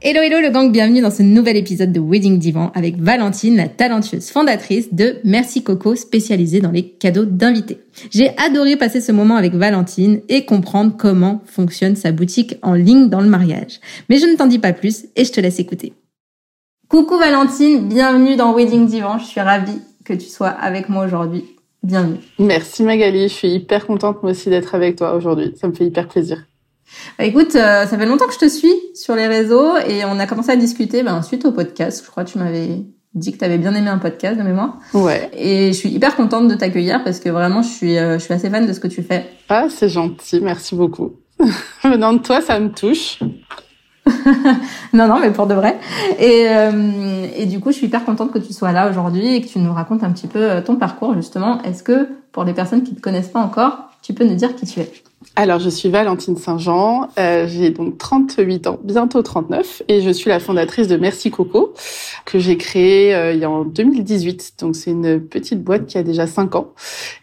Hello 0.00 0.22
hello 0.22 0.38
le 0.40 0.50
gang, 0.50 0.70
bienvenue 0.70 1.00
dans 1.00 1.10
ce 1.10 1.24
nouvel 1.24 1.56
épisode 1.56 1.90
de 1.90 1.98
Wedding 1.98 2.38
Divan 2.38 2.70
avec 2.76 2.98
Valentine, 2.98 3.56
la 3.56 3.66
talentueuse 3.66 4.30
fondatrice 4.30 4.94
de 4.94 5.16
Merci 5.24 5.64
Coco 5.64 5.96
spécialisée 5.96 6.60
dans 6.60 6.70
les 6.70 6.88
cadeaux 6.88 7.24
d'invités. 7.24 7.80
J'ai 8.12 8.30
adoré 8.38 8.76
passer 8.76 9.00
ce 9.00 9.10
moment 9.10 9.34
avec 9.34 9.54
Valentine 9.54 10.20
et 10.28 10.44
comprendre 10.44 10.94
comment 10.96 11.42
fonctionne 11.46 11.96
sa 11.96 12.12
boutique 12.12 12.58
en 12.62 12.74
ligne 12.74 13.08
dans 13.08 13.20
le 13.20 13.28
mariage. 13.28 13.80
Mais 14.08 14.18
je 14.18 14.26
ne 14.26 14.36
t'en 14.36 14.46
dis 14.46 14.60
pas 14.60 14.72
plus 14.72 15.06
et 15.16 15.24
je 15.24 15.32
te 15.32 15.40
laisse 15.40 15.58
écouter. 15.58 15.94
Coucou 16.88 17.18
Valentine, 17.18 17.88
bienvenue 17.88 18.36
dans 18.36 18.54
Wedding 18.54 18.86
Divan, 18.86 19.18
je 19.18 19.24
suis 19.24 19.40
ravie 19.40 19.80
que 20.04 20.12
tu 20.12 20.28
sois 20.28 20.50
avec 20.50 20.88
moi 20.88 21.06
aujourd'hui. 21.06 21.44
Bienvenue. 21.82 22.20
Merci 22.38 22.84
Magali, 22.84 23.22
je 23.24 23.34
suis 23.34 23.48
hyper 23.48 23.84
contente 23.84 24.22
moi 24.22 24.30
aussi 24.30 24.48
d'être 24.48 24.76
avec 24.76 24.94
toi 24.94 25.14
aujourd'hui, 25.14 25.54
ça 25.56 25.66
me 25.66 25.72
fait 25.72 25.86
hyper 25.86 26.06
plaisir. 26.06 26.44
Bah, 27.18 27.24
écoute, 27.24 27.54
euh, 27.54 27.86
ça 27.86 27.98
fait 27.98 28.06
longtemps 28.06 28.26
que 28.26 28.34
je 28.34 28.38
te 28.38 28.48
suis 28.48 28.72
sur 28.94 29.14
les 29.14 29.26
réseaux 29.26 29.76
et 29.76 30.04
on 30.04 30.18
a 30.18 30.26
commencé 30.26 30.50
à 30.50 30.56
discuter 30.56 31.02
ben, 31.02 31.22
suite 31.22 31.44
au 31.44 31.52
podcast. 31.52 32.02
Je 32.04 32.10
crois 32.10 32.24
que 32.24 32.30
tu 32.30 32.38
m'avais 32.38 32.84
dit 33.14 33.32
que 33.32 33.38
tu 33.38 33.44
avais 33.44 33.58
bien 33.58 33.74
aimé 33.74 33.88
un 33.88 33.98
podcast 33.98 34.38
de 34.38 34.42
mémoire. 34.42 34.78
Ouais. 34.94 35.30
Et 35.34 35.72
je 35.72 35.78
suis 35.78 35.88
hyper 35.88 36.16
contente 36.16 36.48
de 36.48 36.54
t'accueillir 36.54 37.02
parce 37.04 37.20
que 37.20 37.28
vraiment, 37.28 37.62
je 37.62 37.68
suis, 37.68 37.98
euh, 37.98 38.18
je 38.18 38.24
suis 38.24 38.34
assez 38.34 38.50
fan 38.50 38.66
de 38.66 38.72
ce 38.72 38.80
que 38.80 38.88
tu 38.88 39.02
fais. 39.02 39.26
Ah, 39.48 39.66
c'est 39.68 39.88
gentil, 39.88 40.40
merci 40.40 40.74
beaucoup. 40.74 41.12
Venant 41.84 42.12
de 42.12 42.18
toi, 42.18 42.40
ça 42.40 42.58
me 42.60 42.70
touche. 42.70 43.20
non, 44.92 45.06
non, 45.06 45.18
mais 45.20 45.30
pour 45.30 45.46
de 45.46 45.54
vrai. 45.54 45.78
Et, 46.18 46.46
euh, 46.48 47.26
et 47.36 47.46
du 47.46 47.60
coup, 47.60 47.70
je 47.70 47.76
suis 47.76 47.86
hyper 47.86 48.04
contente 48.04 48.32
que 48.32 48.38
tu 48.38 48.52
sois 48.52 48.72
là 48.72 48.88
aujourd'hui 48.88 49.34
et 49.34 49.40
que 49.40 49.48
tu 49.48 49.58
nous 49.58 49.72
racontes 49.72 50.02
un 50.02 50.10
petit 50.10 50.26
peu 50.26 50.62
ton 50.64 50.76
parcours, 50.76 51.14
justement. 51.14 51.62
Est-ce 51.62 51.82
que, 51.82 52.08
pour 52.32 52.44
les 52.44 52.54
personnes 52.54 52.82
qui 52.82 52.92
ne 52.92 52.96
te 52.96 53.00
connaissent 53.02 53.28
pas 53.28 53.40
encore, 53.40 53.90
tu 54.08 54.14
peux 54.14 54.24
nous 54.24 54.36
dire 54.36 54.56
qui 54.56 54.64
tu 54.64 54.80
es 54.80 54.90
alors, 55.34 55.58
je 55.58 55.68
suis 55.68 55.88
Valentine 55.88 56.36
Saint-Jean, 56.36 57.08
euh, 57.18 57.46
j'ai 57.48 57.70
donc 57.70 57.98
38 57.98 58.66
ans, 58.68 58.78
bientôt 58.82 59.20
39, 59.20 59.82
et 59.88 60.00
je 60.00 60.10
suis 60.10 60.30
la 60.30 60.38
fondatrice 60.38 60.86
de 60.86 60.96
Merci 60.96 61.30
Coco, 61.30 61.74
que 62.24 62.38
j'ai 62.38 62.56
créée 62.56 63.14
euh, 63.14 63.32
il 63.32 63.40
y 63.40 63.44
a 63.44 63.50
en 63.50 63.64
2018. 63.64 64.54
Donc, 64.60 64.76
c'est 64.76 64.92
une 64.92 65.20
petite 65.20 65.62
boîte 65.62 65.86
qui 65.86 65.98
a 65.98 66.04
déjà 66.04 66.28
5 66.28 66.54
ans. 66.54 66.72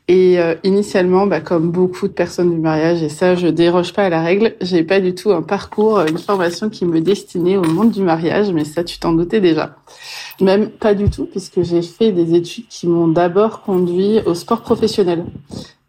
Et 0.10 0.40
euh, 0.40 0.56
initialement, 0.64 1.26
bah, 1.26 1.40
comme 1.40 1.72
beaucoup 1.72 2.08
de 2.08 2.14
personnes 2.14 2.52
du 2.52 2.60
mariage, 2.60 3.02
et 3.02 3.10
ça, 3.10 3.36
je 3.36 3.48
déroge 3.48 3.94
pas 3.94 4.04
à 4.04 4.10
la 4.10 4.22
règle, 4.22 4.56
j'ai 4.62 4.84
pas 4.84 5.00
du 5.00 5.16
tout 5.16 5.32
un 5.32 5.42
parcours, 5.42 6.02
une 6.02 6.18
formation 6.18 6.70
qui 6.70 6.86
me 6.86 7.00
destinait 7.00 7.58
au 7.58 7.64
monde 7.64 7.92
du 7.92 8.02
mariage, 8.02 8.52
mais 8.52 8.66
ça, 8.66 8.84
tu 8.84 9.00
t'en 9.00 9.14
doutais 9.14 9.40
déjà. 9.40 9.78
Même 10.42 10.70
pas 10.70 10.94
du 10.94 11.10
tout, 11.10 11.26
puisque 11.26 11.64
j'ai 11.64 11.82
fait 11.82 12.12
des 12.12 12.34
études 12.34 12.68
qui 12.68 12.88
m'ont 12.88 13.08
d'abord 13.08 13.62
conduit 13.62 14.20
au 14.26 14.34
sport 14.34 14.62
professionnel. 14.62 15.26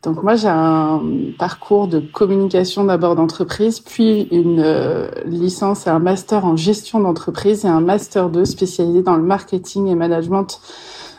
Donc 0.03 0.23
moi 0.23 0.37
j'ai 0.37 0.49
un 0.49 1.03
parcours 1.39 1.89
de 1.89 1.99
communication 1.99 2.85
d'abord 2.85 3.17
d'entreprise, 3.17 3.81
puis 3.81 4.29
une 4.31 4.61
euh, 4.61 5.09
licence 5.25 5.87
et 5.87 5.91
un 5.91 5.99
master 5.99 6.45
en 6.45 6.57
gestion 6.57 7.01
d'entreprise 7.01 7.65
et 7.65 7.69
un 7.69 7.81
master 7.81 8.31
2 8.31 8.45
spécialisé 8.45 9.03
dans 9.03 9.17
le 9.17 9.23
marketing 9.23 9.89
et 9.89 9.95
management 9.95 10.61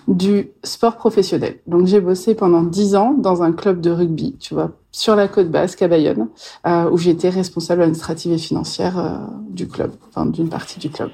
du 0.08 0.52
sport 0.64 0.96
professionnel. 0.96 1.60
Donc 1.68 1.88
j'ai 1.88 2.00
bossé 2.00 2.34
pendant 2.34 2.64
dix 2.64 2.96
ans 2.96 3.14
dans 3.14 3.44
un 3.44 3.52
club 3.52 3.82
de 3.82 3.92
rugby, 3.92 4.38
tu 4.40 4.54
vois, 4.54 4.72
sur 4.94 5.18
la 5.18 5.28
côte 5.28 5.52
basque 5.52 5.82
à 5.82 5.90
Bayonne, 5.90 6.30
euh, 6.66 6.90
où 6.90 6.98
j'étais 6.98 7.30
responsable 7.30 7.82
administrative 7.82 8.32
et 8.32 8.38
financière 8.38 8.98
euh, 8.98 9.18
du 9.50 9.68
club, 9.68 9.92
enfin 10.08 10.26
d'une 10.28 10.48
partie 10.48 10.80
du 10.80 10.90
club. 10.90 11.10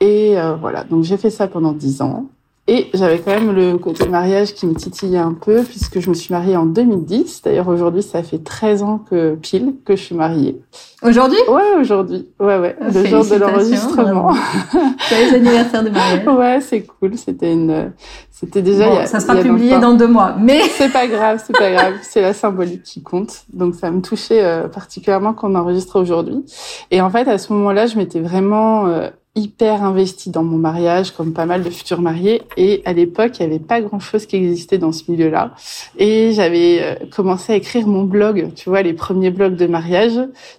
Et 0.00 0.36
voilà, 0.60 0.84
donc 0.84 1.04
j'ai 1.04 1.18
fait 1.18 1.28
ça 1.28 1.46
pendant 1.46 1.72
dix 1.72 2.00
ans. 2.00 2.30
Et 2.68 2.88
j'avais 2.94 3.18
quand 3.18 3.32
même 3.32 3.52
le 3.52 3.78
côté 3.78 4.06
mariage 4.06 4.54
qui 4.54 4.66
me 4.66 4.74
titillait 4.74 5.18
un 5.18 5.32
peu 5.32 5.62
puisque 5.64 5.98
je 5.98 6.08
me 6.08 6.14
suis 6.14 6.32
mariée 6.32 6.56
en 6.56 6.66
2010. 6.66 7.42
D'ailleurs, 7.42 7.68
aujourd'hui, 7.68 8.02
ça 8.02 8.22
fait 8.22 8.38
13 8.38 8.82
ans 8.82 8.98
que 9.10 9.34
pile 9.34 9.74
que 9.84 9.96
je 9.96 10.02
suis 10.02 10.14
mariée. 10.14 10.60
Aujourd'hui? 11.02 11.38
Ouais, 11.48 11.80
aujourd'hui. 11.80 12.28
Ouais, 12.38 12.58
ouais. 12.58 12.76
Le 12.80 13.04
jour 13.06 13.24
de 13.24 13.34
l'enregistrement. 13.36 14.34
Joyeux 15.08 15.34
anniversaire 15.34 15.82
de 15.82 15.88
mariage. 15.88 16.26
Ouais, 16.28 16.60
c'est 16.60 16.82
cool. 16.82 17.16
C'était 17.16 17.52
une, 17.52 17.92
c'était 18.30 18.62
déjà. 18.62 18.88
Bon, 18.88 19.06
ça 19.06 19.20
sera 19.20 19.36
publié 19.36 19.78
dans 19.78 19.94
deux 19.94 20.06
mois, 20.06 20.36
mais. 20.38 20.60
C'est 20.62 20.92
pas 20.92 21.06
grave, 21.08 21.42
c'est 21.44 21.56
pas 21.56 21.72
grave. 21.72 21.94
C'est 22.02 22.22
la 22.22 22.34
symbolique 22.34 22.82
qui 22.82 23.02
compte. 23.02 23.44
Donc 23.52 23.74
ça 23.74 23.90
me 23.90 24.00
touchait 24.00 24.44
euh, 24.44 24.68
particulièrement 24.68 25.32
qu'on 25.32 25.54
enregistre 25.54 26.00
aujourd'hui. 26.00 26.44
Et 26.90 27.00
en 27.00 27.10
fait, 27.10 27.26
à 27.28 27.38
ce 27.38 27.52
moment-là, 27.52 27.86
je 27.86 27.96
m'étais 27.96 28.20
vraiment 28.20 28.86
euh, 28.86 29.08
hyper 29.36 29.84
investie 29.84 30.30
dans 30.30 30.42
mon 30.42 30.58
mariage, 30.58 31.12
comme 31.12 31.32
pas 31.32 31.46
mal 31.46 31.62
de 31.62 31.70
futurs 31.70 32.00
mariés. 32.00 32.42
Et 32.56 32.82
à 32.84 32.92
l'époque, 32.92 33.38
il 33.38 33.46
n'y 33.46 33.54
avait 33.54 33.64
pas 33.64 33.80
grand-chose 33.80 34.26
qui 34.26 34.36
existait 34.36 34.78
dans 34.78 34.90
ce 34.90 35.08
milieu-là. 35.08 35.54
Et 35.98 36.32
j'avais 36.32 36.82
euh, 36.82 36.94
commencé 37.14 37.52
à 37.52 37.56
écrire 37.56 37.86
mon 37.86 38.02
blog, 38.02 38.52
tu 38.56 38.68
vois, 38.68 38.82
les 38.82 38.92
premiers 38.92 39.30
blogs 39.30 39.54
de 39.54 39.66
mariage. 39.68 40.14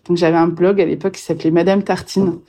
Donc 0.07 0.15
j'avais 0.15 0.37
un 0.37 0.47
blog 0.47 0.79
à 0.79 0.85
l'époque 0.85 1.13
qui 1.13 1.21
s'appelait 1.21 1.51
Madame 1.51 1.83
Tartine. 1.83 2.39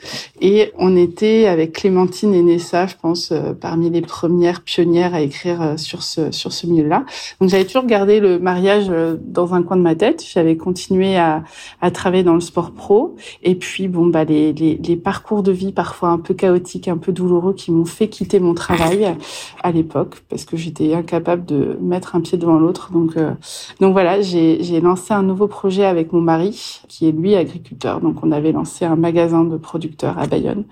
Et 0.41 0.73
on 0.79 0.97
était 0.97 1.47
avec 1.49 1.73
Clémentine 1.73 2.35
et 2.35 2.43
Nessa, 2.43 2.87
je 2.87 2.95
pense, 3.01 3.33
euh, 3.33 3.53
parmi 3.53 3.91
les 3.91 4.03
premières 4.03 4.63
pionnières 4.63 5.15
à 5.15 5.23
écrire 5.23 5.61
euh, 5.61 5.77
sur 5.77 6.05
ce 6.05 6.31
sur 6.31 6.53
ce 6.53 6.69
milieu-là. 6.69 7.05
Donc 7.41 7.51
j'avais 7.51 7.65
toujours 7.65 7.87
gardé 7.87 8.21
le 8.21 8.39
mariage 8.39 8.87
dans 9.21 9.55
un 9.55 9.63
coin 9.65 9.77
de 9.77 9.83
ma 9.83 9.97
tête. 9.97 10.25
J'avais 10.25 10.57
continué 10.57 11.17
à, 11.17 11.43
à 11.81 11.91
travailler 11.91 12.23
dans 12.23 12.35
le 12.35 12.41
sport 12.41 12.71
pro. 12.71 13.17
Et 13.43 13.57
puis 13.57 13.89
bon 13.89 14.07
bah 14.07 14.23
les, 14.23 14.53
les, 14.53 14.77
les 14.77 14.97
parcours 14.97 15.43
de 15.43 15.51
vie 15.51 15.73
parfois 15.73 16.12
un 16.13 16.19
peu 16.19 16.35
chaotiques, 16.35 16.89
un 16.89 16.97
peu 16.97 17.13
douloureux 17.13 17.55
qui 17.55 17.73
m'ont 17.73 17.85
fait 17.85 18.09
quitter 18.09 18.41
mon 18.41 18.55
travail 18.55 19.17
à 19.63 19.73
l'époque 19.73 20.23
parce 20.29 20.45
que 20.45 20.57
j'étais 20.57 20.95
incapable 20.95 21.45
de 21.45 21.77
mettre 21.81 22.15
un 22.17 22.21
pied 22.21 22.39
devant 22.39 22.59
l'autre. 22.59 22.93
Donc, 22.93 23.17
euh, 23.17 23.33
donc 23.81 23.93
voilà, 23.93 24.21
j'ai 24.21 24.81
lancé 24.81 25.15
un 25.15 25.23
nouveau 25.23 25.49
projet 25.49 25.85
avec 25.85 26.13
mon 26.13 26.21
mari 26.21 26.81
qui 26.89 27.09
est 27.09 27.13
lui 27.13 27.35
agriculteur. 27.35 28.01
Donc 28.01 28.23
on 28.23 28.33
avait 28.33 28.53
lancé 28.53 28.85
un 28.85 28.97
magasin 28.97 29.45
de 29.45 29.57
producteurs 29.57 30.19
à 30.19 30.27
Bayonne 30.27 30.65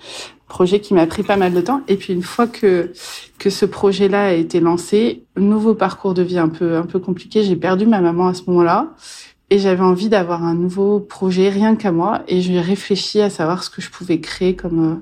projet 0.50 0.80
qui 0.80 0.92
m'a 0.92 1.06
pris 1.06 1.22
pas 1.22 1.36
mal 1.36 1.54
de 1.54 1.60
temps. 1.62 1.80
Et 1.88 1.96
puis 1.96 2.12
une 2.12 2.22
fois 2.22 2.46
que 2.46 2.92
que 3.38 3.48
ce 3.48 3.64
projet-là 3.64 4.26
a 4.26 4.32
été 4.32 4.60
lancé, 4.60 5.24
nouveau 5.36 5.74
parcours 5.74 6.12
de 6.12 6.22
vie 6.22 6.38
un 6.38 6.50
peu 6.50 6.76
un 6.76 6.82
peu 6.82 6.98
compliqué. 6.98 7.42
J'ai 7.42 7.56
perdu 7.56 7.86
ma 7.86 8.02
maman 8.02 8.26
à 8.26 8.34
ce 8.34 8.42
moment-là 8.48 8.90
et 9.50 9.58
j'avais 9.58 9.82
envie 9.82 10.08
d'avoir 10.08 10.44
un 10.44 10.54
nouveau 10.54 11.00
projet 11.00 11.48
rien 11.48 11.76
qu'à 11.76 11.92
moi. 11.92 12.22
Et 12.28 12.40
j'ai 12.40 12.60
réfléchi 12.60 13.20
à 13.20 13.30
savoir 13.30 13.62
ce 13.64 13.70
que 13.70 13.82
je 13.82 13.90
pouvais 13.90 14.20
créer 14.20 14.56
comme 14.56 14.92
euh, 14.92 14.94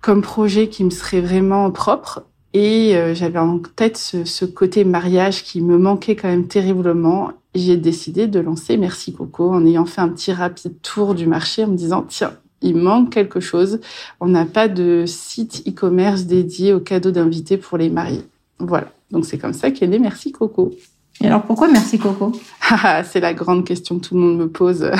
comme 0.00 0.22
projet 0.22 0.68
qui 0.68 0.84
me 0.84 0.90
serait 0.90 1.20
vraiment 1.20 1.70
propre. 1.70 2.24
Et 2.54 2.96
euh, 2.96 3.14
j'avais 3.14 3.38
en 3.38 3.58
tête 3.58 3.96
ce, 3.96 4.24
ce, 4.24 4.44
côté 4.44 4.84
mariage 4.84 5.42
qui 5.44 5.60
me 5.60 5.78
manquait 5.78 6.16
quand 6.16 6.28
même 6.28 6.48
terriblement. 6.48 7.32
J'ai 7.54 7.76
décidé 7.76 8.26
de 8.26 8.40
lancer 8.40 8.76
Merci 8.76 9.12
Coco 9.12 9.50
en 9.50 9.64
ayant 9.66 9.86
fait 9.86 10.00
un 10.00 10.08
petit 10.08 10.32
rapide 10.32 10.80
tour 10.82 11.14
du 11.14 11.26
marché 11.26 11.64
en 11.64 11.68
me 11.68 11.76
disant 11.76 12.02
tiens 12.02 12.32
il 12.62 12.76
manque 12.76 13.10
quelque 13.10 13.40
chose. 13.40 13.80
On 14.20 14.28
n'a 14.28 14.44
pas 14.44 14.68
de 14.68 15.04
site 15.06 15.64
e-commerce 15.66 16.24
dédié 16.24 16.72
aux 16.72 16.80
cadeaux 16.80 17.10
d'invités 17.10 17.56
pour 17.56 17.76
les 17.78 17.90
mariés. 17.90 18.24
Voilà. 18.58 18.92
Donc 19.10 19.26
c'est 19.26 19.38
comme 19.38 19.52
ça 19.52 19.70
qu'est 19.70 19.86
né 19.86 19.98
Merci 19.98 20.32
Coco 20.32 20.72
et 21.20 21.26
alors 21.26 21.42
pourquoi 21.42 21.68
merci 21.68 21.98
Coco? 21.98 22.32
Ah, 22.70 23.04
C'est 23.04 23.20
la 23.20 23.34
grande 23.34 23.66
question 23.66 23.98
que 23.98 24.08
tout 24.08 24.14
le 24.14 24.20
monde 24.20 24.38
me 24.38 24.48
pose. 24.48 24.90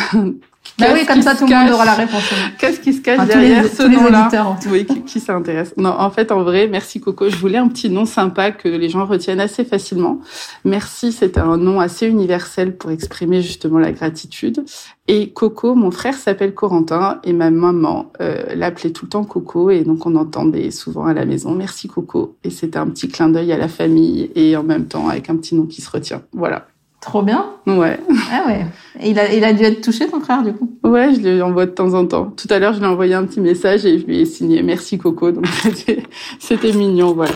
Bah 0.78 0.86
oui, 0.94 1.04
comme 1.06 1.22
ça 1.22 1.34
tout 1.34 1.46
le 1.46 1.54
monde 1.54 1.70
aura 1.70 1.84
la 1.84 1.94
réponse. 1.94 2.22
Qu'est-ce 2.58 2.80
qui 2.80 2.92
se 2.92 3.00
cache 3.00 3.26
derrière 3.26 3.64
ce 3.66 3.82
nom-là 3.82 4.28
Oui, 4.70 4.86
qui, 4.86 5.02
qui 5.02 5.20
s'intéresse 5.20 5.74
Non, 5.76 5.90
en 5.90 6.10
fait, 6.10 6.32
en 6.32 6.42
vrai, 6.42 6.68
merci 6.68 7.00
Coco. 7.00 7.28
Je 7.28 7.36
voulais 7.36 7.58
un 7.58 7.68
petit 7.68 7.90
nom 7.90 8.04
sympa 8.04 8.52
que 8.52 8.68
les 8.68 8.88
gens 8.88 9.04
retiennent 9.04 9.40
assez 9.40 9.64
facilement. 9.64 10.20
Merci, 10.64 11.12
c'est 11.12 11.36
un 11.36 11.56
nom 11.56 11.80
assez 11.80 12.06
universel 12.06 12.76
pour 12.76 12.90
exprimer 12.90 13.42
justement 13.42 13.78
la 13.78 13.92
gratitude. 13.92 14.64
Et 15.14 15.28
Coco, 15.28 15.74
mon 15.74 15.90
frère 15.90 16.14
s'appelle 16.14 16.54
Corentin 16.54 17.20
et 17.22 17.34
ma 17.34 17.50
maman 17.50 18.10
euh, 18.22 18.54
l'appelait 18.54 18.92
tout 18.92 19.04
le 19.04 19.10
temps 19.10 19.24
Coco 19.24 19.68
et 19.68 19.84
donc 19.84 20.06
on 20.06 20.16
entendait 20.16 20.70
souvent 20.70 21.04
à 21.04 21.12
la 21.12 21.26
maison 21.26 21.52
merci 21.52 21.86
Coco 21.86 22.36
et 22.44 22.48
c'était 22.48 22.78
un 22.78 22.86
petit 22.86 23.08
clin 23.08 23.28
d'œil 23.28 23.52
à 23.52 23.58
la 23.58 23.68
famille 23.68 24.30
et 24.34 24.56
en 24.56 24.62
même 24.62 24.86
temps 24.86 25.10
avec 25.10 25.28
un 25.28 25.36
petit 25.36 25.54
nom 25.54 25.66
qui 25.66 25.82
se 25.82 25.90
retient. 25.90 26.22
Voilà. 26.32 26.66
Trop 27.02 27.20
bien. 27.20 27.44
Ouais. 27.66 28.00
Ah 28.32 28.44
ouais. 28.46 28.64
Et 29.00 29.10
il 29.10 29.18
a, 29.18 29.30
il 29.34 29.44
a 29.44 29.52
dû 29.52 29.64
être 29.64 29.82
touché, 29.82 30.08
ton 30.08 30.20
frère, 30.20 30.42
du 30.42 30.54
coup? 30.54 30.72
Ouais, 30.82 31.12
je 31.14 31.20
lui 31.20 31.42
envoie 31.42 31.66
de 31.66 31.72
temps 31.72 31.92
en 31.92 32.06
temps. 32.06 32.32
Tout 32.34 32.48
à 32.48 32.58
l'heure, 32.58 32.72
je 32.72 32.78
lui 32.78 32.86
ai 32.86 32.88
envoyé 32.88 33.12
un 33.12 33.26
petit 33.26 33.42
message 33.42 33.84
et 33.84 33.98
je 33.98 34.06
lui 34.06 34.20
ai 34.20 34.24
signé 34.24 34.62
merci 34.62 34.96
Coco. 34.96 35.30
Donc 35.30 35.44
c'était 36.38 36.72
mignon, 36.72 37.12
voilà. 37.12 37.34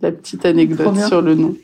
La 0.00 0.10
petite 0.10 0.44
anecdote 0.44 0.98
sur 1.06 1.22
le 1.22 1.36
nom. 1.36 1.54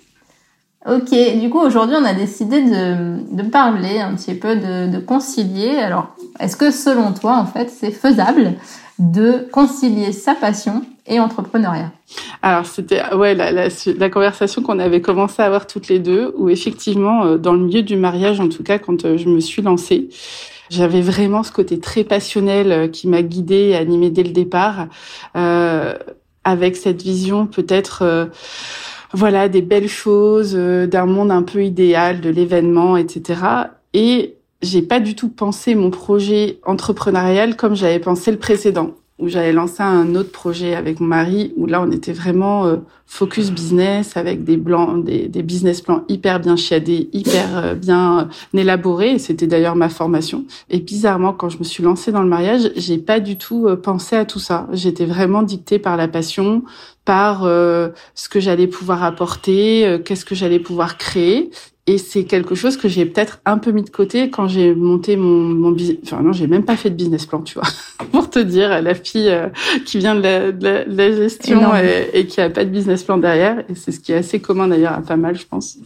Ok, 0.87 1.11
du 1.38 1.50
coup 1.50 1.59
aujourd'hui 1.59 1.97
on 2.00 2.05
a 2.05 2.15
décidé 2.15 2.62
de, 2.62 3.37
de 3.37 3.43
parler 3.43 4.00
un 4.00 4.15
petit 4.15 4.35
peu 4.35 4.56
de, 4.56 4.91
de 4.91 4.99
concilier. 4.99 5.77
Alors, 5.77 6.15
est-ce 6.38 6.56
que 6.56 6.71
selon 6.71 7.12
toi 7.12 7.37
en 7.37 7.44
fait 7.44 7.69
c'est 7.69 7.91
faisable 7.91 8.55
de 8.99 9.47
concilier 9.53 10.12
sa 10.12 10.35
passion 10.35 10.82
et 11.06 11.21
entrepreneuriat? 11.21 11.93
Alors 12.41 12.65
c'était 12.65 13.03
ouais 13.15 13.35
la, 13.35 13.53
la, 13.53 13.69
la 13.99 14.11
conversation 14.11 14.62
qu'on 14.62 14.79
avait 14.79 15.03
commencé 15.03 15.43
à 15.43 15.47
avoir 15.47 15.67
toutes 15.67 15.88
les 15.88 15.99
deux, 15.99 16.35
où 16.38 16.49
effectivement 16.49 17.25
euh, 17.25 17.37
dans 17.37 17.53
le 17.53 17.61
milieu 17.61 17.82
du 17.82 17.97
mariage 17.97 18.41
en 18.41 18.49
tout 18.49 18.62
cas 18.62 18.79
quand 18.79 19.05
euh, 19.05 19.19
je 19.19 19.29
me 19.29 19.41
suis 19.41 19.61
lancée, 19.61 20.09
j'avais 20.71 21.03
vraiment 21.03 21.43
ce 21.43 21.53
côté 21.53 21.79
très 21.79 22.05
passionnel 22.05 22.73
euh, 22.73 22.88
qui 22.88 23.06
m'a 23.06 23.21
guidée 23.21 23.69
et 23.69 23.77
animée 23.77 24.09
dès 24.09 24.23
le 24.23 24.32
départ, 24.32 24.87
euh, 25.37 25.93
avec 26.43 26.77
cette 26.77 27.03
vision 27.03 27.47
peut-être 27.47 28.31
voilà 29.12 29.48
des 29.48 29.62
belles 29.62 29.88
choses, 29.88 30.54
euh, 30.56 30.86
d'un 30.86 31.06
monde 31.06 31.30
un 31.30 31.42
peu 31.42 31.64
idéal, 31.64 32.20
de 32.20 32.30
l'événement, 32.30 32.96
etc. 32.96 33.40
Et 33.94 34.36
j'ai 34.62 34.82
pas 34.82 35.00
du 35.00 35.14
tout 35.14 35.28
pensé 35.28 35.74
mon 35.74 35.90
projet 35.90 36.58
entrepreneurial 36.64 37.56
comme 37.56 37.74
j'avais 37.74 37.98
pensé 37.98 38.30
le 38.30 38.38
précédent 38.38 38.94
où 39.20 39.28
j'avais 39.28 39.52
lancé 39.52 39.82
un 39.82 40.14
autre 40.14 40.32
projet 40.32 40.75
avec 40.75 41.00
mon 41.00 41.06
mari, 41.06 41.52
où 41.56 41.67
là 41.67 41.82
on 41.82 41.90
était 41.90 42.12
vraiment 42.12 42.67
euh, 42.67 42.76
focus 43.06 43.50
business 43.50 44.17
avec 44.17 44.44
des 44.44 44.56
blancs, 44.56 45.05
des, 45.05 45.28
des, 45.28 45.43
business 45.43 45.82
plans 45.82 46.05
hyper 46.08 46.40
bien 46.40 46.56
chiadés, 46.56 47.08
hyper 47.12 47.58
euh, 47.58 47.75
bien 47.75 48.31
euh, 48.55 48.58
élaborés. 48.58 49.19
C'était 49.19 49.46
d'ailleurs 49.46 49.76
ma 49.76 49.88
formation. 49.88 50.44
Et 50.70 50.81
bizarrement, 50.81 51.32
quand 51.32 51.49
je 51.49 51.58
me 51.58 51.64
suis 51.64 51.82
lancée 51.82 52.12
dans 52.12 52.22
le 52.22 52.28
mariage, 52.28 52.72
j'ai 52.76 52.99
pas 52.99 53.20
du 53.20 53.37
tout 53.37 53.69
pensé 53.82 54.17
à 54.17 54.25
tout 54.25 54.38
ça. 54.38 54.67
J'étais 54.72 55.06
vraiment 55.06 55.43
dictée 55.43 55.78
par 55.78 55.96
la 55.96 56.08
passion, 56.08 56.62
par 57.05 57.43
ce 57.43 58.28
que 58.28 58.40
j'allais 58.40 58.67
pouvoir 58.67 59.02
apporter, 59.02 60.00
qu'est-ce 60.05 60.25
que 60.25 60.34
j'allais 60.34 60.61
pouvoir 60.61 60.96
créer. 60.96 61.50
Et 61.90 61.98
c'est 61.98 62.22
quelque 62.22 62.54
chose 62.54 62.76
que 62.76 62.87
j'ai 62.87 63.04
peut-être 63.04 63.40
un 63.44 63.58
peu 63.58 63.72
mis 63.72 63.82
de 63.82 63.90
côté 63.90 64.31
quand 64.31 64.46
j'ai 64.46 64.76
monté 64.76 65.16
mon, 65.16 65.40
mon 65.48 65.72
business. 65.72 65.98
Enfin 66.04 66.22
non, 66.22 66.32
j'ai 66.32 66.46
même 66.46 66.64
pas 66.64 66.76
fait 66.76 66.88
de 66.88 66.94
business 66.94 67.26
plan, 67.26 67.42
tu 67.42 67.54
vois, 67.54 67.66
pour 68.12 68.31
te 68.31 68.38
dire, 68.38 68.81
la 68.81 68.94
fille 68.94 69.28
euh, 69.28 69.48
qui 69.84 69.98
vient 69.98 70.14
de 70.14 70.20
la, 70.20 70.52
de 70.52 70.84
la, 70.87 71.10
gestion 71.10 71.75
et, 71.75 72.10
et, 72.12 72.26
qui 72.26 72.40
a 72.40 72.48
pas 72.48 72.64
de 72.64 72.70
business 72.70 73.02
plan 73.02 73.19
derrière. 73.19 73.64
Et 73.69 73.75
c'est 73.75 73.90
ce 73.90 73.98
qui 73.98 74.12
est 74.12 74.19
assez 74.19 74.38
commun 74.38 74.69
d'ailleurs 74.69 74.92
à 74.92 75.00
pas 75.00 75.16
mal, 75.16 75.37
je 75.37 75.44
pense 75.48 75.78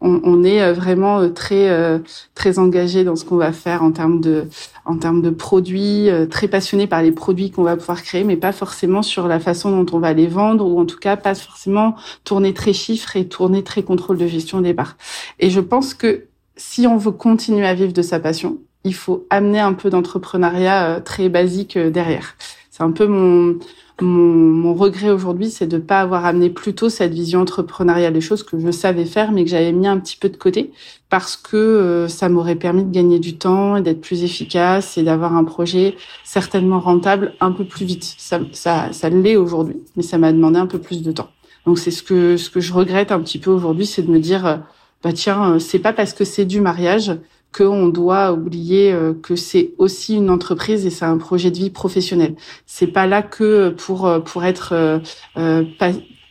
on, 0.00 0.20
on 0.22 0.44
est 0.44 0.62
euh, 0.62 0.72
vraiment 0.72 1.20
euh, 1.20 1.28
très 1.28 1.68
euh, 1.70 1.98
très 2.34 2.58
engagé 2.58 3.04
dans 3.04 3.16
ce 3.16 3.24
qu'on 3.24 3.36
va 3.36 3.52
faire 3.52 3.82
en 3.82 3.90
termes 3.90 4.20
de 4.20 4.44
en 4.84 4.96
termes 4.96 5.20
de 5.20 5.30
produits, 5.30 6.08
très 6.30 6.48
passionné 6.48 6.86
par 6.86 7.02
les 7.02 7.12
produits 7.12 7.50
qu'on 7.50 7.62
va 7.62 7.76
pouvoir 7.76 8.02
créer, 8.02 8.24
mais 8.24 8.36
pas 8.36 8.52
forcément 8.52 9.02
sur 9.02 9.28
la 9.28 9.38
façon 9.38 9.70
dont 9.70 9.94
on 9.94 10.00
va 10.00 10.14
les 10.14 10.26
vendre 10.26 10.66
ou 10.66 10.80
en 10.80 10.86
tout 10.86 10.98
cas 10.98 11.16
pas 11.18 11.34
forcément 11.34 11.94
tourner 12.24 12.54
très 12.54 12.72
chiffres 12.72 13.14
et 13.14 13.28
tourner 13.28 13.62
très 13.62 13.82
contrôle 13.82 14.16
de 14.16 14.26
gestion 14.26 14.58
au 14.58 14.62
départ. 14.62 14.96
Et 15.40 15.50
je 15.50 15.60
pense 15.60 15.92
que 15.92 16.24
si 16.56 16.86
on 16.86 16.96
veut 16.96 17.12
continuer 17.12 17.66
à 17.66 17.74
vivre 17.74 17.92
de 17.92 18.00
sa 18.00 18.18
passion, 18.18 18.56
il 18.84 18.94
faut 18.94 19.26
amener 19.28 19.60
un 19.60 19.74
peu 19.74 19.90
d'entrepreneuriat 19.90 21.02
très 21.04 21.28
basique 21.28 21.76
derrière. 21.76 22.36
C'est 22.70 22.82
un 22.82 22.92
peu 22.92 23.06
mon 23.06 23.58
mon, 24.00 24.74
regret 24.74 25.10
aujourd'hui, 25.10 25.50
c'est 25.50 25.66
de 25.66 25.76
ne 25.76 25.82
pas 25.82 26.00
avoir 26.00 26.24
amené 26.24 26.50
plus 26.50 26.74
tôt 26.74 26.88
cette 26.88 27.12
vision 27.12 27.40
entrepreneuriale 27.40 28.12
des 28.12 28.20
choses 28.20 28.42
que 28.42 28.58
je 28.58 28.70
savais 28.70 29.04
faire, 29.04 29.32
mais 29.32 29.44
que 29.44 29.50
j'avais 29.50 29.72
mis 29.72 29.88
un 29.88 29.98
petit 29.98 30.16
peu 30.16 30.28
de 30.28 30.36
côté 30.36 30.72
parce 31.08 31.36
que 31.36 31.56
euh, 31.56 32.08
ça 32.08 32.28
m'aurait 32.28 32.54
permis 32.54 32.84
de 32.84 32.90
gagner 32.90 33.18
du 33.18 33.36
temps 33.36 33.76
et 33.76 33.82
d'être 33.82 34.00
plus 34.00 34.22
efficace 34.22 34.98
et 34.98 35.02
d'avoir 35.02 35.34
un 35.34 35.44
projet 35.44 35.96
certainement 36.24 36.80
rentable 36.80 37.34
un 37.40 37.50
peu 37.50 37.64
plus 37.64 37.86
vite. 37.86 38.14
Ça, 38.18 38.40
ça, 38.52 38.92
ça 38.92 39.08
l'est 39.08 39.36
aujourd'hui, 39.36 39.76
mais 39.96 40.02
ça 40.02 40.18
m'a 40.18 40.32
demandé 40.32 40.58
un 40.58 40.66
peu 40.66 40.78
plus 40.78 41.02
de 41.02 41.10
temps. 41.10 41.30
Donc 41.66 41.78
c'est 41.78 41.90
ce 41.90 42.02
que 42.02 42.36
ce 42.36 42.50
que 42.50 42.60
je 42.60 42.72
regrette 42.72 43.10
un 43.12 43.20
petit 43.20 43.38
peu 43.38 43.50
aujourd'hui, 43.50 43.86
c'est 43.86 44.02
de 44.02 44.10
me 44.10 44.20
dire 44.20 44.46
euh, 44.46 44.56
bah 45.02 45.12
tiens, 45.12 45.54
euh, 45.54 45.58
c'est 45.58 45.78
pas 45.78 45.92
parce 45.92 46.12
que 46.12 46.24
c'est 46.24 46.44
du 46.44 46.60
mariage 46.60 47.12
qu'on 47.56 47.88
doit 47.88 48.32
oublier 48.32 48.92
euh, 48.92 49.14
que 49.14 49.36
c'est 49.36 49.72
aussi 49.78 50.16
une 50.16 50.30
entreprise 50.30 50.86
et 50.86 50.90
c'est 50.90 51.04
un 51.04 51.18
projet 51.18 51.50
de 51.50 51.56
vie 51.58 51.70
professionnel. 51.70 52.34
C'est 52.66 52.88
pas 52.88 53.06
là 53.06 53.22
que 53.22 53.70
pour 53.70 54.06
euh, 54.06 54.20
pour 54.20 54.44
être 54.44 55.00
euh, 55.36 55.64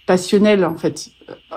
passionnel 0.08 0.66
en 0.66 0.75
fait. 0.75 1.10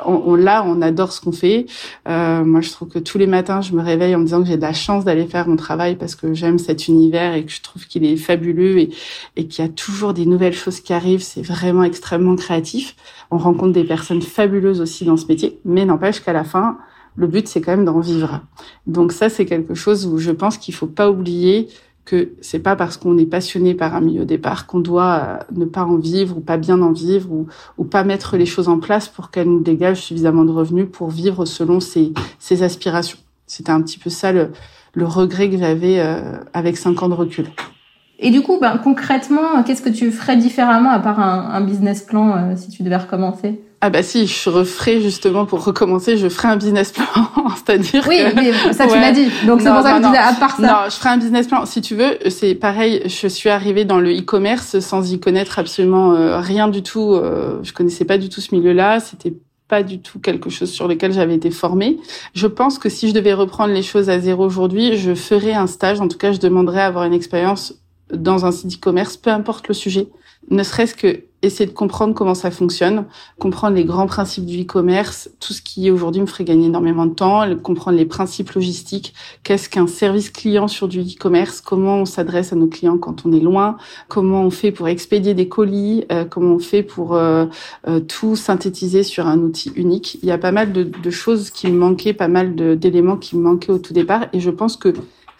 On, 0.04 0.14
on 0.26 0.34
là, 0.34 0.64
on 0.66 0.82
adore 0.82 1.12
ce 1.12 1.20
qu'on 1.20 1.32
fait. 1.32 1.66
Euh, 2.08 2.44
moi, 2.44 2.60
je 2.60 2.70
trouve 2.70 2.88
que 2.88 2.98
tous 2.98 3.16
les 3.18 3.28
matins, 3.28 3.60
je 3.60 3.72
me 3.72 3.80
réveille 3.82 4.14
en 4.16 4.18
me 4.18 4.24
disant 4.24 4.42
que 4.42 4.48
j'ai 4.48 4.56
de 4.56 4.62
la 4.62 4.72
chance 4.72 5.04
d'aller 5.04 5.26
faire 5.26 5.46
mon 5.48 5.54
travail 5.56 5.94
parce 5.94 6.16
que 6.16 6.34
j'aime 6.34 6.58
cet 6.58 6.88
univers 6.88 7.34
et 7.34 7.44
que 7.46 7.52
je 7.52 7.62
trouve 7.62 7.86
qu'il 7.86 8.04
est 8.04 8.16
fabuleux 8.16 8.78
et, 8.78 8.90
et 9.36 9.46
qu'il 9.46 9.64
y 9.64 9.68
a 9.68 9.70
toujours 9.70 10.12
des 10.12 10.26
nouvelles 10.26 10.54
choses 10.54 10.80
qui 10.80 10.92
arrivent. 10.92 11.22
C'est 11.22 11.42
vraiment 11.42 11.84
extrêmement 11.84 12.34
créatif. 12.34 12.96
On 13.30 13.38
rencontre 13.38 13.72
des 13.72 13.84
personnes 13.84 14.22
fabuleuses 14.22 14.80
aussi 14.80 15.04
dans 15.04 15.16
ce 15.16 15.26
métier, 15.26 15.60
mais 15.64 15.84
n'empêche 15.84 16.20
qu'à 16.20 16.32
la 16.32 16.42
fin, 16.42 16.78
le 17.20 17.26
but, 17.26 17.46
c'est 17.46 17.60
quand 17.60 17.72
même 17.72 17.84
d'en 17.84 18.00
vivre. 18.00 18.40
Donc 18.86 19.12
ça, 19.12 19.28
c'est 19.28 19.46
quelque 19.46 19.74
chose 19.74 20.06
où 20.06 20.18
je 20.18 20.30
pense 20.30 20.58
qu'il 20.58 20.74
faut 20.74 20.86
pas 20.86 21.10
oublier 21.10 21.68
que 22.04 22.30
c'est 22.40 22.58
pas 22.58 22.76
parce 22.76 22.96
qu'on 22.96 23.18
est 23.18 23.26
passionné 23.26 23.74
par 23.74 23.94
un 23.94 24.00
milieu 24.00 24.22
au 24.22 24.24
départ 24.24 24.66
qu'on 24.66 24.80
doit 24.80 25.22
euh, 25.22 25.38
ne 25.54 25.66
pas 25.66 25.84
en 25.84 25.96
vivre 25.96 26.38
ou 26.38 26.40
pas 26.40 26.56
bien 26.56 26.80
en 26.80 26.92
vivre 26.92 27.30
ou, 27.30 27.46
ou 27.78 27.84
pas 27.84 28.04
mettre 28.04 28.36
les 28.36 28.46
choses 28.46 28.68
en 28.68 28.78
place 28.78 29.06
pour 29.06 29.30
qu'elles 29.30 29.48
nous 29.48 29.60
dégagent 29.60 30.00
suffisamment 30.00 30.44
de 30.44 30.50
revenus 30.50 30.88
pour 30.90 31.10
vivre 31.10 31.44
selon 31.44 31.78
ses, 31.78 32.12
ses 32.38 32.62
aspirations. 32.62 33.18
C'était 33.46 33.70
un 33.70 33.82
petit 33.82 33.98
peu 33.98 34.10
ça 34.10 34.32
le, 34.32 34.50
le 34.94 35.04
regret 35.04 35.50
que 35.50 35.58
j'avais 35.58 36.00
euh, 36.00 36.38
avec 36.52 36.76
cinq 36.76 37.02
ans 37.02 37.08
de 37.08 37.14
recul. 37.14 37.46
Et 38.18 38.30
du 38.30 38.42
coup, 38.42 38.58
ben, 38.60 38.78
concrètement, 38.78 39.62
qu'est-ce 39.62 39.82
que 39.82 39.88
tu 39.88 40.10
ferais 40.10 40.36
différemment 40.36 40.90
à 40.90 41.00
part 41.00 41.20
un, 41.20 41.60
business 41.62 42.02
plan 42.02 42.36
euh, 42.36 42.56
si 42.56 42.68
tu 42.68 42.82
devais 42.82 42.96
recommencer? 42.96 43.60
Ah 43.82 43.88
bah 43.88 44.02
si, 44.02 44.26
je 44.26 44.50
referai 44.50 45.00
justement 45.00 45.46
pour 45.46 45.64
recommencer, 45.64 46.18
je 46.18 46.28
ferai 46.28 46.48
un 46.48 46.56
business 46.56 46.92
plan, 46.92 47.06
c'est-à-dire 47.56 48.04
Oui, 48.06 48.18
mais 48.34 48.52
ça 48.74 48.86
tu 48.86 48.94
l'as 48.94 49.12
dit. 49.12 49.30
Donc 49.46 49.62
c'est 49.62 49.70
pour 49.70 49.80
ça 49.80 49.92
que 49.92 50.02
je 50.02 50.06
disais 50.08 50.18
à 50.18 50.34
part 50.34 50.56
ça. 50.56 50.62
Non, 50.62 50.90
je 50.90 50.96
ferai 50.96 51.08
un 51.08 51.16
business 51.16 51.46
plan. 51.46 51.64
Si 51.64 51.80
tu 51.80 51.94
veux, 51.94 52.18
c'est 52.28 52.54
pareil, 52.54 53.02
je 53.06 53.26
suis 53.26 53.48
arrivée 53.48 53.86
dans 53.86 53.98
le 53.98 54.14
e-commerce 54.14 54.80
sans 54.80 55.10
y 55.10 55.18
connaître 55.18 55.58
absolument 55.58 56.12
euh, 56.12 56.40
rien 56.40 56.68
du 56.68 56.82
tout, 56.82 57.14
euh, 57.14 57.58
je 57.62 57.72
connaissais 57.72 58.04
pas 58.04 58.18
du 58.18 58.28
tout 58.28 58.42
ce 58.42 58.54
milieu-là, 58.54 59.00
c'était 59.00 59.32
pas 59.66 59.82
du 59.82 60.00
tout 60.00 60.18
quelque 60.18 60.50
chose 60.50 60.70
sur 60.70 60.86
lequel 60.86 61.12
j'avais 61.12 61.36
été 61.36 61.50
formée. 61.50 61.96
Je 62.34 62.48
pense 62.48 62.78
que 62.78 62.90
si 62.90 63.08
je 63.08 63.14
devais 63.14 63.32
reprendre 63.32 63.72
les 63.72 63.82
choses 63.82 64.10
à 64.10 64.20
zéro 64.20 64.44
aujourd'hui, 64.44 64.98
je 64.98 65.14
ferais 65.14 65.54
un 65.54 65.66
stage, 65.66 66.02
en 66.02 66.08
tout 66.08 66.18
cas 66.18 66.32
je 66.32 66.38
demanderais 66.38 66.82
à 66.82 66.86
avoir 66.86 67.04
une 67.04 67.14
expérience 67.14 67.80
dans 68.12 68.44
un 68.44 68.52
site 68.52 68.74
e-commerce, 68.74 69.16
peu 69.16 69.30
importe 69.30 69.68
le 69.68 69.74
sujet, 69.74 70.08
ne 70.48 70.62
serait-ce 70.62 70.94
que 70.94 71.24
essayer 71.42 71.66
de 71.66 71.74
comprendre 71.74 72.14
comment 72.14 72.34
ça 72.34 72.50
fonctionne, 72.50 73.06
comprendre 73.38 73.74
les 73.76 73.84
grands 73.84 74.06
principes 74.06 74.44
du 74.44 74.62
e-commerce, 74.62 75.30
tout 75.40 75.52
ce 75.52 75.62
qui 75.62 75.90
aujourd'hui 75.90 76.20
me 76.20 76.26
ferait 76.26 76.44
gagner 76.44 76.66
énormément 76.66 77.06
de 77.06 77.14
temps, 77.14 77.44
comprendre 77.62 77.96
les 77.96 78.04
principes 78.04 78.50
logistiques, 78.50 79.14
qu'est-ce 79.42 79.68
qu'un 79.68 79.86
service 79.86 80.30
client 80.30 80.68
sur 80.68 80.86
du 80.86 81.00
e-commerce, 81.00 81.60
comment 81.60 81.98
on 81.98 82.04
s'adresse 82.04 82.52
à 82.52 82.56
nos 82.56 82.66
clients 82.66 82.98
quand 82.98 83.24
on 83.24 83.32
est 83.32 83.40
loin, 83.40 83.78
comment 84.08 84.42
on 84.42 84.50
fait 84.50 84.72
pour 84.72 84.88
expédier 84.88 85.32
des 85.34 85.48
colis, 85.48 86.04
euh, 86.12 86.24
comment 86.24 86.56
on 86.56 86.58
fait 86.58 86.82
pour 86.82 87.14
euh, 87.14 87.46
euh, 87.88 88.00
tout 88.00 88.36
synthétiser 88.36 89.02
sur 89.02 89.26
un 89.26 89.38
outil 89.38 89.72
unique? 89.76 90.18
Il 90.22 90.28
y 90.28 90.32
a 90.32 90.38
pas 90.38 90.52
mal 90.52 90.72
de, 90.72 90.82
de 90.82 91.10
choses 91.10 91.50
qui 91.50 91.68
me 91.68 91.78
manquaient, 91.78 92.12
pas 92.12 92.28
mal 92.28 92.54
d'éléments 92.54 93.16
qui 93.16 93.36
me 93.36 93.42
manquaient 93.42 93.72
au 93.72 93.78
tout 93.78 93.94
départ, 93.94 94.26
et 94.34 94.40
je 94.40 94.50
pense 94.50 94.76
que 94.76 94.92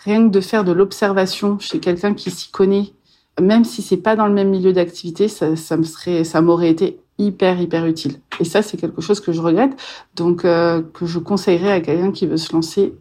rien 0.04 0.26
que 0.26 0.32
de 0.32 0.40
faire 0.40 0.64
de 0.64 0.72
l'observation 0.72 1.58
chez 1.58 1.78
quelqu'un 1.78 2.14
qui 2.14 2.30
s'y 2.30 2.50
connaît 2.50 2.92
même 3.40 3.64
si 3.64 3.82
c'est 3.82 3.96
pas 3.96 4.16
dans 4.16 4.26
le 4.26 4.34
même 4.34 4.50
milieu 4.50 4.72
d'activité, 4.72 5.28
ça, 5.28 5.76
me 5.76 5.82
serait, 5.82 6.24
ça 6.24 6.40
m'aurait 6.40 6.70
été 6.70 7.00
hyper 7.18 7.60
hyper 7.60 7.86
utile. 7.86 8.14
Et 8.40 8.44
ça, 8.44 8.62
c'est 8.62 8.76
quelque 8.76 9.00
chose 9.00 9.20
que 9.20 9.32
je 9.32 9.40
regrette, 9.40 9.72
donc 10.16 10.44
euh, 10.44 10.82
que 10.94 11.06
je 11.06 11.18
conseillerais 11.18 11.72
à 11.72 11.80
quelqu'un 11.80 12.12
qui 12.12 12.26
veut 12.26 12.38
se 12.38 12.52
lancer, 12.52 12.94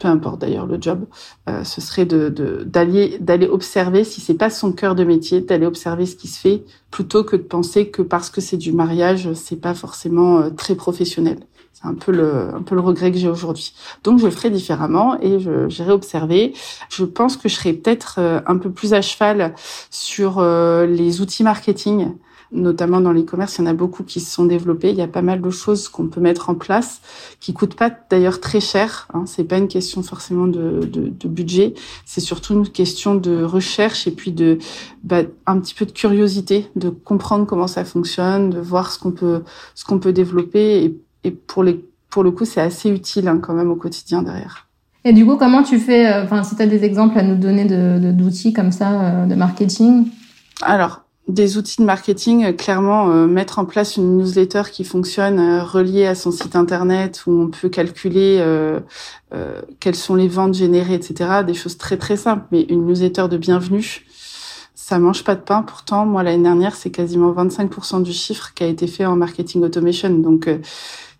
peu 0.00 0.08
importe 0.08 0.40
d'ailleurs 0.40 0.66
le 0.66 0.80
job, 0.80 1.04
euh, 1.48 1.62
ce 1.62 1.80
serait 1.80 2.06
d'aller 2.06 3.18
d'aller 3.20 3.46
observer 3.46 4.02
si 4.02 4.20
c'est 4.20 4.34
pas 4.34 4.50
son 4.50 4.72
cœur 4.72 4.94
de 4.94 5.04
métier, 5.04 5.40
d'aller 5.40 5.66
observer 5.66 6.06
ce 6.06 6.16
qui 6.16 6.26
se 6.26 6.40
fait, 6.40 6.64
plutôt 6.90 7.22
que 7.22 7.36
de 7.36 7.42
penser 7.42 7.90
que 7.90 8.02
parce 8.02 8.30
que 8.30 8.40
c'est 8.40 8.56
du 8.56 8.72
mariage, 8.72 9.32
c'est 9.34 9.60
pas 9.60 9.74
forcément 9.74 10.40
euh, 10.40 10.50
très 10.50 10.74
professionnel. 10.74 11.38
C'est 11.72 11.86
un 11.86 11.94
peu 11.94 12.12
le, 12.12 12.54
un 12.54 12.62
peu 12.62 12.74
le 12.74 12.80
regret 12.80 13.10
que 13.10 13.18
j'ai 13.18 13.28
aujourd'hui. 13.28 13.74
Donc 14.04 14.18
je 14.18 14.28
ferai 14.28 14.50
différemment 14.50 15.18
et 15.20 15.38
j'irai 15.68 15.92
observer. 15.92 16.52
Je 16.90 17.04
pense 17.04 17.36
que 17.36 17.48
je 17.48 17.54
serai 17.54 17.72
peut-être 17.72 18.16
euh, 18.18 18.40
un 18.46 18.58
peu 18.58 18.70
plus 18.70 18.92
à 18.92 19.00
cheval 19.00 19.54
sur 19.90 20.38
euh, 20.38 20.84
les 20.86 21.20
outils 21.20 21.42
marketing 21.42 22.12
notamment 22.52 23.00
dans 23.00 23.12
l'e-commerce, 23.12 23.58
il 23.58 23.60
y 23.60 23.64
en 23.64 23.70
a 23.70 23.74
beaucoup 23.74 24.02
qui 24.02 24.20
se 24.20 24.30
sont 24.30 24.44
développés. 24.44 24.90
Il 24.90 24.96
y 24.96 25.02
a 25.02 25.08
pas 25.08 25.22
mal 25.22 25.40
de 25.40 25.50
choses 25.50 25.88
qu'on 25.88 26.08
peut 26.08 26.20
mettre 26.20 26.50
en 26.50 26.54
place, 26.54 27.00
qui 27.38 27.52
coûtent 27.52 27.74
pas 27.74 27.90
d'ailleurs 28.10 28.40
très 28.40 28.60
cher. 28.60 29.08
Hein. 29.14 29.24
C'est 29.26 29.44
pas 29.44 29.58
une 29.58 29.68
question 29.68 30.02
forcément 30.02 30.46
de, 30.46 30.80
de, 30.80 31.08
de 31.08 31.28
budget, 31.28 31.74
c'est 32.04 32.20
surtout 32.20 32.54
une 32.54 32.68
question 32.68 33.14
de 33.14 33.42
recherche 33.42 34.06
et 34.06 34.10
puis 34.10 34.32
de 34.32 34.58
bah, 35.04 35.22
un 35.46 35.60
petit 35.60 35.74
peu 35.74 35.86
de 35.86 35.92
curiosité, 35.92 36.66
de 36.76 36.90
comprendre 36.90 37.46
comment 37.46 37.68
ça 37.68 37.84
fonctionne, 37.84 38.50
de 38.50 38.60
voir 38.60 38.90
ce 38.90 38.98
qu'on 38.98 39.12
peut 39.12 39.42
ce 39.74 39.84
qu'on 39.84 39.98
peut 39.98 40.12
développer 40.12 40.84
et 40.84 41.00
et 41.24 41.30
pour 41.30 41.62
les 41.62 41.84
pour 42.10 42.24
le 42.24 42.32
coup, 42.32 42.44
c'est 42.44 42.60
assez 42.60 42.90
utile 42.90 43.28
hein, 43.28 43.38
quand 43.40 43.54
même 43.54 43.70
au 43.70 43.76
quotidien 43.76 44.22
derrière. 44.22 44.66
Et 45.04 45.12
du 45.12 45.24
coup, 45.24 45.36
comment 45.36 45.62
tu 45.62 45.78
fais, 45.78 46.06
euh, 46.06 46.24
enfin, 46.24 46.42
si 46.42 46.56
tu 46.56 46.62
as 46.62 46.66
des 46.66 46.84
exemples 46.84 47.18
à 47.18 47.22
nous 47.22 47.36
donner 47.36 47.64
de 47.64 48.12
d'outils 48.12 48.52
comme 48.52 48.72
ça, 48.72 49.00
euh, 49.00 49.26
de 49.26 49.34
marketing? 49.34 50.08
Alors, 50.60 51.02
des 51.26 51.56
outils 51.56 51.80
de 51.80 51.86
marketing, 51.86 52.44
euh, 52.44 52.52
clairement, 52.52 53.06
mettre 53.26 53.58
en 53.58 53.64
place 53.64 53.96
une 53.96 54.18
newsletter 54.18 54.64
qui 54.70 54.84
fonctionne 54.84 55.60
reliée 55.60 56.06
à 56.06 56.14
son 56.14 56.32
site 56.32 56.54
internet 56.54 57.22
où 57.26 57.32
on 57.32 57.48
peut 57.48 57.70
calculer 57.70 58.44
quelles 59.78 59.94
sont 59.94 60.16
les 60.16 60.28
ventes 60.28 60.54
générées, 60.54 60.94
etc. 60.94 61.44
Des 61.46 61.54
choses 61.54 61.78
très 61.78 61.96
très 61.96 62.16
simples, 62.16 62.44
mais 62.50 62.62
une 62.62 62.84
newsletter 62.86 63.28
de 63.30 63.38
bienvenue, 63.38 64.04
ça 64.74 64.98
mange 64.98 65.24
pas 65.24 65.36
de 65.36 65.40
pain. 65.40 65.62
Pourtant, 65.62 66.04
moi, 66.04 66.22
l'année 66.22 66.42
dernière, 66.42 66.74
c'est 66.74 66.90
quasiment 66.90 67.32
25% 67.32 68.02
du 68.02 68.12
chiffre 68.12 68.52
qui 68.54 68.64
a 68.64 68.66
été 68.66 68.86
fait 68.86 69.06
en 69.06 69.16
marketing 69.16 69.62
automation. 69.62 70.10
Donc, 70.10 70.48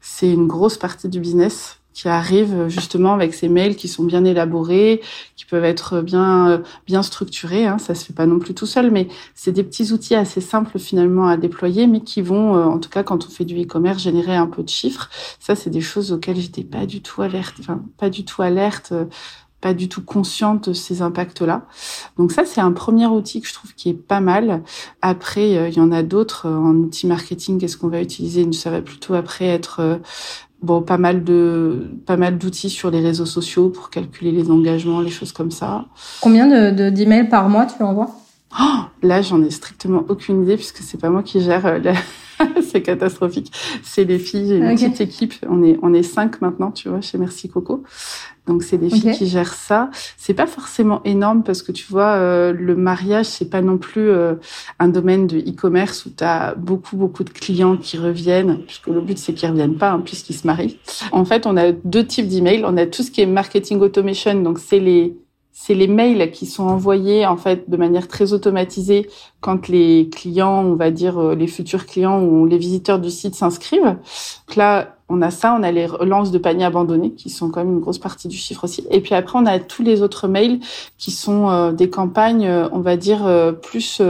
c'est 0.01 0.31
une 0.31 0.47
grosse 0.47 0.79
partie 0.79 1.09
du 1.09 1.21
business 1.21 1.81
qui 1.93 2.09
arrive 2.09 2.69
justement 2.69 3.13
avec 3.15 3.35
ces 3.35 3.49
mails 3.49 3.77
qui 3.77 3.89
sont 3.89 4.05
bien 4.05 4.25
élaborés, 4.25 5.01
qui 5.37 5.45
peuvent 5.45 5.65
être 5.65 6.01
bien 6.01 6.63
bien 6.87 7.03
structurés. 7.03 7.67
Hein, 7.67 7.79
ça 7.79 7.95
se 7.95 8.05
fait 8.05 8.13
pas 8.13 8.27
non 8.27 8.39
plus 8.39 8.55
tout 8.55 8.67
seul, 8.67 8.91
mais 8.91 9.09
c'est 9.35 9.53
des 9.53 9.65
petits 9.65 9.93
outils 9.93 10.15
assez 10.15 10.41
simples 10.41 10.79
finalement 10.79 11.27
à 11.27 11.37
déployer, 11.37 11.87
mais 11.87 12.01
qui 12.01 12.23
vont, 12.23 12.57
euh, 12.57 12.65
en 12.65 12.79
tout 12.79 12.91
cas 12.91 13.03
quand 13.03 13.27
on 13.27 13.29
fait 13.31 13.45
du 13.45 13.61
e-commerce, 13.61 14.03
générer 14.03 14.37
un 14.37 14.47
peu 14.47 14.63
de 14.63 14.69
chiffres. 14.69 15.11
Ça, 15.41 15.55
c'est 15.57 15.71
des 15.71 15.81
choses 15.81 16.13
auxquelles 16.13 16.37
j'étais 16.39 16.65
pas 16.65 16.87
du 16.87 17.03
tout 17.03 17.23
alerte, 17.23 17.57
enfin 17.61 17.83
pas 17.99 18.09
du 18.09 18.25
tout 18.25 18.43
alerte 18.43 18.91
euh, 18.93 19.05
pas 19.61 19.75
du 19.75 19.89
tout 19.89 20.03
consciente 20.03 20.69
de 20.69 20.75
ces 20.75 21.03
impacts-là. 21.03 21.67
Donc 22.17 22.33
ça, 22.33 22.45
c'est 22.45 22.61
un 22.61 22.73
premier 22.73 23.07
outil 23.07 23.41
que 23.41 23.49
je 23.49 23.55
trouve 23.55 23.75
qui 23.75 23.91
est 23.91 23.95
pas 23.95 24.21
mal. 24.21 24.63
Après, 25.03 25.57
euh, 25.57 25.69
il 25.69 25.77
y 25.77 25.81
en 25.81 25.93
a 25.93 26.03
d'autres 26.03 26.49
en 26.49 26.75
outil 26.75 27.07
marketing. 27.07 27.59
Qu'est-ce 27.59 27.77
qu'on 27.77 27.89
va 27.89 28.01
utiliser? 28.01 28.51
Ça 28.53 28.71
va 28.71 28.83
plutôt 28.83 29.15
après 29.15 29.47
être 29.47 30.01
bon, 30.63 30.83
pas 30.83 30.99
mal 30.99 31.25
de, 31.25 31.91
pas 32.07 32.17
mal 32.17 32.39
d'outils 32.39 32.71
sur 32.71 32.91
les 32.91 33.01
réseaux 33.01 33.27
sociaux 33.27 33.71
pour 33.71 33.91
calculer 33.91 34.33
les 34.33 34.51
engagements, 34.51 35.01
les 35.01 35.11
choses 35.11 35.33
comme 35.33 35.51
ça. 35.51 35.87
Combien 36.21 36.47
de, 36.47 36.91
d'emails 36.91 37.29
par 37.29 37.49
mois 37.49 37.67
tu 37.67 37.83
envoies? 37.83 38.11
Oh, 38.59 38.81
là, 39.03 39.23
j'en 39.23 39.43
ai 39.43 39.51
strictement 39.51 40.05
aucune 40.09 40.43
idée 40.43 40.57
puisque 40.57 40.79
c'est 40.79 41.01
pas 41.01 41.11
moi 41.11 41.23
qui 41.23 41.41
gère 41.41 41.67
euh, 41.67 41.79
la... 41.79 41.95
c'est 42.63 42.83
catastrophique. 42.83 43.53
C'est 43.83 44.05
les 44.05 44.19
filles, 44.19 44.49
j'ai 44.49 44.57
une 44.57 44.75
petite 44.75 45.01
équipe. 45.01 45.35
On 45.49 45.63
est, 45.63 45.79
on 45.83 45.95
est 45.95 46.03
cinq 46.03 46.41
maintenant, 46.41 46.71
tu 46.71 46.89
vois, 46.89 47.01
chez 47.01 47.19
Merci 47.19 47.49
Coco. 47.49 47.85
Donc 48.47 48.63
c'est 48.63 48.79
des 48.79 48.91
filles 48.91 49.13
qui 49.13 49.27
gèrent 49.27 49.55
ça. 49.55 49.91
C'est 50.17 50.35
pas 50.35 50.47
forcément 50.47 51.03
énorme 51.05 51.45
parce 51.45 51.63
que 51.63 51.71
tu 51.71 51.87
vois, 51.89 52.15
euh, 52.15 52.53
le 52.53 52.75
mariage 52.75 53.27
c'est 53.27 53.49
pas 53.49 53.61
non 53.61 53.79
plus 53.79 54.09
euh, 54.09 54.35
un 54.79 54.89
domaine 54.89 55.27
de 55.27 55.39
e-commerce 55.39 56.07
où 56.07 56.11
tu 56.11 56.25
as 56.25 56.55
beaucoup 56.57 56.97
beaucoup 56.97 57.23
de 57.23 57.31
clients 57.31 57.77
qui 57.77 57.99
reviennent, 57.99 58.63
puisque 58.67 58.89
le 58.89 59.01
but 59.01 59.19
c'est 59.19 59.35
qu'ils 59.35 59.51
reviennent 59.51 59.77
pas 59.77 59.93
hein, 59.93 60.03
puisqu'ils 60.05 60.35
se 60.35 60.47
marient. 60.47 60.79
En 61.13 61.25
fait, 61.25 61.47
on 61.47 61.57
a 61.57 61.71
deux 61.73 62.05
types 62.05 62.27
d'emails. 62.27 62.65
On 62.65 62.77
a 62.77 62.87
tout 62.87 63.03
ce 63.03 63.11
qui 63.11 63.21
est 63.21 63.27
marketing 63.27 63.79
automation, 63.81 64.41
donc 64.43 64.59
c'est 64.59 64.81
les 64.81 65.15
c'est 65.63 65.75
les 65.75 65.89
mails 65.89 66.31
qui 66.31 66.47
sont 66.47 66.63
envoyés 66.63 67.27
en 67.27 67.37
fait 67.37 67.69
de 67.69 67.77
manière 67.77 68.09
très 68.09 68.33
automatisée 68.33 69.11
quand 69.41 69.69
les 69.69 70.09
clients, 70.11 70.65
on 70.65 70.75
va 70.75 70.91
dire 70.91 71.19
euh, 71.19 71.35
les 71.35 71.47
futurs 71.47 71.85
clients 71.85 72.23
ou 72.23 72.47
les 72.47 72.57
visiteurs 72.57 72.99
du 72.99 73.11
site 73.11 73.35
s'inscrivent. 73.35 73.99
Là, 74.57 74.97
on 75.11 75.21
a 75.21 75.31
ça, 75.31 75.55
on 75.59 75.63
a 75.63 75.71
les 75.71 75.85
relances 75.85 76.31
de 76.31 76.39
paniers 76.39 76.65
abandonnés 76.65 77.13
qui 77.13 77.29
sont 77.29 77.51
quand 77.51 77.63
même 77.63 77.75
une 77.75 77.81
grosse 77.81 77.99
partie 77.99 78.27
du 78.27 78.39
chiffre 78.39 78.65
aussi. 78.65 78.87
Et 78.91 79.03
puis 79.03 79.15
après, 79.15 79.39
on 79.39 79.45
a 79.45 79.59
tous 79.59 79.83
les 79.83 80.01
autres 80.01 80.29
mails 80.29 80.61
qui 80.97 81.11
sont 81.11 81.51
euh, 81.51 81.73
des 81.73 81.91
campagnes, 81.91 82.47
euh, 82.47 82.69
on 82.73 82.81
va 82.81 82.97
dire 82.97 83.21
plus 83.61 84.01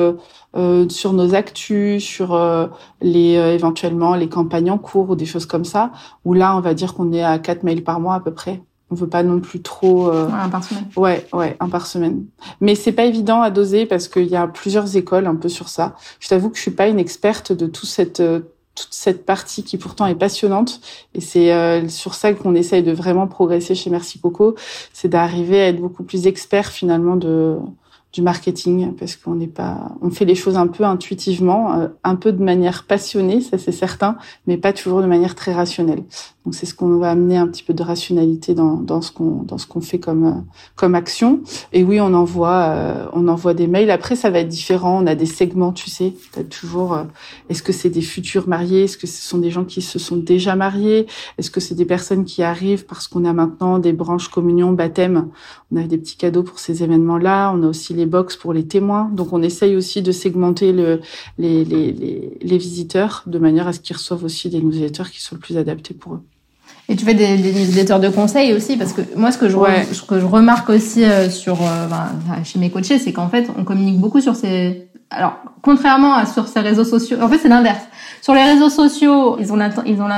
sur 0.88 1.12
nos 1.12 1.34
actus, 1.34 2.04
sur 2.04 2.68
les 3.00 3.34
éventuellement 3.34 4.14
les 4.14 4.28
campagnes 4.28 4.70
en 4.70 4.78
cours 4.78 5.10
ou 5.10 5.16
des 5.16 5.26
choses 5.26 5.46
comme 5.46 5.64
ça. 5.64 5.90
Où 6.24 6.32
là, 6.32 6.56
on 6.56 6.60
va 6.60 6.74
dire 6.74 6.94
qu'on 6.94 7.12
est 7.12 7.24
à 7.24 7.40
quatre 7.40 7.64
mails 7.64 7.82
par 7.82 7.98
mois 7.98 8.14
à 8.14 8.20
peu 8.20 8.32
près 8.32 8.62
on 8.90 8.94
veut 8.94 9.08
pas 9.08 9.22
non 9.22 9.40
plus 9.40 9.62
trop. 9.62 10.08
Euh... 10.08 10.28
un 10.28 10.48
par 10.48 10.64
semaine. 10.64 10.84
Ouais, 10.96 11.26
ouais, 11.32 11.56
un 11.60 11.68
par 11.68 11.86
semaine. 11.86 12.24
Mais 12.60 12.74
c'est 12.74 12.92
pas 12.92 13.04
évident 13.04 13.40
à 13.40 13.50
doser 13.50 13.86
parce 13.86 14.08
qu'il 14.08 14.26
y 14.26 14.36
a 14.36 14.46
plusieurs 14.46 14.96
écoles 14.96 15.26
un 15.26 15.36
peu 15.36 15.48
sur 15.48 15.68
ça. 15.68 15.94
Je 16.18 16.28
t'avoue 16.28 16.50
que 16.50 16.56
je 16.56 16.62
suis 16.62 16.70
pas 16.70 16.88
une 16.88 16.98
experte 16.98 17.52
de 17.52 17.66
tout 17.66 17.86
cette 17.86 18.20
euh, 18.20 18.40
toute 18.74 18.92
cette 18.92 19.26
partie 19.26 19.64
qui 19.64 19.76
pourtant 19.78 20.06
est 20.06 20.14
passionnante 20.14 20.80
et 21.14 21.20
c'est 21.20 21.52
euh, 21.52 21.88
sur 21.88 22.14
ça 22.14 22.32
qu'on 22.32 22.54
essaye 22.54 22.82
de 22.82 22.92
vraiment 22.92 23.26
progresser 23.26 23.74
chez 23.74 23.90
Merci 23.90 24.20
Coco, 24.20 24.54
c'est 24.92 25.08
d'arriver 25.08 25.60
à 25.60 25.68
être 25.68 25.80
beaucoup 25.80 26.04
plus 26.04 26.26
expert 26.28 26.68
finalement 26.68 27.16
de 27.16 27.58
du 28.12 28.22
marketing 28.22 28.94
parce 28.96 29.16
qu'on 29.16 29.36
n'est 29.36 29.46
pas, 29.46 29.92
on 30.02 30.10
fait 30.10 30.24
les 30.24 30.34
choses 30.34 30.56
un 30.56 30.66
peu 30.66 30.84
intuitivement, 30.84 31.74
euh, 31.74 31.88
un 32.02 32.16
peu 32.16 32.32
de 32.32 32.42
manière 32.42 32.84
passionnée, 32.84 33.40
ça 33.40 33.56
c'est 33.56 33.72
certain, 33.72 34.16
mais 34.46 34.56
pas 34.56 34.72
toujours 34.72 35.00
de 35.00 35.06
manière 35.06 35.34
très 35.34 35.52
rationnelle. 35.52 36.02
Donc 36.46 36.54
c'est 36.54 36.64
ce 36.64 36.74
qu'on 36.74 36.96
va 36.96 37.10
amener 37.10 37.36
un 37.36 37.46
petit 37.46 37.62
peu 37.62 37.74
de 37.74 37.82
rationalité 37.82 38.54
dans, 38.54 38.76
dans 38.76 39.02
ce 39.02 39.12
qu'on 39.12 39.42
dans 39.42 39.58
ce 39.58 39.66
qu'on 39.66 39.82
fait 39.82 39.98
comme 39.98 40.24
euh, 40.24 40.40
comme 40.74 40.94
action. 40.94 41.40
Et 41.74 41.84
oui, 41.84 42.00
on 42.00 42.14
envoie 42.14 42.62
euh, 42.70 43.06
on 43.12 43.28
envoie 43.28 43.52
des 43.52 43.66
mails. 43.66 43.90
Après 43.90 44.16
ça 44.16 44.30
va 44.30 44.38
être 44.38 44.48
différent. 44.48 45.02
On 45.02 45.06
a 45.06 45.14
des 45.14 45.26
segments, 45.26 45.72
tu 45.72 45.90
sais. 45.90 46.14
T'as 46.32 46.42
toujours. 46.42 46.98
Est-ce 47.50 47.62
que 47.62 47.72
c'est 47.72 47.90
des 47.90 48.00
futurs 48.00 48.48
mariés? 48.48 48.84
Est-ce 48.84 48.96
que 48.96 49.06
ce 49.06 49.20
sont 49.20 49.36
des 49.36 49.50
gens 49.50 49.66
qui 49.66 49.82
se 49.82 49.98
sont 49.98 50.16
déjà 50.16 50.56
mariés? 50.56 51.06
Est-ce 51.36 51.50
que 51.50 51.60
c'est 51.60 51.74
des 51.74 51.84
personnes 51.84 52.24
qui 52.24 52.42
arrivent 52.42 52.86
parce 52.86 53.06
qu'on 53.06 53.26
a 53.26 53.34
maintenant 53.34 53.78
des 53.78 53.92
branches 53.92 54.28
communion, 54.28 54.72
baptême? 54.72 55.28
On 55.70 55.76
a 55.76 55.82
des 55.86 55.98
petits 55.98 56.16
cadeaux 56.16 56.42
pour 56.42 56.58
ces 56.58 56.82
événements-là. 56.82 57.52
On 57.54 57.62
a 57.62 57.66
aussi 57.66 57.92
les 57.92 58.06
box 58.06 58.36
pour 58.36 58.54
les 58.54 58.66
témoins. 58.66 59.10
Donc 59.12 59.34
on 59.34 59.42
essaye 59.42 59.76
aussi 59.76 60.00
de 60.00 60.10
segmenter 60.10 60.72
le, 60.72 61.00
les, 61.36 61.66
les, 61.66 61.92
les, 61.92 62.38
les 62.40 62.58
visiteurs 62.58 63.24
de 63.26 63.38
manière 63.38 63.68
à 63.68 63.74
ce 63.74 63.80
qu'ils 63.80 63.96
reçoivent 63.96 64.24
aussi 64.24 64.48
des 64.48 64.62
newsletters 64.62 65.10
qui 65.12 65.20
soient 65.20 65.36
le 65.36 65.42
plus 65.42 65.58
adaptés 65.58 65.92
pour 65.94 66.14
eux. 66.14 66.22
Et 66.90 66.96
tu 66.96 67.04
fais 67.04 67.14
des, 67.14 67.36
des 67.36 67.52
newsletters 67.52 68.00
de 68.00 68.08
conseils 68.08 68.52
aussi 68.52 68.76
parce 68.76 68.92
que 68.92 69.00
moi 69.16 69.30
ce 69.30 69.38
que 69.38 69.48
je, 69.48 69.56
ce 69.92 70.02
que 70.02 70.20
je 70.20 70.26
remarque 70.26 70.68
aussi 70.68 71.04
euh, 71.04 71.30
sur 71.30 71.62
euh, 71.62 71.86
chez 72.44 72.58
mes 72.58 72.68
coachés 72.68 72.98
c'est 72.98 73.12
qu'en 73.12 73.28
fait 73.28 73.48
on 73.56 73.64
communique 73.64 73.98
beaucoup 73.98 74.20
sur 74.20 74.34
ces 74.34 74.88
alors 75.08 75.34
contrairement 75.62 76.14
à 76.14 76.26
sur 76.26 76.48
ces 76.48 76.60
réseaux 76.60 76.84
sociaux 76.84 77.18
en 77.22 77.28
fait 77.28 77.38
c'est 77.38 77.48
l'inverse 77.48 77.84
sur 78.20 78.34
les 78.34 78.42
réseaux 78.42 78.70
sociaux 78.70 79.36
ils 79.38 79.52
ont 79.52 79.58
ils 79.86 80.02
ont 80.02 80.08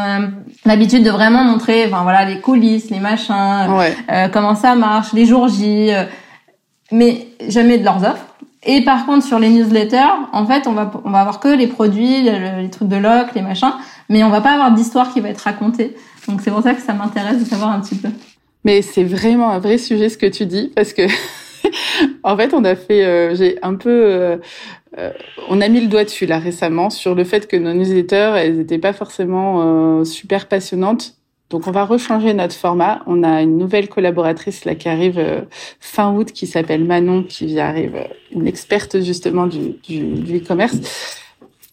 l'habitude 0.65 1.05
de 1.05 1.11
vraiment 1.11 1.45
montrer 1.45 1.85
enfin 1.87 2.03
voilà 2.05 2.25
les 2.25 2.41
coulisses 2.41 2.89
les 2.89 3.01
machins 3.01 3.69
euh, 4.11 4.29
comment 4.33 4.55
ça 4.55 4.75
marche 4.75 5.13
les 5.13 5.27
jours 5.27 5.49
J 5.49 5.91
mais 6.93 7.27
jamais 7.49 7.79
de 7.79 7.85
leurs 7.85 8.05
offres. 8.05 8.27
Et 8.65 8.85
par 8.85 9.07
contre, 9.07 9.27
sur 9.27 9.41
les 9.41 9.49
newsletters, 9.49 10.15
en 10.33 10.47
fait, 10.47 10.69
on 10.69 10.73
va, 10.73 10.93
on 11.05 11.11
va 11.11 11.21
avoir 11.21 11.41
que 11.41 11.49
les 11.49 11.67
produits, 11.67 12.23
les 12.23 12.71
trucs 12.71 12.87
de 12.87 12.97
loc, 12.97 13.35
les 13.35 13.43
machins, 13.43 13.73
mais 14.09 14.23
on 14.23 14.31
va 14.31 14.41
pas 14.41 14.53
avoir 14.53 14.71
d'histoire 14.71 15.13
qui 15.13 15.21
va 15.21 15.31
être 15.31 15.41
racontée. 15.41 15.97
Donc 16.29 16.41
c'est 16.41 16.51
pour 16.51 16.63
ça 16.63 16.75
que 16.75 16.83
ça 16.83 16.93
m'intéresse 16.95 17.41
de 17.41 17.45
savoir 17.45 17.71
un 17.71 17.81
petit 17.81 17.97
peu. 17.97 18.09
Mais 18.65 18.83
c'est 18.83 19.05
vraiment 19.05 19.51
un 19.51 19.59
vrai 19.59 19.79
sujet 19.79 20.09
ce 20.09 20.19
que 20.19 20.27
tu 20.27 20.47
dis, 20.47 20.73
parce 20.75 20.93
que 20.93 21.03
en 22.23 22.37
fait, 22.37 22.55
on 22.55 22.65
a 22.65 22.77
fait, 22.77 23.05
euh, 23.05 23.35
j'ai 23.35 23.59
un 23.63 23.75
peu, 23.75 23.91
euh, 23.91 24.37
euh, 24.99 25.13
on 25.49 25.61
a 25.61 25.69
mis 25.69 25.81
le 25.81 25.89
doigt 25.89 26.05
dessus 26.05 26.27
là 26.27 26.39
récemment 26.39 26.91
sur 26.91 27.15
le 27.15 27.25
fait 27.25 27.49
que 27.49 27.57
nos 27.57 27.73
newsletters, 27.73 28.35
elles 28.37 28.57
n'étaient 28.57 28.79
pas 28.79 28.93
forcément 28.93 30.05
super 30.05 30.47
passionnantes 30.47 31.17
donc 31.53 31.67
on 31.67 31.71
va 31.71 31.85
rechanger 31.85 32.33
notre 32.33 32.55
format. 32.55 33.03
On 33.07 33.23
a 33.23 33.43
une 33.43 33.59
nouvelle 33.59 33.91
collaboratrice 33.91 34.65
là 34.65 34.75
qui 34.75 34.89
arrive 34.89 35.19
euh, 35.19 35.43
fin 35.81 36.11
août 36.11 36.33
qui 36.33 36.47
s'appelle 36.47 36.83
Manon, 36.83 37.25
qui 37.25 37.61
arrive 37.61 37.95
euh, 37.95 38.05
une 38.31 38.47
experte 38.47 39.03
justement 39.03 39.47
du, 39.47 39.75
du, 39.87 40.39
e-commerce. 40.39 41.21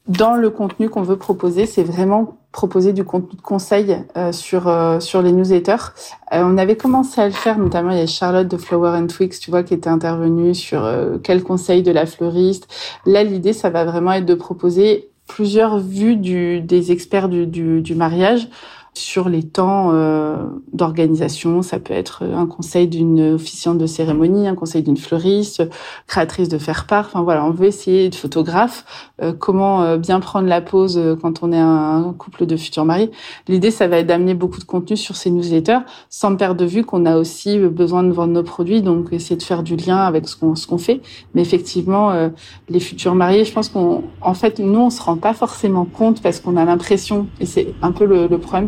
Dans 0.08 0.36
le 0.36 0.50
contenu 0.50 0.90
qu'on 0.90 1.04
veut 1.04 1.18
proposer, 1.18 1.66
c'est 1.66 1.84
vraiment 1.84 2.38
proposer 2.52 2.94
du 2.94 3.04
contenu 3.04 3.38
de 3.38 3.42
conseil 3.42 3.96
euh, 4.18 4.32
sur 4.32 4.72
sur 5.00 5.22
les 5.22 5.32
newsletters. 5.32 5.94
on 6.32 6.58
avait 6.58 6.78
commencé 6.78 7.22
à 7.22 7.28
le 7.28 7.34
faire, 7.34 7.60
notamment 7.60 7.92
il 7.92 8.00
y 8.00 8.02
a 8.02 8.08
Charlotte 8.08 8.48
de 8.48 8.58
Flower 8.58 8.98
and 8.98 9.08
Twigs, 9.08 9.40
tu 9.40 9.52
vois, 9.52 9.62
qui 9.62 9.76
était 9.76 9.90
intervenue 9.90 10.56
sur 10.56 10.90
quel 11.22 11.44
conseil 11.44 11.84
de 11.84 11.92
la 11.92 12.08
fleuriste. 12.08 12.68
Là, 13.06 13.24
l'idée, 13.24 13.54
ça 13.54 13.70
va 13.70 13.86
vraiment 13.86 14.14
être 14.14 14.26
de 14.26 14.34
proposer 14.34 15.10
plusieurs 15.28 15.78
vues 15.78 16.16
du, 16.16 16.60
des 16.60 16.92
experts 16.92 17.30
du, 17.30 17.46
du, 17.46 17.82
du 17.82 17.96
mariage 17.96 18.50
sur 18.94 19.30
les 19.30 19.44
temps 19.44 19.92
euh, 19.94 20.36
d'organisation. 20.74 21.62
Ça 21.62 21.80
peut 21.80 21.94
être 21.94 22.24
un 22.24 22.46
conseil 22.46 22.88
d'une 22.88 23.34
officiante 23.34 23.78
de 23.78 23.86
cérémonie, 23.86 24.48
un 24.48 24.56
conseil 24.56 24.84
d'une 24.84 24.98
fleuriste, 24.98 25.64
créatrice 26.08 26.50
de 26.50 26.58
faire-part. 26.58 27.06
Enfin 27.08 27.22
voilà, 27.22 27.46
on 27.46 27.52
veut 27.52 27.68
essayer 27.68 28.10
de 28.10 28.16
photographe, 28.16 29.12
euh, 29.22 29.34
comment 29.38 29.84
euh, 29.84 29.98
bien 29.98 30.20
prendre 30.20 30.48
la 30.48 30.62
pause 30.62 31.00
quand 31.22 31.44
on 31.44 31.52
est 31.52 31.60
un 31.60 32.14
couple 32.18 32.46
de 32.46 32.58
futurs 32.58 32.86
mariés. 32.86 33.12
L'idée, 33.48 33.72
ça 33.72 33.88
va 33.88 33.98
être 33.98 34.08
d'amener 34.08 34.34
beaucoup 34.34 34.60
de 34.60 34.66
contenu 34.66 34.98
sur 34.98 35.16
ces 35.16 35.30
newsletters, 35.30 35.80
sans 36.10 36.36
perdre 36.36 36.60
de 36.60 36.66
vue 36.66 36.84
qu'on 36.84 37.06
a 37.06 37.18
aussi 37.18 37.60
besoin 37.60 38.04
de 38.04 38.12
vendre 38.12 38.34
nos 38.34 38.44
produits, 38.44 38.82
donc 38.82 39.14
essayer 39.14 39.38
de 39.38 39.44
faire 39.44 39.64
du 39.64 39.76
lien 39.76 39.98
avec 39.98 40.28
ce 40.28 40.36
qu'on 40.36 40.54
qu'on 40.68 40.78
fait. 40.78 41.02
Mais 41.34 41.42
effectivement, 41.42 42.30
les 42.70 42.80
futurs 42.80 43.16
mariés, 43.16 43.46
je 43.46 43.54
pense 43.54 43.70
qu'on, 43.70 44.04
en 44.22 44.34
fait, 44.34 44.60
nous, 44.60 44.80
on 44.80 44.90
se 44.90 45.02
rend 45.02 45.16
pas 45.16 45.34
forcément 45.34 45.86
compte 45.86 46.22
parce 46.22 46.40
qu'on 46.40 46.58
a 46.58 46.66
l'impression, 46.66 47.28
et 47.40 47.46
c'est 47.46 47.74
un 47.82 47.92
peu 47.92 48.06
le, 48.06 48.28
le 48.28 48.38
problème, 48.38 48.68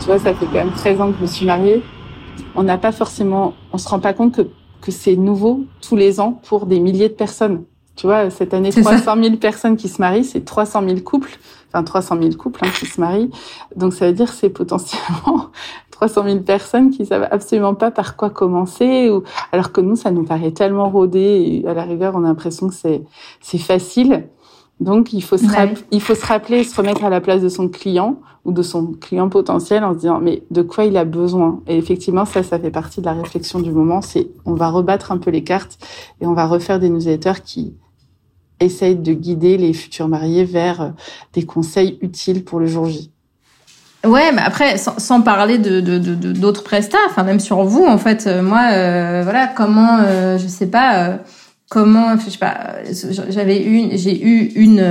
tu 0.00 0.06
vois, 0.06 0.18
ça 0.18 0.34
fait 0.34 0.46
quand 0.46 0.52
même 0.52 0.72
13 0.72 1.00
ans 1.00 1.10
que 1.10 1.16
je 1.18 1.22
me 1.22 1.26
suis 1.26 1.46
mariée. 1.46 1.82
On 2.54 2.62
n'a 2.62 2.78
pas 2.78 2.92
forcément, 2.92 3.54
on 3.72 3.78
se 3.78 3.88
rend 3.88 4.00
pas 4.00 4.12
compte 4.12 4.34
que, 4.34 4.42
que 4.80 4.90
c'est 4.90 5.16
nouveau 5.16 5.64
tous 5.80 5.96
les 5.96 6.20
ans 6.20 6.40
pour 6.48 6.66
des 6.66 6.80
milliers 6.80 7.08
de 7.08 7.14
personnes. 7.14 7.64
Tu 7.98 8.06
vois, 8.06 8.30
cette 8.30 8.54
année, 8.54 8.70
300 8.70 9.16
000 9.20 9.36
personnes 9.38 9.76
qui 9.76 9.88
se 9.88 10.00
marient, 10.00 10.22
c'est 10.22 10.44
300 10.44 10.84
000 10.86 11.00
couples, 11.00 11.36
enfin 11.68 11.82
300 11.82 12.16
000 12.22 12.34
couples 12.34 12.60
hein, 12.64 12.70
qui 12.78 12.86
se 12.86 13.00
marient. 13.00 13.28
Donc 13.74 13.92
ça 13.92 14.06
veut 14.06 14.12
dire 14.12 14.32
c'est 14.32 14.50
potentiellement 14.50 15.46
300 15.90 16.22
000 16.22 16.38
personnes 16.40 16.90
qui 16.90 17.06
savent 17.06 17.26
absolument 17.28 17.74
pas 17.74 17.90
par 17.90 18.14
quoi 18.14 18.30
commencer, 18.30 19.10
ou 19.10 19.24
alors 19.50 19.72
que 19.72 19.80
nous, 19.80 19.96
ça 19.96 20.12
nous 20.12 20.22
paraît 20.22 20.52
tellement 20.52 20.88
rodé 20.90 21.62
et 21.64 21.68
à 21.68 21.74
la 21.74 21.82
rigueur, 21.82 22.14
on 22.14 22.22
a 22.22 22.28
l'impression 22.28 22.68
que 22.68 22.74
c'est 22.74 23.02
c'est 23.40 23.58
facile. 23.58 24.28
Donc 24.80 25.12
il 25.12 25.22
faut 25.22 25.36
se 25.36 25.44
il 25.90 26.00
faut 26.00 26.14
se 26.14 26.24
rappeler, 26.24 26.64
se 26.64 26.76
remettre 26.76 27.04
à 27.04 27.10
la 27.10 27.20
place 27.20 27.42
de 27.42 27.48
son 27.48 27.68
client 27.68 28.20
ou 28.44 28.52
de 28.52 28.62
son 28.62 28.92
client 28.92 29.28
potentiel 29.28 29.82
en 29.84 29.92
se 29.92 29.98
disant 29.98 30.20
mais 30.20 30.44
de 30.50 30.62
quoi 30.62 30.84
il 30.84 30.96
a 30.96 31.04
besoin? 31.04 31.60
Et 31.66 31.76
effectivement, 31.76 32.24
ça, 32.24 32.42
ça 32.42 32.58
fait 32.58 32.70
partie 32.70 33.00
de 33.00 33.06
la 33.06 33.14
réflexion 33.14 33.58
du 33.60 33.72
moment. 33.72 34.00
C'est 34.00 34.28
on 34.44 34.54
va 34.54 34.68
rebattre 34.68 35.10
un 35.10 35.18
peu 35.18 35.30
les 35.30 35.42
cartes 35.42 35.78
et 36.20 36.26
on 36.26 36.34
va 36.34 36.46
refaire 36.46 36.78
des 36.78 36.88
newsletters 36.88 37.42
qui 37.44 37.74
essayent 38.60 38.96
de 38.96 39.12
guider 39.12 39.56
les 39.56 39.72
futurs 39.72 40.08
mariés 40.08 40.44
vers 40.44 40.80
euh, 40.80 40.88
des 41.32 41.44
conseils 41.44 41.98
utiles 42.00 42.44
pour 42.44 42.58
le 42.58 42.66
jour 42.66 42.86
J. 42.86 43.12
Ouais, 44.04 44.30
mais 44.32 44.42
après, 44.42 44.78
sans, 44.78 45.22
parler 45.22 45.58
de 45.58 45.80
d'autres 45.80 46.60
de, 46.60 46.64
prestats, 46.64 46.98
enfin 47.08 47.24
même 47.24 47.40
sur 47.40 47.64
vous, 47.64 47.84
en 47.84 47.98
fait, 47.98 48.28
euh, 48.28 48.42
moi, 48.42 48.70
euh, 48.72 49.22
voilà, 49.24 49.48
comment, 49.48 49.98
euh, 50.00 50.38
je 50.38 50.46
sais 50.46 50.68
pas, 50.68 51.08
euh, 51.08 51.16
comment, 51.68 52.16
je 52.18 52.30
sais 52.30 52.38
pas, 52.38 52.76
j'avais 53.28 53.62
eu, 53.64 53.90
j'ai 53.96 54.20
eu 54.22 54.52
une 54.54 54.84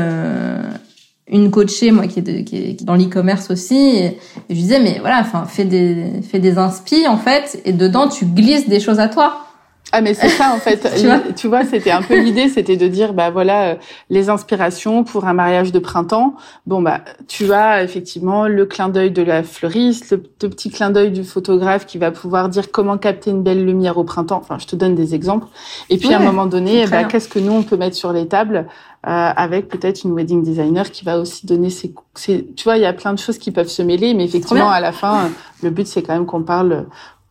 une 1.29 1.51
coachée 1.51 1.91
moi 1.91 2.07
qui 2.07 2.19
est, 2.19 2.43
qui 2.45 2.55
est 2.55 2.83
dans 2.85 2.95
l'e-commerce 2.95 3.51
aussi, 3.51 3.75
et, 3.75 4.17
je 4.49 4.55
disais 4.55 4.79
mais 4.79 4.97
voilà, 4.99 5.19
enfin, 5.19 5.45
fais 5.45 5.65
des 5.65 6.21
fais 6.29 6.39
des 6.39 6.57
inspi 6.57 7.07
en 7.07 7.17
fait, 7.17 7.61
et 7.65 7.73
dedans 7.73 8.07
tu 8.07 8.25
glisses 8.25 8.69
des 8.69 8.79
choses 8.79 8.99
à 8.99 9.07
toi. 9.09 9.46
Ah 9.91 10.01
mais 10.01 10.13
c'est 10.13 10.29
ça 10.29 10.53
en 10.53 10.59
fait. 10.59 10.87
tu 11.35 11.47
vois, 11.47 11.63
c'était 11.63 11.91
un 11.91 12.01
peu 12.01 12.19
l'idée, 12.19 12.49
c'était 12.49 12.75
de 12.75 12.87
dire 12.87 13.13
bah 13.13 13.29
voilà 13.29 13.63
euh, 13.63 13.75
les 14.09 14.29
inspirations 14.29 15.03
pour 15.03 15.25
un 15.25 15.33
mariage 15.33 15.71
de 15.71 15.79
printemps. 15.79 16.35
Bon 16.65 16.81
bah 16.81 17.01
tu 17.27 17.53
as 17.53 17.83
effectivement 17.83 18.47
le 18.47 18.65
clin 18.65 18.89
d'œil 18.89 19.11
de 19.11 19.21
la 19.21 19.43
fleuriste, 19.43 20.11
le, 20.11 20.49
petit 20.49 20.69
clin 20.69 20.89
d'œil 20.89 21.11
du 21.11 21.23
photographe 21.23 21.85
qui 21.85 21.97
va 21.97 22.11
pouvoir 22.11 22.49
dire 22.49 22.71
comment 22.71 22.97
capter 22.97 23.31
une 23.31 23.43
belle 23.43 23.65
lumière 23.65 23.97
au 23.97 24.03
printemps. 24.03 24.39
Enfin, 24.41 24.57
je 24.59 24.67
te 24.67 24.75
donne 24.75 24.95
des 24.95 25.15
exemples. 25.15 25.47
Et 25.89 25.97
puis 25.97 26.13
à 26.13 26.17
un 26.17 26.23
moment 26.23 26.45
donné, 26.45 26.85
bah, 26.87 27.05
qu'est-ce 27.05 27.29
que 27.29 27.39
nous 27.39 27.53
on 27.53 27.63
peut 27.63 27.77
mettre 27.77 27.95
sur 27.95 28.11
les 28.11 28.27
tables 28.27 28.67
euh, 29.05 29.09
avec 29.09 29.69
peut-être 29.69 30.03
une 30.03 30.13
wedding 30.13 30.43
designer 30.43 30.91
qui 30.91 31.05
va 31.05 31.19
aussi 31.19 31.45
donner 31.45 31.69
ses, 31.69 31.93
ses, 32.15 32.45
tu 32.57 32.65
vois, 32.65 32.77
il 32.77 32.81
y 32.81 32.85
a 32.85 32.93
plein 32.93 33.13
de 33.13 33.19
choses 33.19 33.37
qui 33.37 33.51
peuvent 33.51 33.69
se 33.69 33.81
mêler, 33.81 34.13
mais 34.13 34.25
effectivement 34.25 34.69
à 34.69 34.81
la 34.81 34.91
fin, 34.91 35.29
le 35.63 35.69
but 35.69 35.87
c'est 35.87 36.01
quand 36.01 36.13
même 36.13 36.25
qu'on 36.25 36.43
parle 36.43 36.87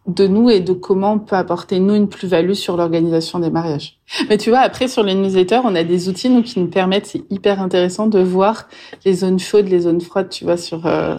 de 0.07 0.27
nous 0.27 0.51
et 0.51 0.61
de 0.61 0.73
comment 0.73 1.15
on 1.15 1.19
peut 1.19 1.37
apporter 1.37 1.81
nous 1.81 1.95
une 1.95 2.09
plus-value 2.09 2.53
sur 2.53 2.77
l'organisation 2.77 3.39
des 3.39 3.51
mariages. 3.51 3.99
Mais 4.29 4.39
tu 4.39 4.51
vois, 4.51 4.61
après 4.61 4.89
sur 4.89 5.03
les 5.03 5.15
newsletters, 5.15 5.61
on 5.65 5.75
a 5.75 5.85
des 5.85 6.09
outils 6.09 6.31
nous 6.31 6.43
qui 6.43 6.61
nous 6.61 6.69
permettent, 6.69 7.07
c'est 7.07 7.25
hyper 7.31 7.61
intéressant 7.61 8.07
de 8.07 8.21
voir 8.21 8.69
les 9.05 9.15
zones 9.15 9.39
chaudes, 9.39 9.69
les 9.69 9.81
zones 9.81 10.01
froides, 10.01 10.29
tu 10.29 10.45
vois, 10.45 10.57
sur 10.57 10.87
euh, 10.87 11.17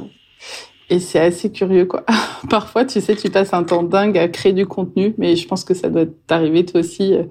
et 0.89 0.99
c'est 0.99 1.19
assez 1.19 1.51
curieux 1.51 1.85
quoi. 1.85 2.05
Parfois, 2.49 2.85
tu 2.85 3.01
sais, 3.01 3.15
tu 3.15 3.29
passes 3.29 3.53
un 3.53 3.63
temps 3.63 3.83
dingue 3.83 4.17
à 4.17 4.27
créer 4.29 4.53
du 4.53 4.65
contenu, 4.65 5.13
mais 5.17 5.35
je 5.35 5.47
pense 5.47 5.63
que 5.63 5.73
ça 5.73 5.89
doit 5.89 6.05
t'arriver 6.27 6.65
toi 6.65 6.79
aussi. 6.79 7.13
Euh, 7.13 7.23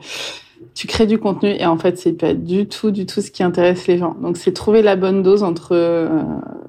tu 0.77 0.87
crées 0.87 1.07
du 1.07 1.19
contenu 1.19 1.49
et 1.59 1.65
en 1.65 1.79
fait 1.79 1.99
c'est 1.99 2.13
pas 2.13 2.35
du 2.35 2.69
tout 2.69 2.91
du 2.91 3.07
tout 3.07 3.23
ce 3.23 3.31
qui 3.31 3.43
intéresse 3.43 3.87
les 3.87 3.97
gens. 3.97 4.15
Donc 4.21 4.37
c'est 4.37 4.53
trouver 4.53 4.83
la 4.83 4.95
bonne 4.95 5.23
dose 5.23 5.43
entre 5.43 5.71
euh, 5.73 6.07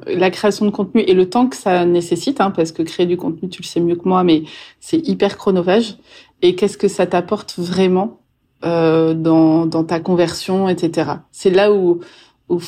la 0.07 0.31
création 0.31 0.65
de 0.65 0.71
contenu 0.71 1.01
et 1.01 1.13
le 1.13 1.29
temps 1.29 1.47
que 1.47 1.57
ça 1.57 1.85
nécessite, 1.85 2.39
hein, 2.39 2.51
parce 2.51 2.71
que 2.71 2.83
créer 2.83 3.05
du 3.05 3.17
contenu 3.17 3.49
tu 3.49 3.61
le 3.61 3.67
sais 3.67 3.81
mieux 3.81 3.97
que 3.97 4.07
moi, 4.07 4.23
mais 4.23 4.43
c'est 4.79 5.05
hyper 5.05 5.37
chronophage. 5.37 5.97
Et 6.41 6.55
qu'est-ce 6.55 6.77
que 6.77 6.87
ça 6.87 7.05
t'apporte 7.05 7.59
vraiment 7.59 8.21
euh, 8.63 9.13
dans, 9.13 9.65
dans 9.65 9.83
ta 9.83 9.99
conversion, 9.99 10.69
etc. 10.69 11.11
C'est 11.31 11.49
là 11.49 11.73
où, 11.73 11.99
où 12.47 12.61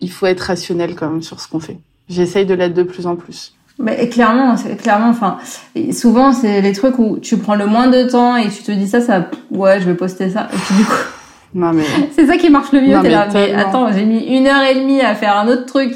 il 0.00 0.10
faut 0.10 0.26
être 0.26 0.40
rationnel 0.40 0.94
quand 0.94 1.08
même 1.08 1.22
sur 1.22 1.40
ce 1.40 1.48
qu'on 1.48 1.60
fait. 1.60 1.78
J'essaye 2.10 2.44
de 2.44 2.52
l'être 2.52 2.74
de 2.74 2.82
plus 2.82 3.06
en 3.06 3.16
plus. 3.16 3.54
Mais 3.78 4.08
clairement, 4.08 4.54
clairement, 4.80 5.08
enfin, 5.08 5.38
souvent 5.92 6.32
c'est 6.32 6.60
les 6.60 6.72
trucs 6.72 6.98
où 6.98 7.18
tu 7.18 7.38
prends 7.38 7.56
le 7.56 7.66
moins 7.66 7.88
de 7.88 8.04
temps 8.04 8.36
et 8.36 8.48
tu 8.48 8.62
te 8.62 8.70
dis 8.70 8.86
ça, 8.86 9.00
ça, 9.00 9.28
ouais, 9.50 9.80
je 9.80 9.86
vais 9.86 9.94
poster 9.94 10.30
ça. 10.30 10.48
Et 10.52 10.56
puis 10.56 10.76
du 10.76 10.84
coup, 10.84 10.92
non 11.54 11.72
mais 11.72 11.84
c'est 12.14 12.26
ça 12.26 12.36
qui 12.36 12.50
marche 12.50 12.72
le 12.72 12.80
mieux. 12.80 13.00
T'es 13.02 13.10
là, 13.10 13.28
mais 13.32 13.52
attends, 13.52 13.92
j'ai 13.92 14.04
mis 14.04 14.24
une 14.36 14.46
heure 14.46 14.62
et 14.62 14.76
demie 14.76 15.00
à 15.00 15.14
faire 15.16 15.36
un 15.36 15.48
autre 15.48 15.66
truc 15.66 15.92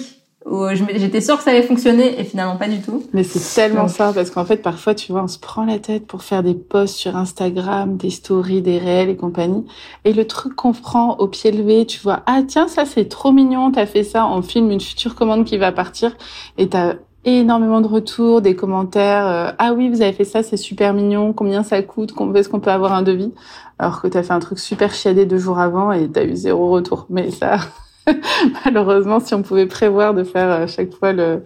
où 0.50 0.66
j'étais 0.70 1.20
sûre 1.20 1.36
que 1.36 1.42
ça 1.42 1.50
allait 1.50 1.62
fonctionner 1.62 2.18
et 2.18 2.24
finalement 2.24 2.56
pas 2.56 2.68
du 2.68 2.80
tout. 2.80 3.04
Mais 3.12 3.22
c'est 3.22 3.54
tellement 3.54 3.88
ça 3.88 4.12
parce 4.14 4.30
qu'en 4.30 4.44
fait 4.44 4.56
parfois 4.56 4.94
tu 4.94 5.12
vois 5.12 5.22
on 5.22 5.28
se 5.28 5.38
prend 5.38 5.64
la 5.64 5.78
tête 5.78 6.06
pour 6.06 6.22
faire 6.22 6.42
des 6.42 6.54
posts 6.54 6.96
sur 6.96 7.16
Instagram, 7.16 7.96
des 7.96 8.10
stories, 8.10 8.62
des 8.62 8.78
réels 8.78 9.10
et 9.10 9.16
compagnie 9.16 9.66
et 10.04 10.12
le 10.12 10.26
truc 10.26 10.54
qu'on 10.56 10.72
prend 10.72 11.16
au 11.18 11.28
pied 11.28 11.50
levé, 11.50 11.86
tu 11.86 12.00
vois 12.00 12.22
ah 12.26 12.40
tiens 12.46 12.66
ça 12.68 12.84
c'est 12.86 13.08
trop 13.08 13.30
mignon, 13.30 13.70
t'as 13.70 13.86
fait 13.86 14.04
ça, 14.04 14.26
on 14.26 14.42
filme 14.42 14.70
une 14.70 14.80
future 14.80 15.14
commande 15.14 15.44
qui 15.44 15.58
va 15.58 15.70
partir 15.70 16.16
et 16.56 16.68
t'as 16.68 16.94
énormément 17.24 17.80
de 17.80 17.86
retours, 17.86 18.42
des 18.42 18.54
commentaires. 18.56 19.26
Euh, 19.26 19.52
ah 19.58 19.72
oui, 19.72 19.88
vous 19.88 20.02
avez 20.02 20.12
fait 20.12 20.24
ça, 20.24 20.42
c'est 20.42 20.56
super 20.56 20.94
mignon. 20.94 21.32
Combien 21.32 21.62
ça 21.62 21.82
coûte 21.82 22.14
Est-ce 22.34 22.48
qu'on 22.48 22.60
peut 22.60 22.70
avoir 22.70 22.92
un 22.92 23.02
devis? 23.02 23.32
Alors 23.78 24.00
que 24.00 24.08
tu 24.08 24.16
as 24.16 24.22
fait 24.22 24.32
un 24.32 24.40
truc 24.40 24.58
super 24.58 24.92
chiadé 24.92 25.26
deux 25.26 25.38
jours 25.38 25.58
avant 25.58 25.92
et 25.92 26.10
tu 26.10 26.18
as 26.18 26.24
eu 26.24 26.36
zéro 26.36 26.70
retour. 26.70 27.06
Mais 27.10 27.30
ça, 27.30 27.58
malheureusement, 28.64 29.20
si 29.20 29.34
on 29.34 29.42
pouvait 29.42 29.66
prévoir 29.66 30.14
de 30.14 30.24
faire 30.24 30.50
à 30.50 30.66
chaque 30.66 30.92
fois 30.92 31.12
le 31.12 31.42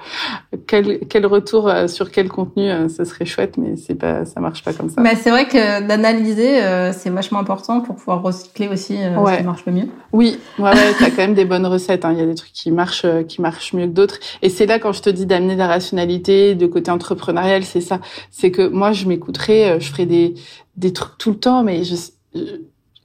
quel, 0.67 1.01
quel 1.09 1.27
retour 1.27 1.69
euh, 1.69 1.87
sur 1.89 2.11
quel 2.11 2.29
contenu, 2.29 2.71
euh, 2.71 2.89
ce 2.89 3.05
serait 3.05 3.25
chouette, 3.25 3.57
mais 3.57 3.77
c'est 3.77 3.95
pas, 3.95 4.25
ça 4.25 4.41
marche 4.41 4.63
pas 4.63 4.73
comme 4.73 4.91
ça. 4.91 5.01
Mais 5.01 5.15
c'est 5.15 5.31
vrai 5.31 5.47
que 5.47 5.87
d'analyser, 5.87 6.63
euh, 6.63 6.93
c'est 6.93 7.11
vachement 7.11 7.39
important 7.39 7.81
pour 7.81 7.97
pouvoir 7.97 8.23
recycler 8.23 8.69
aussi 8.69 8.97
ce 8.97 9.37
qui 9.37 9.45
marche 9.45 9.65
le 9.67 9.73
mieux. 9.73 9.89
Oui, 10.13 10.39
ouais, 10.59 10.71
ouais 10.71 10.95
t'as 10.99 11.11
quand 11.11 11.19
même 11.19 11.35
des 11.35 11.45
bonnes 11.45 11.67
recettes. 11.67 12.05
Hein. 12.05 12.13
Il 12.13 12.19
y 12.19 12.23
a 12.23 12.27
des 12.27 12.35
trucs 12.35 12.53
qui 12.53 12.71
marchent, 12.71 13.07
qui 13.29 13.41
marchent 13.41 13.73
mieux 13.73 13.87
que 13.87 13.93
d'autres. 13.93 14.19
Et 14.43 14.49
c'est 14.49 14.67
là 14.67 14.79
quand 14.79 14.93
je 14.93 15.03
te 15.03 15.11
dis 15.11 15.27
d'amener 15.27 15.55
de 15.55 15.59
la 15.59 15.69
rationalité, 15.69 16.55
de 16.55 16.67
côté 16.67 16.91
entrepreneurial, 16.91 17.65
c'est 17.65 17.81
ça. 17.81 18.01
C'est 18.31 18.51
que 18.51 18.69
moi, 18.69 18.93
je 18.93 19.07
m'écouterai, 19.07 19.81
je 19.81 19.91
ferai 19.91 20.07
des 20.07 20.35
des 20.77 20.93
trucs 20.93 21.19
tout 21.19 21.31
le 21.31 21.39
temps, 21.39 21.63
mais 21.63 21.85
je 21.85 21.95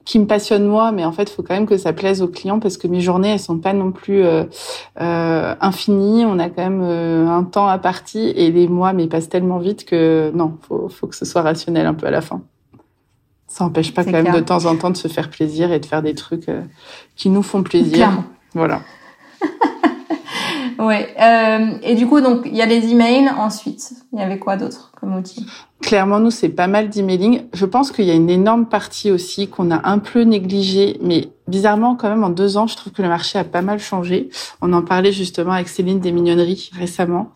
qui 0.08 0.18
me 0.18 0.24
passionne 0.24 0.64
moi, 0.64 0.90
mais 0.90 1.04
en 1.04 1.12
fait, 1.12 1.24
il 1.24 1.34
faut 1.34 1.42
quand 1.42 1.52
même 1.52 1.66
que 1.66 1.76
ça 1.76 1.92
plaise 1.92 2.22
aux 2.22 2.28
clients 2.28 2.60
parce 2.60 2.78
que 2.78 2.88
mes 2.88 3.02
journées, 3.02 3.32
elles 3.32 3.38
sont 3.38 3.58
pas 3.58 3.74
non 3.74 3.92
plus 3.92 4.24
euh, 4.24 4.44
euh, 5.02 5.54
infinies. 5.60 6.24
On 6.24 6.38
a 6.38 6.48
quand 6.48 6.62
même 6.62 6.80
euh, 6.82 7.28
un 7.28 7.44
temps 7.44 7.68
à 7.68 7.76
partie 7.76 8.30
et 8.30 8.50
les 8.50 8.68
mois, 8.68 8.94
mais 8.94 9.04
ils 9.04 9.10
passent 9.10 9.28
tellement 9.28 9.58
vite 9.58 9.84
que 9.84 10.32
non, 10.34 10.56
faut, 10.66 10.88
faut 10.88 11.08
que 11.08 11.14
ce 11.14 11.26
soit 11.26 11.42
rationnel 11.42 11.84
un 11.84 11.92
peu 11.92 12.06
à 12.06 12.10
la 12.10 12.22
fin. 12.22 12.40
Ça 13.48 13.64
n'empêche 13.64 13.92
pas 13.92 14.02
quand 14.02 14.12
même 14.12 14.32
de 14.32 14.40
temps 14.40 14.64
en 14.64 14.76
temps 14.76 14.90
de 14.90 14.96
se 14.96 15.08
faire 15.08 15.28
plaisir 15.28 15.72
et 15.72 15.78
de 15.78 15.84
faire 15.84 16.00
des 16.00 16.14
trucs 16.14 16.46
qui 17.14 17.28
nous 17.28 17.42
font 17.42 17.62
plaisir. 17.62 17.92
Clairement. 17.92 18.24
Voilà. 18.54 18.80
Ouais. 20.78 21.14
Euh, 21.20 21.78
et 21.82 21.94
du 21.94 22.06
coup, 22.06 22.20
donc 22.20 22.42
il 22.46 22.56
y 22.56 22.62
a 22.62 22.66
les 22.66 22.90
emails. 22.90 23.28
Ensuite, 23.36 23.92
il 24.12 24.18
y 24.18 24.22
avait 24.22 24.38
quoi 24.38 24.56
d'autre 24.56 24.92
comme 24.98 25.16
outil? 25.16 25.46
Clairement, 25.82 26.20
nous 26.20 26.30
c'est 26.30 26.48
pas 26.48 26.66
mal 26.66 26.88
d'emailing. 26.88 27.42
Je 27.52 27.66
pense 27.66 27.90
qu'il 27.90 28.04
y 28.04 28.10
a 28.10 28.14
une 28.14 28.30
énorme 28.30 28.66
partie 28.66 29.10
aussi 29.10 29.48
qu'on 29.48 29.70
a 29.70 29.88
un 29.88 29.98
peu 29.98 30.22
négligée, 30.22 30.98
mais 31.02 31.30
bizarrement 31.46 31.96
quand 31.96 32.08
même 32.08 32.24
en 32.24 32.30
deux 32.30 32.56
ans, 32.56 32.66
je 32.66 32.76
trouve 32.76 32.92
que 32.92 33.02
le 33.02 33.08
marché 33.08 33.38
a 33.38 33.44
pas 33.44 33.62
mal 33.62 33.78
changé. 33.78 34.28
On 34.60 34.72
en 34.72 34.82
parlait 34.82 35.12
justement 35.12 35.52
avec 35.52 35.68
Céline 35.68 36.00
des 36.00 36.12
Mignonneries 36.12 36.70
récemment. 36.76 37.32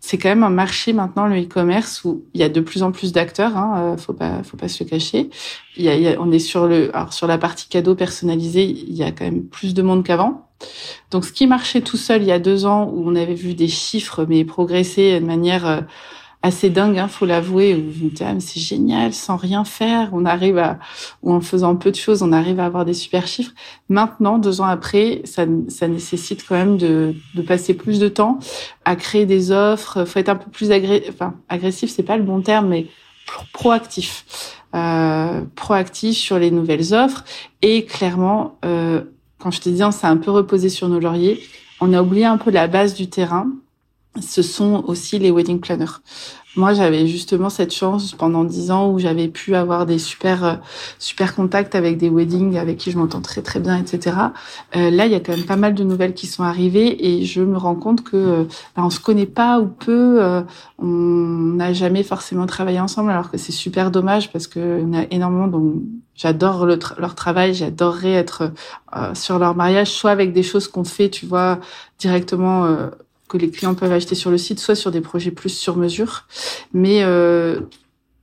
C'est 0.00 0.16
quand 0.16 0.30
même 0.30 0.42
un 0.42 0.50
marché 0.50 0.92
maintenant 0.94 1.26
le 1.26 1.42
e-commerce 1.42 2.04
où 2.04 2.24
il 2.32 2.40
y 2.40 2.44
a 2.44 2.48
de 2.48 2.60
plus 2.60 2.82
en 2.82 2.90
plus 2.90 3.12
d'acteurs. 3.12 3.56
Hein, 3.56 3.74
euh, 3.78 3.96
faut 3.96 4.14
pas, 4.14 4.42
faut 4.42 4.56
pas 4.56 4.68
se 4.68 4.82
le 4.82 4.88
cacher. 4.88 5.28
Il 5.76 5.84
y 5.84 6.08
a, 6.08 6.20
on 6.20 6.32
est 6.32 6.38
sur 6.38 6.66
le, 6.66 6.94
alors 6.96 7.12
sur 7.12 7.26
la 7.26 7.38
partie 7.38 7.68
cadeau 7.68 7.94
personnalisé, 7.94 8.64
il 8.64 8.94
y 8.94 9.02
a 9.02 9.12
quand 9.12 9.24
même 9.24 9.44
plus 9.44 9.74
de 9.74 9.82
monde 9.82 10.02
qu'avant. 10.04 10.48
Donc, 11.10 11.24
ce 11.24 11.32
qui 11.32 11.46
marchait 11.46 11.80
tout 11.80 11.96
seul 11.96 12.22
il 12.22 12.28
y 12.28 12.32
a 12.32 12.38
deux 12.38 12.66
ans, 12.66 12.90
où 12.92 13.08
on 13.08 13.14
avait 13.14 13.34
vu 13.34 13.54
des 13.54 13.68
chiffres 13.68 14.26
mais 14.28 14.44
progresser 14.44 15.20
de 15.20 15.24
manière 15.24 15.66
euh, 15.66 15.80
assez 16.42 16.70
dingue, 16.70 16.98
hein, 16.98 17.08
faut 17.08 17.26
l'avouer, 17.26 17.84
ah, 18.20 18.34
c'est 18.38 18.60
génial, 18.60 19.12
sans 19.12 19.36
rien 19.36 19.64
faire, 19.64 20.08
on 20.12 20.24
arrive 20.24 20.56
à, 20.56 20.78
ou 21.22 21.32
en 21.32 21.40
faisant 21.40 21.76
peu 21.76 21.90
de 21.90 21.96
choses, 21.96 22.22
on 22.22 22.32
arrive 22.32 22.60
à 22.60 22.64
avoir 22.64 22.84
des 22.84 22.94
super 22.94 23.26
chiffres. 23.26 23.52
Maintenant, 23.88 24.38
deux 24.38 24.60
ans 24.60 24.66
après, 24.66 25.20
ça, 25.24 25.44
ça 25.68 25.86
nécessite 25.86 26.46
quand 26.46 26.54
même 26.54 26.78
de, 26.78 27.14
de 27.34 27.42
passer 27.42 27.74
plus 27.74 27.98
de 27.98 28.08
temps 28.08 28.38
à 28.84 28.96
créer 28.96 29.26
des 29.26 29.50
offres. 29.50 30.04
Faut 30.06 30.18
être 30.18 30.30
un 30.30 30.36
peu 30.36 30.50
plus 30.50 30.72
agré 30.72 31.04
enfin, 31.10 31.34
agressif, 31.48 31.90
c'est 31.90 32.02
pas 32.02 32.16
le 32.16 32.22
bon 32.22 32.40
terme, 32.40 32.68
mais 32.68 32.86
proactif. 33.52 34.24
Euh, 34.74 35.42
proactif 35.56 36.16
sur 36.16 36.38
les 36.38 36.52
nouvelles 36.52 36.94
offres 36.94 37.24
et 37.60 37.86
clairement 37.86 38.56
euh, 38.64 39.02
quand 39.40 39.50
je 39.50 39.60
te 39.60 39.68
dis 39.68 39.82
on 39.82 39.90
s'est 39.90 40.06
un 40.06 40.16
peu 40.16 40.30
reposé 40.30 40.68
sur 40.68 40.88
nos 40.88 41.00
lauriers, 41.00 41.40
on 41.80 41.92
a 41.92 42.00
oublié 42.00 42.24
un 42.24 42.36
peu 42.38 42.52
la 42.52 42.68
base 42.68 42.94
du 42.94 43.10
terrain. 43.10 43.50
Ce 44.18 44.42
sont 44.42 44.82
aussi 44.88 45.20
les 45.20 45.30
wedding 45.30 45.60
planners. 45.60 46.00
Moi, 46.56 46.74
j'avais 46.74 47.06
justement 47.06 47.48
cette 47.48 47.72
chance 47.72 48.12
pendant 48.12 48.42
dix 48.42 48.72
ans 48.72 48.90
où 48.90 48.98
j'avais 48.98 49.28
pu 49.28 49.54
avoir 49.54 49.86
des 49.86 49.98
super 50.00 50.44
euh, 50.44 50.54
super 50.98 51.36
contacts 51.36 51.76
avec 51.76 51.96
des 51.96 52.08
weddings 52.08 52.56
avec 52.58 52.76
qui 52.76 52.90
je 52.90 52.98
m'entends 52.98 53.20
très 53.20 53.40
très 53.40 53.60
bien, 53.60 53.76
etc. 53.78 54.16
Euh, 54.74 54.90
là, 54.90 55.06
il 55.06 55.12
y 55.12 55.14
a 55.14 55.20
quand 55.20 55.36
même 55.36 55.46
pas 55.46 55.54
mal 55.54 55.74
de 55.74 55.84
nouvelles 55.84 56.14
qui 56.14 56.26
sont 56.26 56.42
arrivées 56.42 57.06
et 57.06 57.24
je 57.24 57.40
me 57.40 57.56
rends 57.56 57.76
compte 57.76 58.02
que 58.02 58.16
euh, 58.16 58.44
ben, 58.76 58.82
on 58.82 58.90
se 58.90 58.98
connaît 58.98 59.26
pas 59.26 59.60
ou 59.60 59.66
peu, 59.66 60.20
euh, 60.20 60.42
on 60.78 60.86
n'a 60.86 61.72
jamais 61.72 62.02
forcément 62.02 62.46
travaillé 62.46 62.80
ensemble, 62.80 63.12
alors 63.12 63.30
que 63.30 63.38
c'est 63.38 63.52
super 63.52 63.92
dommage 63.92 64.32
parce 64.32 64.48
que 64.48 64.82
on 64.82 64.92
a 64.92 65.04
énormément 65.12 65.46
donc 65.46 65.74
j'adore 66.16 66.66
le 66.66 66.80
leur 66.98 67.14
travail, 67.14 67.54
j'adorerais 67.54 68.12
être 68.12 68.52
sur 69.14 69.38
leur 69.38 69.54
mariage, 69.54 69.88
soit 69.88 70.10
avec 70.10 70.32
des 70.32 70.42
choses 70.42 70.66
qu'on 70.66 70.84
fait, 70.84 71.10
tu 71.10 71.26
vois, 71.26 71.60
directement 71.98 72.90
que 73.30 73.38
les 73.38 73.50
clients 73.50 73.74
peuvent 73.74 73.92
acheter 73.92 74.14
sur 74.14 74.30
le 74.30 74.36
site, 74.38 74.58
soit 74.58 74.74
sur 74.74 74.90
des 74.90 75.00
projets 75.00 75.30
plus 75.30 75.50
sur 75.50 75.76
mesure. 75.76 76.26
Mais 76.74 77.02
euh, 77.02 77.60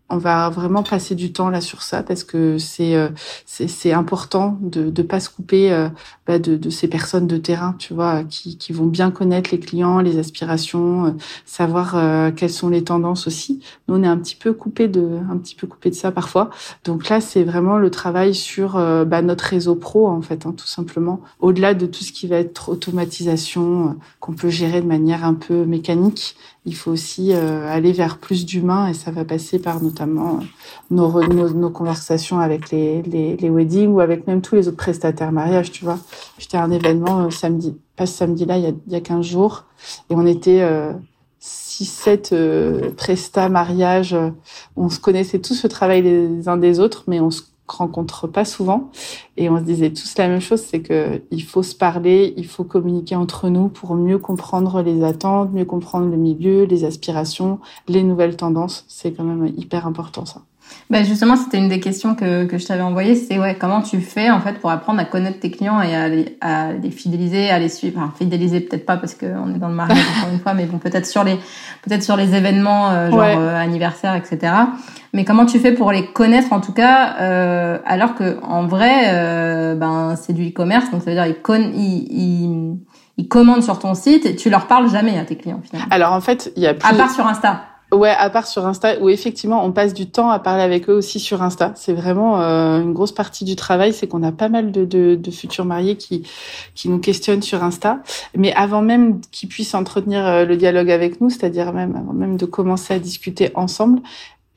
on 0.10 0.18
va 0.18 0.50
vraiment 0.50 0.84
passer 0.84 1.16
du 1.16 1.34
temps 1.34 1.50
là 1.50 1.60
sur 1.60 1.82
ça 1.82 2.02
parce 2.02 2.24
que 2.24 2.58
c'est 2.58 2.96
euh, 2.96 3.10
c'est 3.46 3.92
important 3.92 4.58
de 4.62 4.90
de 4.90 5.02
pas 5.02 5.20
se 5.20 5.30
couper 5.30 5.72
euh, 5.72 5.90
bah, 6.26 6.40
de, 6.40 6.56
de 6.56 6.70
ces 6.70 6.88
personnes 6.88 7.28
de 7.28 7.38
terrain 7.38 7.76
tu 7.78 7.94
vois 7.94 8.24
qui 8.24 8.58
qui 8.58 8.72
vont 8.72 8.86
bien 8.86 9.12
connaître 9.12 9.50
les 9.52 9.60
clients 9.60 10.00
les 10.00 10.18
aspirations 10.18 11.08
euh, 11.08 11.12
savoir 11.46 11.96
quelles 12.36 12.52
sont 12.52 12.70
les 12.70 12.84
tendances 12.84 13.28
aussi. 13.28 13.62
Nous 13.88 13.96
on 13.96 14.04
est 14.04 14.08
un 14.08 14.18
petit 14.18 14.36
peu 14.36 14.54
coupé 14.54 14.88
de 14.88 15.20
un 15.30 15.38
petit 15.38 15.56
peu 15.56 15.68
coupé 15.68 15.90
de 15.90 15.96
ça 15.96 16.12
parfois. 16.12 16.50
Donc 16.86 17.10
là 17.10 17.22
c'est 17.22 17.44
vraiment 17.44 17.78
le 17.78 17.90
travail 17.90 18.34
sur 18.36 18.74
bah, 19.06 19.22
notre 19.22 19.46
réseau 19.46 19.76
pro 19.76 20.08
en 20.08 20.22
fait 20.22 20.46
hein, 20.46 20.54
tout 20.56 20.68
simplement. 20.68 21.22
Au-delà 21.40 21.74
de 21.74 21.86
tout 21.86 22.04
ce 22.04 22.12
qui 22.12 22.28
va 22.28 22.38
être 22.38 22.70
automatisation 22.70 23.98
qu'on 24.20 24.34
peut 24.34 24.50
gérer 24.50 24.82
de 24.82 24.88
manière 24.88 25.24
un 25.26 25.34
peu 25.34 25.66
mécanique 25.66 26.36
il 26.68 26.76
faut 26.76 26.92
aussi 26.92 27.34
euh, 27.34 27.66
aller 27.74 27.94
vers 27.94 28.18
plus 28.18 28.46
d'humains 28.46 28.90
et 28.90 28.94
ça 28.94 29.10
va 29.10 29.24
passer 29.24 29.58
par 29.58 29.82
notamment 29.82 30.42
nos, 30.92 31.24
nos, 31.26 31.50
nos 31.50 31.70
conversations 31.70 32.40
avec 32.40 32.72
les, 32.72 33.02
les, 33.04 33.38
les, 33.38 33.50
weddings 33.50 33.88
ou 33.88 34.02
avec 34.02 34.28
même 34.28 34.42
tous 34.42 34.56
les 34.56 34.68
autres 34.68 34.76
prestataires 34.76 35.32
mariage, 35.32 35.72
tu 35.72 35.86
vois. 35.86 35.98
J'étais 36.38 36.58
à 36.58 36.64
un 36.64 36.72
événement 36.72 37.22
euh, 37.22 37.30
samedi, 37.30 37.78
pas 37.96 38.06
ce 38.06 38.18
samedi-là, 38.18 38.58
il 38.58 38.64
y 38.66 38.68
a, 38.68 38.72
y 38.90 38.96
a 38.96 39.02
15 39.02 39.26
jours, 39.26 39.64
et 40.10 40.16
on 40.16 40.26
était 40.26 40.60
euh, 40.60 40.92
6-7 41.42 42.34
euh, 42.34 42.92
prestats 42.92 43.48
mariage. 43.48 44.14
On 44.76 44.90
se 44.90 45.00
connaissait 45.00 45.40
tous 45.40 45.64
le 45.64 45.70
travail 45.70 46.02
les 46.02 46.50
uns 46.50 46.58
des 46.58 46.82
autres, 46.82 47.06
mais 47.08 47.22
on 47.22 47.32
se 47.32 47.44
rencontre 47.68 48.28
pas 48.28 48.46
souvent 48.46 48.92
et 49.36 49.50
on 49.50 49.58
se 49.58 49.64
disait 49.64 49.92
tous 49.92 50.18
la 50.18 50.28
même 50.28 50.42
chose 50.42 50.62
c'est 50.62 50.82
que 50.82 51.22
il 51.32 51.44
faut 51.44 51.64
se 51.64 51.76
parler 51.76 52.34
il 52.38 52.46
faut 52.46 52.64
communiquer 52.64 53.16
entre 53.16 53.50
nous 53.50 53.70
pour 53.70 53.96
mieux 53.96 54.18
comprendre 54.18 54.82
les 54.82 55.04
attentes 55.04 55.52
mieux 55.54 55.66
comprendre 55.66 56.10
le 56.10 56.18
milieu 56.18 56.64
les 56.64 56.86
aspirations 56.86 57.60
les 57.88 58.04
nouvelles 58.04 58.38
tendances 58.38 58.86
c'est 58.88 59.12
quand 59.12 59.24
même 59.24 59.52
hyper 59.58 59.86
important 59.88 60.26
ça 60.26 60.42
ben 60.90 61.04
justement, 61.04 61.36
c'était 61.36 61.58
une 61.58 61.68
des 61.68 61.80
questions 61.80 62.16
que, 62.16 62.46
que 62.46 62.58
je 62.58 62.66
t'avais 62.66 62.82
envoyées. 62.82 63.16
C'est 63.16 63.38
ouais, 63.38 63.58
comment 63.60 63.82
tu 63.82 64.00
fais 64.00 64.30
en 64.30 64.40
fait 64.40 64.54
pour 64.54 64.72
apprendre 64.72 65.00
à 65.00 65.06
connaître 65.06 65.40
tes 65.40 65.52
clients 65.52 65.82
et 65.82 65.94
à 65.94 66.08
les, 66.08 66.38
à 66.40 66.74
les 66.74 66.92
fidéliser, 66.92 67.50
à 67.50 67.60
les 67.60 67.70
suivre? 67.70 68.00
Enfin, 68.00 68.14
fidéliser 68.18 68.62
peut-être 68.62 68.86
pas 68.86 68.98
parce 68.98 69.14
qu'on 69.14 69.54
est 69.54 69.60
dans 69.60 69.68
le 69.68 69.76
mariage 69.76 69.98
encore 70.18 70.34
une 70.34 70.40
fois, 70.40 70.54
mais 70.54 70.66
bon, 70.66 70.78
peut-être 70.78 71.06
sur 71.06 71.24
les 71.24 71.36
peut-être 71.84 72.04
sur 72.04 72.16
les 72.16 72.36
événements 72.36 72.90
euh, 72.92 73.10
genre 73.10 73.22
euh, 73.22 73.56
anniversaire, 73.56 74.16
etc. 74.16 74.54
Mais 75.18 75.26
comment 75.26 75.48
tu 75.48 75.58
fais 75.58 75.72
pour 75.72 75.92
les 75.92 76.06
connaître 76.06 76.54
en 76.54 76.62
tout 76.62 76.74
cas 76.74 77.16
euh, 77.20 77.80
alors 77.88 78.14
que 78.14 78.38
en 78.44 78.68
vrai, 78.68 79.06
euh, 79.08 79.74
ben 79.74 80.16
c'est 80.16 80.32
du 80.32 80.50
e-commerce, 80.50 80.92
donc 80.92 81.02
ça 81.02 81.10
veut 81.10 81.16
dire 81.16 81.26
ils, 81.26 81.42
con 81.42 81.72
ils, 81.74 82.08
ils, 82.12 82.78
ils 83.18 83.28
commandent 83.28 83.64
sur 83.64 83.80
ton 83.80 83.96
site 83.96 84.28
et 84.28 84.36
tu 84.36 84.52
leur 84.52 84.68
parles 84.68 84.88
jamais 84.92 85.18
à 85.18 85.24
tes 85.24 85.36
clients 85.36 85.60
finalement. 85.64 85.90
Alors 85.90 86.14
en 86.14 86.22
fait, 86.22 86.54
il 86.56 86.62
y 86.62 86.68
a 86.68 86.76
plus... 86.76 86.88
à 86.88 86.94
part 86.94 87.10
sur 87.10 87.26
Insta. 87.26 87.64
Ouais, 87.92 88.14
à 88.16 88.30
part 88.30 88.46
sur 88.46 88.68
Insta, 88.68 89.00
où 89.00 89.10
effectivement 89.10 89.66
on 89.66 89.72
passe 89.72 89.96
du 89.96 90.08
temps 90.08 90.30
à 90.30 90.38
parler 90.38 90.62
avec 90.62 90.88
eux 90.88 90.94
aussi 90.94 91.20
sur 91.20 91.42
Insta. 91.42 91.72
C'est 91.74 91.94
vraiment 91.94 92.40
euh, 92.40 92.82
une 92.84 92.94
grosse 92.94 93.14
partie 93.14 93.44
du 93.44 93.56
travail, 93.56 93.94
c'est 93.94 94.06
qu'on 94.06 94.22
a 94.22 94.32
pas 94.32 94.50
mal 94.50 94.72
de, 94.72 94.86
de, 94.86 95.16
de, 95.16 95.32
futurs 95.32 95.66
mariés 95.66 95.96
qui 95.96 96.28
qui 96.76 96.90
nous 96.90 97.00
questionnent 97.00 97.42
sur 97.42 97.64
Insta. 97.64 98.02
Mais 98.36 98.54
avant 98.54 98.84
même 98.84 99.22
qu'ils 99.32 99.50
puissent 99.50 99.74
entretenir 99.74 100.46
le 100.46 100.58
dialogue 100.58 100.92
avec 100.92 101.22
nous, 101.22 101.32
c'est-à-dire 101.32 101.74
même 101.74 101.96
avant 101.96 102.14
même 102.14 102.38
de 102.38 102.46
commencer 102.46 102.94
à 102.94 103.00
discuter 103.00 103.52
ensemble, 103.56 104.02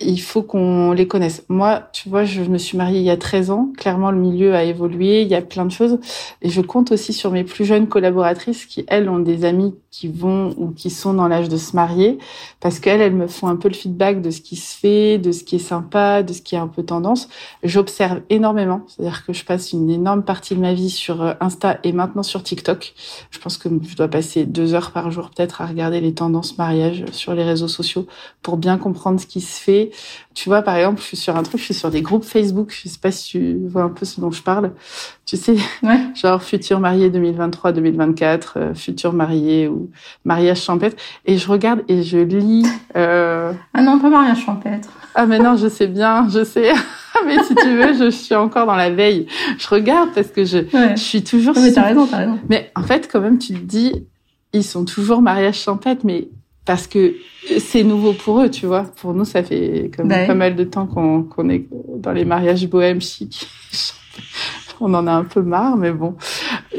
il 0.00 0.20
faut 0.20 0.42
qu'on 0.42 0.92
les 0.92 1.06
connaisse. 1.06 1.44
Moi, 1.48 1.82
tu 1.92 2.08
vois, 2.08 2.24
je 2.24 2.42
me 2.42 2.58
suis 2.58 2.76
mariée 2.76 3.00
il 3.00 3.04
y 3.04 3.10
a 3.10 3.16
13 3.16 3.50
ans. 3.50 3.70
Clairement, 3.76 4.10
le 4.10 4.18
milieu 4.18 4.54
a 4.54 4.64
évolué. 4.64 5.22
Il 5.22 5.28
y 5.28 5.34
a 5.34 5.42
plein 5.42 5.64
de 5.64 5.70
choses. 5.70 5.98
Et 6.42 6.48
je 6.48 6.60
compte 6.60 6.92
aussi 6.92 7.12
sur 7.12 7.30
mes 7.30 7.44
plus 7.44 7.64
jeunes 7.64 7.86
collaboratrices 7.86 8.66
qui, 8.66 8.84
elles, 8.88 9.08
ont 9.08 9.18
des 9.18 9.44
amis 9.44 9.74
qui 9.90 10.08
vont 10.08 10.54
ou 10.56 10.70
qui 10.70 10.88
sont 10.88 11.12
dans 11.12 11.28
l'âge 11.28 11.48
de 11.48 11.56
se 11.56 11.76
marier. 11.76 12.18
Parce 12.60 12.78
qu'elles, 12.78 13.00
elles 13.00 13.14
me 13.14 13.26
font 13.26 13.48
un 13.48 13.56
peu 13.56 13.68
le 13.68 13.74
feedback 13.74 14.22
de 14.22 14.30
ce 14.30 14.40
qui 14.40 14.56
se 14.56 14.76
fait, 14.76 15.18
de 15.18 15.32
ce 15.32 15.44
qui 15.44 15.56
est 15.56 15.58
sympa, 15.58 16.22
de 16.22 16.32
ce 16.32 16.40
qui 16.40 16.54
est 16.54 16.58
un 16.58 16.68
peu 16.68 16.82
tendance. 16.82 17.28
J'observe 17.62 18.22
énormément. 18.30 18.82
C'est-à-dire 18.86 19.26
que 19.26 19.32
je 19.32 19.44
passe 19.44 19.72
une 19.72 19.90
énorme 19.90 20.22
partie 20.22 20.54
de 20.54 20.60
ma 20.60 20.72
vie 20.72 20.90
sur 20.90 21.22
euh, 21.22 21.34
Insta 21.40 21.78
et 21.84 21.92
maintenant 21.92 22.22
sur 22.22 22.42
TikTok. 22.42 22.94
Je 23.30 23.38
pense 23.38 23.58
que 23.58 23.68
je 23.86 23.96
dois 23.96 24.08
passer 24.08 24.46
deux 24.46 24.74
heures 24.74 24.92
par 24.92 25.10
jour 25.10 25.30
peut-être 25.30 25.60
à 25.60 25.66
regarder 25.66 26.00
les 26.00 26.14
tendances 26.14 26.56
mariage 26.56 27.04
sur 27.12 27.34
les 27.34 27.44
réseaux 27.44 27.68
sociaux 27.68 28.06
pour 28.42 28.56
bien 28.56 28.78
comprendre 28.78 29.20
ce 29.20 29.26
qui 29.26 29.40
se 29.40 29.60
fait 29.60 29.89
tu 30.34 30.48
vois, 30.48 30.62
par 30.62 30.76
exemple, 30.76 31.00
je 31.00 31.06
suis 31.06 31.16
sur 31.16 31.36
un 31.36 31.42
truc, 31.42 31.60
je 31.60 31.66
suis 31.66 31.74
sur 31.74 31.90
des 31.90 32.02
groupes 32.02 32.24
Facebook. 32.24 32.72
Je 32.72 32.88
sais 32.88 32.98
pas 32.98 33.10
si 33.10 33.30
tu 33.30 33.58
vois 33.68 33.82
un 33.82 33.88
peu 33.88 34.06
ce 34.06 34.20
dont 34.20 34.30
je 34.30 34.42
parle. 34.42 34.72
Tu 35.26 35.36
sais, 35.36 35.56
ouais. 35.82 36.00
genre 36.14 36.42
futur 36.42 36.80
marié 36.80 37.10
2023-2024, 37.10 38.42
euh, 38.56 38.74
futur 38.74 39.12
marié 39.12 39.68
ou 39.68 39.90
mariage 40.24 40.62
champêtre. 40.62 40.96
Et 41.26 41.36
je 41.36 41.48
regarde 41.48 41.82
et 41.88 42.02
je 42.02 42.18
lis. 42.18 42.66
Euh... 42.96 43.52
Ah 43.74 43.82
non, 43.82 43.98
pas 43.98 44.10
mariage 44.10 44.44
champêtre. 44.44 44.88
Ah 45.14 45.26
mais 45.26 45.38
non, 45.38 45.56
je 45.56 45.68
sais 45.68 45.88
bien, 45.88 46.28
je 46.28 46.44
sais. 46.44 46.72
mais 47.26 47.42
si 47.44 47.54
tu 47.54 47.76
veux, 47.76 47.92
je 47.92 48.10
suis 48.10 48.34
encore 48.34 48.66
dans 48.66 48.76
la 48.76 48.90
veille. 48.90 49.26
Je 49.58 49.68
regarde 49.68 50.10
parce 50.14 50.28
que 50.28 50.44
je, 50.44 50.58
ouais. 50.58 50.96
je 50.96 51.02
suis 51.02 51.24
toujours. 51.24 51.54
mais 51.56 51.72
t'as 51.72 51.82
raison, 51.82 52.06
t'as 52.06 52.18
raison. 52.18 52.38
Mais 52.48 52.70
en 52.76 52.82
fait, 52.82 53.08
quand 53.10 53.20
même, 53.20 53.38
tu 53.38 53.54
te 53.54 53.58
dis, 53.58 54.06
ils 54.52 54.64
sont 54.64 54.84
toujours 54.84 55.22
mariage 55.22 55.58
champêtre, 55.60 56.02
mais 56.04 56.28
parce 56.64 56.86
que 56.86 57.14
c'est 57.58 57.82
nouveau 57.82 58.12
pour 58.12 58.40
eux, 58.42 58.50
tu 58.50 58.66
vois. 58.66 58.84
Pour 58.84 59.14
nous, 59.14 59.24
ça 59.24 59.42
fait 59.42 59.90
comme 59.96 60.08
bah 60.08 60.26
pas 60.26 60.34
mal 60.34 60.56
de 60.56 60.64
temps 60.64 60.86
qu'on 60.86 61.48
est 61.48 61.66
dans 61.96 62.12
les 62.12 62.24
mariages 62.24 62.68
bohèmes 62.68 63.00
chic. 63.00 63.48
On 64.82 64.94
en 64.94 65.06
a 65.06 65.12
un 65.12 65.24
peu 65.24 65.42
marre, 65.42 65.76
mais 65.76 65.92
bon. 65.92 66.14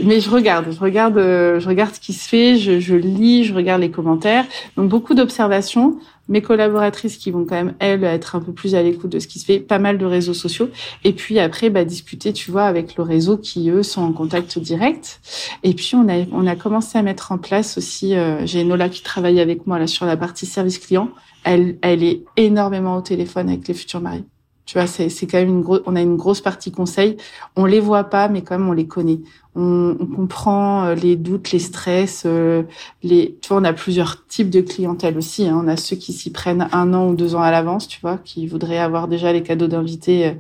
Mais 0.04 0.22
je 0.22 0.30
regarde, 0.32 0.72
je 0.72 0.80
regarde, 0.80 1.17
je 1.17 1.67
regarde 1.67 1.94
ce 1.94 2.00
qui 2.00 2.13
se 2.13 2.28
fait, 2.28 2.58
je, 2.58 2.80
je 2.80 2.96
lis, 2.96 3.44
je 3.44 3.54
regarde 3.54 3.82
les 3.82 3.91
commentaires. 3.91 4.46
Donc 4.76 4.89
beaucoup 4.89 5.13
d'observations. 5.13 6.00
Mes 6.32 6.41
collaboratrices 6.41 7.17
qui 7.17 7.30
vont 7.30 7.46
quand 7.46 7.56
même 7.56 7.76
elles 7.80 8.06
être 8.06 8.36
un 8.36 8.39
peu 8.39 8.54
plus 8.54 8.74
à 8.74 8.82
l'écoute 8.82 9.12
de 9.12 9.20
ce 9.20 9.28
qui 9.28 9.38
se 9.38 9.46
fait, 9.46 9.60
pas 9.60 9.80
mal 9.80 9.98
de 9.98 10.06
réseaux 10.06 10.34
sociaux. 10.34 10.70
Et 11.04 11.12
puis 11.13 11.39
après, 11.39 11.70
bah, 11.70 11.84
discuter, 11.84 12.32
tu 12.32 12.52
vois, 12.52 12.63
avec 12.63 12.96
le 12.96 13.04
réseau 13.04 13.38
qui 13.38 13.70
eux 13.70 13.84
sont 13.84 14.02
en 14.02 14.13
contact 14.13 14.58
direct. 14.58 15.20
Et 15.63 15.74
puis 15.74 15.91
on 15.96 16.08
a 16.10 16.26
on 16.32 16.48
a 16.48 16.56
commencé 16.56 16.98
à 16.98 17.04
mettre 17.04 17.34
en 17.34 17.38
place 17.38 17.78
aussi. 17.78 18.15
Euh, 18.15 18.46
J'ai 18.46 18.63
Nola 18.63 18.88
qui 18.89 19.04
travaille 19.04 19.41
avec 19.41 19.67
moi 19.67 19.78
là 19.78 19.88
sur 19.88 20.06
la 20.06 20.15
partie 20.15 20.46
service 20.46 20.80
client. 20.80 21.10
Elle 21.44 21.78
elle 21.82 22.02
est 22.02 22.24
énormément 22.38 22.96
au 22.96 23.02
téléphone 23.02 23.50
avec 23.50 23.67
les 23.67 23.74
futurs 23.74 24.02
maris. 24.02 24.24
Tu 24.65 24.78
vois, 24.78 24.88
c'est 24.88 25.10
quand 25.28 25.39
même 25.39 25.50
une 25.50 25.62
grosse. 25.63 25.82
On 25.86 25.98
a 25.98 26.02
une 26.02 26.15
grosse 26.15 26.39
partie 26.39 26.72
conseil. 26.72 27.17
On 27.58 27.65
les 27.65 27.82
voit 27.82 28.06
pas, 28.06 28.30
mais 28.30 28.41
quand 28.41 28.58
même 28.58 28.70
on 28.70 28.74
les 28.74 28.88
connaît. 28.88 29.20
On, 29.56 29.98
on 30.00 30.06
comprend 30.06 30.94
les 30.94 31.16
doutes, 31.16 31.52
les 31.52 31.60
stress, 31.60 32.24
euh, 32.26 32.64
les. 33.04 33.38
Tu 33.42 33.50
vois, 33.50 33.58
on 33.58 33.64
a 33.64 33.74
plusieurs 33.74 34.26
types 34.28 34.50
de 34.50 34.62
clientèle 34.62 35.18
aussi. 35.18 35.48
Hein. 35.48 35.62
On 35.64 35.68
a 35.68 35.76
ceux 35.76 35.98
qui 35.98 36.14
s'y 36.14 36.32
prennent 36.32 36.70
un 36.72 36.94
an 36.94 37.10
ou 37.10 37.16
deux 37.16 37.36
ans 37.36 37.42
à 37.42 37.52
l'avance, 37.52 37.88
tu 37.88 38.00
vois, 38.02 38.18
qui 38.24 38.48
voudraient 38.48 38.78
avoir 38.78 39.08
déjà 39.08 39.34
les 39.34 39.44
cadeaux 39.44 39.68
d'invités 39.68 40.38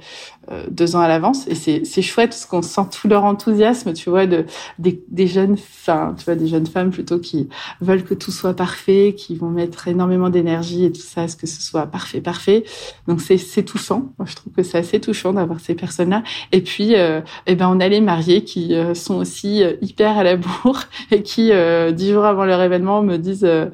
euh, 0.49 0.63
deux 0.71 0.95
ans 0.95 1.01
à 1.01 1.07
l'avance. 1.07 1.47
Et 1.47 1.55
c'est 1.55 1.83
c'est 1.85 2.01
chouette 2.01 2.29
parce 2.29 2.45
qu'on 2.45 2.61
sent 2.61 2.81
tout 2.91 3.07
leur 3.07 3.25
enthousiasme, 3.25 3.93
tu 3.93 4.09
vois, 4.09 4.27
de 4.27 4.45
des, 4.79 5.03
des 5.09 5.27
jeunes, 5.27 5.53
enfin, 5.53 6.15
tu 6.17 6.25
vois, 6.25 6.35
des 6.35 6.47
jeunes 6.47 6.67
femmes 6.67 6.91
plutôt 6.91 7.19
qui 7.19 7.49
veulent 7.81 8.03
que 8.03 8.13
tout 8.13 8.31
soit 8.31 8.53
parfait, 8.53 9.13
qui 9.17 9.35
vont 9.35 9.49
mettre 9.49 9.87
énormément 9.87 10.29
d'énergie 10.29 10.85
et 10.85 10.91
tout 10.91 11.01
ça, 11.01 11.23
à 11.23 11.27
ce 11.27 11.35
que 11.35 11.47
ce 11.47 11.61
soit 11.61 11.85
parfait, 11.85 12.21
parfait. 12.21 12.63
Donc 13.07 13.21
c'est 13.21 13.37
c'est 13.37 13.63
touchant. 13.63 14.13
Moi, 14.17 14.25
je 14.25 14.35
trouve 14.35 14.53
que 14.53 14.63
c'est 14.63 14.77
assez 14.77 14.99
touchant 15.01 15.33
d'avoir 15.33 15.59
ces 15.59 15.75
personnes-là. 15.75 16.23
Et 16.51 16.61
puis, 16.61 16.95
euh, 16.95 17.21
eh 17.45 17.55
ben, 17.55 17.69
on 17.69 17.79
a 17.79 17.87
les 17.87 18.01
mariés 18.01 18.43
qui 18.43 18.73
euh, 18.73 18.93
sont 19.01 19.15
aussi 19.15 19.63
euh, 19.63 19.73
hyper 19.81 20.17
à 20.17 20.23
la 20.23 20.35
bourre 20.37 20.83
et 21.11 21.23
qui, 21.23 21.51
euh, 21.51 21.91
dix 21.91 22.11
jours 22.11 22.25
avant 22.25 22.45
leur 22.45 22.61
événement, 22.61 23.01
me 23.01 23.17
disent 23.17 23.43
euh, 23.43 23.67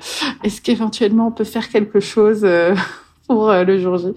est-ce 0.43 0.61
qu'éventuellement 0.61 1.27
on 1.27 1.31
peut 1.31 1.43
faire 1.43 1.69
quelque 1.69 1.99
chose 1.99 2.47
pour 3.27 3.51
le 3.51 3.79
jour 3.79 3.97
J? 3.97 4.07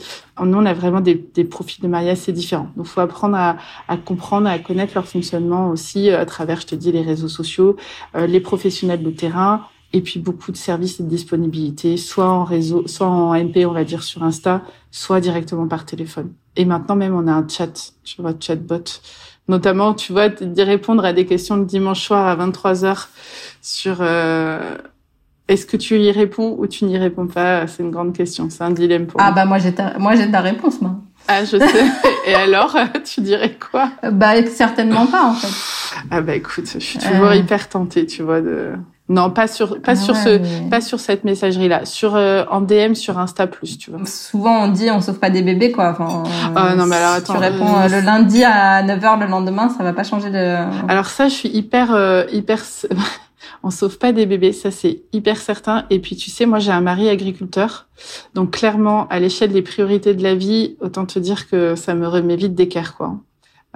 Nous, 0.42 0.58
on 0.58 0.66
a 0.66 0.72
vraiment 0.72 1.00
des, 1.00 1.16
profils 1.44 1.82
de 1.82 1.88
mariage 1.88 2.18
assez 2.18 2.32
différents. 2.32 2.70
Donc, 2.76 2.86
faut 2.86 3.00
apprendre 3.00 3.36
à, 3.36 3.56
à, 3.88 3.96
comprendre, 3.96 4.48
à 4.48 4.58
connaître 4.58 4.92
leur 4.94 5.06
fonctionnement 5.06 5.70
aussi 5.70 6.10
à 6.10 6.24
travers, 6.24 6.60
je 6.60 6.68
te 6.68 6.74
dis, 6.74 6.92
les 6.92 7.02
réseaux 7.02 7.28
sociaux, 7.28 7.76
les 8.14 8.40
professionnels 8.40 9.02
de 9.02 9.10
terrain, 9.10 9.66
et 9.92 10.00
puis 10.00 10.20
beaucoup 10.20 10.52
de 10.52 10.56
services 10.56 11.00
et 11.00 11.02
de 11.02 11.08
disponibilité, 11.08 11.96
soit 11.96 12.28
en 12.28 12.44
réseau, 12.44 12.86
soit 12.86 13.08
en 13.08 13.34
MP, 13.34 13.66
on 13.66 13.72
va 13.72 13.84
dire 13.84 14.02
sur 14.02 14.22
Insta, 14.22 14.62
soit 14.90 15.20
directement 15.20 15.66
par 15.66 15.84
téléphone. 15.84 16.32
Et 16.56 16.64
maintenant 16.64 16.96
même, 16.96 17.14
on 17.14 17.26
a 17.26 17.32
un 17.32 17.46
chat, 17.48 17.94
tu 18.04 18.22
vois, 18.22 18.34
chatbot. 18.38 18.84
Notamment, 19.50 19.94
tu 19.94 20.12
vois, 20.12 20.28
d'y 20.28 20.62
répondre 20.62 21.04
à 21.04 21.12
des 21.12 21.26
questions 21.26 21.56
le 21.56 21.64
dimanche 21.64 22.02
soir 22.02 22.28
à 22.28 22.36
23h 22.36 23.08
sur... 23.60 23.96
Euh, 24.00 24.76
Est-ce 25.48 25.66
que 25.66 25.76
tu 25.76 25.98
y 25.98 26.12
réponds 26.12 26.54
ou 26.56 26.68
tu 26.68 26.84
n'y 26.84 26.96
réponds 26.96 27.26
pas? 27.26 27.66
C'est 27.66 27.82
une 27.82 27.90
grande 27.90 28.14
question. 28.14 28.48
C'est 28.48 28.62
un 28.62 28.70
dilemme 28.70 29.08
pour 29.08 29.20
Ah 29.20 29.32
bah 29.32 29.44
moi 29.46 29.58
j'ai 29.58 29.74
moi 29.98 30.14
j'ai 30.14 30.30
ta 30.30 30.40
réponse 30.40 30.80
moi. 30.80 30.94
Ah 31.26 31.44
je 31.44 31.58
sais. 31.58 31.84
Et 32.28 32.34
alors, 32.34 32.76
tu 33.04 33.22
dirais 33.22 33.56
quoi? 33.58 33.90
Bah 34.12 34.46
certainement 34.46 35.06
pas 35.06 35.24
en 35.24 35.34
fait. 35.34 35.96
Ah 36.12 36.20
bah 36.20 36.36
écoute, 36.36 36.70
je 36.72 36.78
suis 36.78 37.00
toujours 37.00 37.26
euh. 37.26 37.34
hyper 37.34 37.68
tentée, 37.68 38.06
tu 38.06 38.22
vois, 38.22 38.40
de 38.40 38.74
non, 39.10 39.28
pas 39.28 39.48
sur 39.48 39.82
pas 39.82 39.92
ah 39.92 39.96
sur 39.96 40.14
ce 40.14 40.68
pas 40.70 40.80
sur 40.80 41.00
cette 41.00 41.24
messagerie 41.24 41.66
là, 41.66 41.84
sur 41.84 42.14
euh, 42.14 42.44
en 42.48 42.60
DM 42.60 42.94
sur 42.94 43.18
Insta 43.18 43.48
plus, 43.48 43.76
tu 43.76 43.90
vois. 43.90 44.06
Souvent 44.06 44.62
on 44.62 44.68
dit 44.68 44.88
on 44.88 45.00
sauve 45.00 45.18
pas 45.18 45.30
des 45.30 45.42
bébés 45.42 45.72
quoi. 45.72 45.90
Enfin, 45.90 46.22
ah 46.54 46.76
non 46.76 46.86
mais 46.86 46.94
alors 46.94 47.14
attends, 47.14 47.34
tu 47.34 47.40
réponds 47.40 47.76
euh, 47.76 47.88
le 47.88 48.06
lundi 48.06 48.44
à 48.44 48.84
9h 48.84 49.18
le 49.18 49.26
lendemain, 49.26 49.68
ça 49.68 49.82
va 49.82 49.92
pas 49.92 50.04
changer 50.04 50.30
de 50.30 50.56
Alors 50.88 51.06
ça 51.06 51.26
je 51.26 51.34
suis 51.34 51.48
hyper 51.48 51.92
euh, 51.92 52.22
hyper 52.30 52.62
on 53.64 53.70
sauve 53.70 53.98
pas 53.98 54.12
des 54.12 54.26
bébés, 54.26 54.52
ça 54.52 54.70
c'est 54.70 55.02
hyper 55.12 55.38
certain 55.38 55.86
et 55.90 55.98
puis 55.98 56.14
tu 56.14 56.30
sais 56.30 56.46
moi 56.46 56.60
j'ai 56.60 56.70
un 56.70 56.80
mari 56.80 57.08
agriculteur. 57.08 57.88
Donc 58.34 58.52
clairement 58.52 59.08
à 59.08 59.18
l'échelle 59.18 59.50
des 59.50 59.62
priorités 59.62 60.14
de 60.14 60.22
la 60.22 60.36
vie, 60.36 60.76
autant 60.80 61.04
te 61.04 61.18
dire 61.18 61.50
que 61.50 61.74
ça 61.74 61.96
me 61.96 62.06
remet 62.06 62.36
vite 62.36 62.54
d'équerre 62.54 62.94
quoi. 62.94 63.16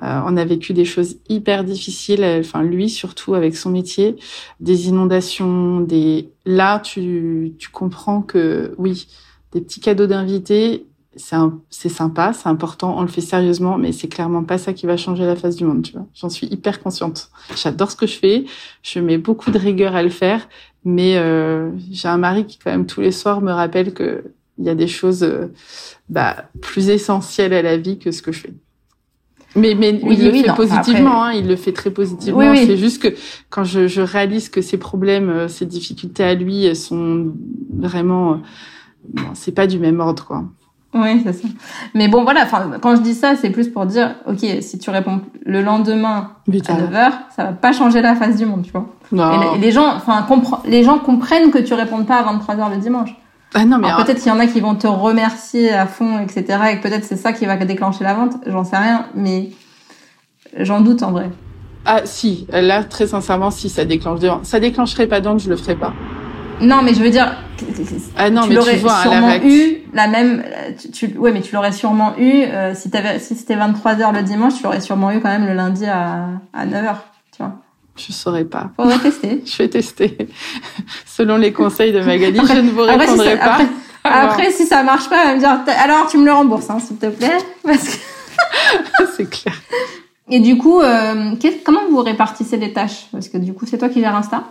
Euh, 0.02 0.20
on 0.26 0.36
a 0.36 0.44
vécu 0.44 0.72
des 0.72 0.84
choses 0.84 1.16
hyper 1.28 1.62
difficiles, 1.62 2.24
euh, 2.24 2.40
enfin 2.40 2.62
lui 2.64 2.90
surtout 2.90 3.34
avec 3.34 3.56
son 3.56 3.70
métier, 3.70 4.16
des 4.58 4.88
inondations, 4.88 5.80
des 5.80 6.30
là 6.44 6.80
tu 6.80 7.54
tu 7.58 7.68
comprends 7.70 8.20
que 8.20 8.74
oui, 8.76 9.06
des 9.52 9.60
petits 9.60 9.80
cadeaux 9.80 10.06
d'invités, 10.06 10.86
c'est 11.14 11.36
c'est 11.70 11.88
sympa, 11.88 12.32
c'est 12.32 12.48
important, 12.48 12.98
on 12.98 13.02
le 13.02 13.08
fait 13.08 13.20
sérieusement, 13.20 13.78
mais 13.78 13.92
c'est 13.92 14.08
clairement 14.08 14.42
pas 14.42 14.58
ça 14.58 14.72
qui 14.72 14.86
va 14.86 14.96
changer 14.96 15.26
la 15.26 15.36
face 15.36 15.54
du 15.54 15.64
monde, 15.64 15.82
tu 15.82 15.92
vois. 15.92 16.06
J'en 16.14 16.28
suis 16.28 16.48
hyper 16.48 16.82
consciente. 16.82 17.30
J'adore 17.56 17.90
ce 17.92 17.96
que 17.96 18.06
je 18.08 18.18
fais, 18.18 18.46
je 18.82 18.98
mets 18.98 19.18
beaucoup 19.18 19.52
de 19.52 19.58
rigueur 19.58 19.94
à 19.94 20.02
le 20.02 20.10
faire, 20.10 20.48
mais 20.84 21.16
euh, 21.18 21.70
j'ai 21.92 22.08
un 22.08 22.18
mari 22.18 22.46
qui 22.46 22.58
quand 22.58 22.70
même 22.72 22.86
tous 22.86 23.00
les 23.00 23.12
soirs 23.12 23.40
me 23.42 23.52
rappelle 23.52 23.94
que 23.94 24.24
il 24.58 24.64
y 24.64 24.70
a 24.70 24.74
des 24.76 24.86
choses 24.86 25.26
bah, 26.08 26.44
plus 26.62 26.88
essentielles 26.88 27.52
à 27.52 27.62
la 27.62 27.76
vie 27.76 27.98
que 27.98 28.12
ce 28.12 28.22
que 28.22 28.30
je 28.32 28.40
fais. 28.40 28.54
Mais, 29.56 29.74
mais 29.74 30.00
il 30.10 30.24
le 30.24 30.32
fait 30.32 30.54
positivement, 30.54 31.24
hein, 31.24 31.32
il 31.32 31.46
le 31.46 31.56
fait 31.56 31.72
très 31.72 31.90
positivement. 31.90 32.54
c'est 32.56 32.76
juste 32.76 33.02
que 33.02 33.14
quand 33.50 33.64
je, 33.64 33.86
je, 33.86 34.00
réalise 34.00 34.48
que 34.48 34.60
ses 34.60 34.78
problèmes, 34.78 35.30
euh, 35.30 35.48
ses 35.48 35.66
difficultés 35.66 36.24
à 36.24 36.34
lui 36.34 36.74
sont 36.74 37.32
vraiment, 37.72 38.32
euh, 38.32 38.36
bon, 39.08 39.22
c'est 39.34 39.54
pas 39.54 39.66
du 39.66 39.78
même 39.78 40.00
ordre, 40.00 40.24
quoi. 40.24 40.44
Oui, 40.94 41.20
c'est 41.24 41.32
ça. 41.32 41.48
Mais 41.94 42.06
bon, 42.06 42.22
voilà, 42.22 42.44
enfin, 42.44 42.70
quand 42.80 42.94
je 42.94 43.02
dis 43.02 43.14
ça, 43.14 43.34
c'est 43.34 43.50
plus 43.50 43.68
pour 43.68 43.84
dire, 43.84 44.14
ok, 44.26 44.46
si 44.60 44.78
tu 44.78 44.90
réponds 44.90 45.20
le 45.44 45.60
lendemain 45.60 46.30
à 46.48 46.50
9h, 46.50 47.12
ça 47.34 47.44
va 47.44 47.52
pas 47.52 47.72
changer 47.72 48.00
la 48.00 48.14
face 48.14 48.36
du 48.36 48.46
monde, 48.46 48.62
tu 48.62 48.70
vois. 48.70 48.86
Non. 49.10 49.54
Et, 49.54 49.58
les 49.58 49.72
gens, 49.72 49.88
enfin, 49.96 50.24
les 50.66 50.84
gens 50.84 50.98
comprennent 50.98 51.50
que 51.50 51.58
tu 51.58 51.74
réponds 51.74 52.04
pas 52.04 52.18
à 52.18 52.32
23h 52.32 52.70
le 52.70 52.78
dimanche. 52.78 53.10
Ah 53.54 53.64
non, 53.64 53.78
mais 53.78 53.88
peut-être 54.04 54.20
qu'il 54.20 54.32
y 54.32 54.34
en 54.34 54.40
a 54.40 54.46
qui 54.46 54.60
vont 54.60 54.74
te 54.74 54.88
remercier 54.88 55.72
à 55.72 55.86
fond, 55.86 56.18
etc. 56.18 56.58
Et 56.72 56.78
que 56.78 56.82
peut-être 56.82 57.04
c'est 57.04 57.16
ça 57.16 57.32
qui 57.32 57.46
va 57.46 57.56
déclencher 57.56 58.02
la 58.02 58.14
vente. 58.14 58.34
J'en 58.46 58.64
sais 58.64 58.76
rien, 58.76 59.06
mais 59.14 59.50
j'en 60.58 60.80
doute 60.80 61.04
en 61.04 61.12
vrai. 61.12 61.30
Ah 61.86 62.00
si, 62.04 62.46
là 62.50 62.82
très 62.82 63.06
sincèrement, 63.06 63.50
si 63.50 63.68
ça 63.68 63.84
déclenche 63.84 64.18
des 64.18 64.28
ventes, 64.28 64.44
ça 64.44 64.58
déclencherait 64.58 65.06
pas 65.06 65.20
donc 65.20 65.38
je 65.38 65.48
le 65.48 65.56
ferais 65.56 65.76
pas. 65.76 65.92
Non, 66.60 66.82
mais 66.82 66.94
je 66.94 67.02
veux 67.02 67.10
dire, 67.10 67.36
ah 68.16 68.30
non, 68.30 68.42
tu 68.42 68.50
mais 68.50 68.54
l'aurais 68.54 68.78
sûrement 68.78 69.28
la 69.28 69.44
eu 69.44 69.82
la 69.92 70.08
même. 70.08 70.42
Tu, 70.78 70.90
tu, 70.90 71.18
ouais, 71.18 71.32
mais 71.32 71.40
tu 71.40 71.54
l'aurais 71.54 71.72
sûrement 71.72 72.16
eu 72.18 72.42
euh, 72.42 72.74
si 72.74 72.90
t'avais, 72.90 73.18
si 73.18 73.34
c'était 73.34 73.56
23 73.56 73.94
h 73.94 74.14
le 74.14 74.22
dimanche, 74.22 74.54
tu 74.56 74.62
l'aurais 74.64 74.80
sûrement 74.80 75.10
eu 75.12 75.20
quand 75.20 75.28
même 75.28 75.46
le 75.46 75.54
lundi 75.54 75.86
à 75.86 76.28
à 76.52 76.66
9 76.66 76.84
h 76.84 76.94
tu 77.32 77.42
vois. 77.42 77.52
Je 77.96 78.12
saurais 78.12 78.44
pas. 78.44 78.70
Faudrait 78.76 78.98
tester. 78.98 79.42
je 79.46 79.56
vais 79.58 79.68
tester. 79.68 80.28
Selon 81.06 81.36
les 81.36 81.52
conseils 81.52 81.92
de 81.92 82.00
Magali, 82.00 82.40
je 82.46 82.60
ne 82.60 82.70
vous 82.70 82.82
répondrai 82.82 83.38
pas. 83.38 83.60
Après, 84.04 84.50
si 84.50 84.66
ça 84.66 84.82
marche 84.82 85.08
pas, 85.08 85.22
elle 85.22 85.28
va 85.28 85.34
me 85.34 85.64
dire 85.64 85.74
alors 85.82 86.08
tu 86.08 86.18
me 86.18 86.26
le 86.26 86.32
rembourses, 86.32 86.68
hein, 86.68 86.78
s'il 86.78 86.96
te 86.96 87.06
plaît, 87.06 87.38
parce 87.62 87.88
que 87.88 89.04
c'est 89.16 89.30
clair. 89.30 89.54
Et 90.28 90.40
du 90.40 90.58
coup, 90.58 90.80
euh, 90.80 91.32
comment 91.64 91.88
vous 91.90 92.02
répartissez 92.02 92.58
les 92.58 92.72
tâches? 92.72 93.06
Parce 93.12 93.28
que 93.28 93.38
du 93.38 93.54
coup, 93.54 93.64
c'est 93.66 93.78
toi 93.78 93.88
qui 93.88 94.00
gères 94.00 94.14
Insta? 94.14 94.44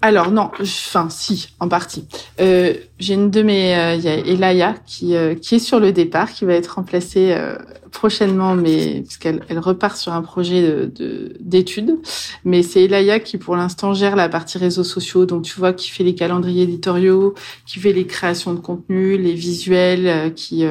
Alors 0.00 0.30
non, 0.30 0.50
enfin 0.60 1.08
si, 1.08 1.48
en 1.60 1.68
partie. 1.68 2.06
Euh, 2.38 2.74
j'ai 3.04 3.14
une 3.14 3.30
de 3.30 3.42
mes, 3.42 3.76
euh, 3.76 3.96
y 3.96 4.08
a 4.08 4.16
Elaya 4.16 4.74
qui 4.86 5.14
euh, 5.14 5.34
qui 5.34 5.56
est 5.56 5.58
sur 5.58 5.78
le 5.78 5.92
départ, 5.92 6.32
qui 6.32 6.46
va 6.46 6.54
être 6.54 6.76
remplacée 6.76 7.32
euh, 7.32 7.56
prochainement, 7.92 8.54
mais 8.54 9.02
puisqu'elle 9.02 9.42
elle 9.48 9.58
repart 9.58 9.96
sur 9.96 10.12
un 10.12 10.22
projet 10.22 10.62
de 10.86 11.34
d'études. 11.38 11.98
Mais 12.44 12.62
c'est 12.62 12.84
Elaya 12.84 13.20
qui 13.20 13.36
pour 13.36 13.56
l'instant 13.56 13.92
gère 13.92 14.16
la 14.16 14.30
partie 14.30 14.56
réseaux 14.56 14.84
sociaux, 14.84 15.26
donc 15.26 15.42
tu 15.42 15.58
vois 15.58 15.74
qui 15.74 15.90
fait 15.90 16.02
les 16.02 16.14
calendriers 16.14 16.62
éditoriaux, 16.62 17.34
qui 17.66 17.78
fait 17.78 17.92
les 17.92 18.06
créations 18.06 18.54
de 18.54 18.60
contenu, 18.60 19.18
les 19.18 19.34
visuels, 19.34 20.32
qui 20.34 20.64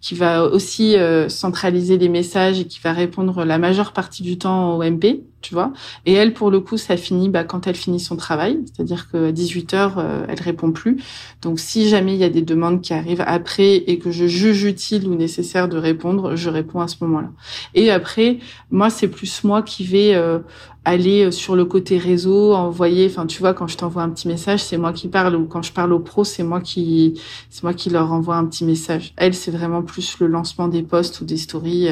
qui 0.00 0.14
va 0.14 0.44
aussi 0.44 0.96
centraliser 1.28 1.98
les 1.98 2.08
messages 2.08 2.60
et 2.60 2.64
qui 2.64 2.80
va 2.80 2.92
répondre 2.92 3.44
la 3.44 3.58
majeure 3.58 3.92
partie 3.92 4.22
du 4.22 4.38
temps 4.38 4.76
au 4.76 4.82
MP 4.82 5.22
tu 5.44 5.54
vois. 5.54 5.72
Et 6.06 6.14
elle, 6.14 6.32
pour 6.32 6.50
le 6.50 6.58
coup, 6.60 6.78
ça 6.78 6.96
finit 6.96 7.28
bah, 7.28 7.44
quand 7.44 7.66
elle 7.66 7.76
finit 7.76 8.00
son 8.00 8.16
travail, 8.16 8.60
c'est-à-dire 8.64 9.10
qu'à 9.10 9.30
18 9.30 9.74
heures, 9.74 9.98
euh, 9.98 10.24
elle 10.28 10.40
répond 10.40 10.72
plus. 10.72 11.02
Donc, 11.42 11.60
jamais 11.82 12.14
il 12.14 12.18
y 12.18 12.24
a 12.24 12.30
des 12.30 12.42
demandes 12.42 12.80
qui 12.80 12.94
arrivent 12.94 13.24
après 13.26 13.76
et 13.76 13.98
que 13.98 14.10
je 14.10 14.26
juge 14.26 14.64
utile 14.64 15.08
ou 15.08 15.14
nécessaire 15.14 15.68
de 15.68 15.76
répondre, 15.76 16.36
je 16.36 16.50
réponds 16.50 16.80
à 16.80 16.88
ce 16.88 16.96
moment-là. 17.02 17.30
Et 17.74 17.90
après, 17.90 18.38
moi, 18.70 18.90
c'est 18.90 19.08
plus 19.08 19.44
moi 19.44 19.62
qui 19.62 19.84
vais 19.84 20.14
euh, 20.14 20.38
aller 20.84 21.24
euh, 21.24 21.30
sur 21.30 21.56
le 21.56 21.64
côté 21.64 21.98
réseau, 21.98 22.54
envoyer. 22.54 23.06
Enfin, 23.06 23.26
tu 23.26 23.40
vois, 23.40 23.54
quand 23.54 23.66
je 23.66 23.76
t'envoie 23.76 24.02
un 24.02 24.10
petit 24.10 24.28
message, 24.28 24.62
c'est 24.62 24.78
moi 24.78 24.92
qui 24.92 25.08
parle, 25.08 25.36
ou 25.36 25.46
quand 25.46 25.62
je 25.62 25.72
parle 25.72 25.92
aux 25.92 26.00
pros, 26.00 26.24
c'est 26.24 26.44
moi 26.44 26.60
qui, 26.60 27.20
c'est 27.50 27.62
moi 27.62 27.74
qui 27.74 27.90
leur 27.90 28.12
envoie 28.12 28.36
un 28.36 28.46
petit 28.46 28.64
message. 28.64 29.12
Elle, 29.16 29.34
c'est 29.34 29.50
vraiment 29.50 29.82
plus 29.82 30.18
le 30.20 30.26
lancement 30.28 30.68
des 30.68 30.82
posts 30.82 31.20
ou 31.20 31.24
des 31.24 31.36
stories. 31.36 31.88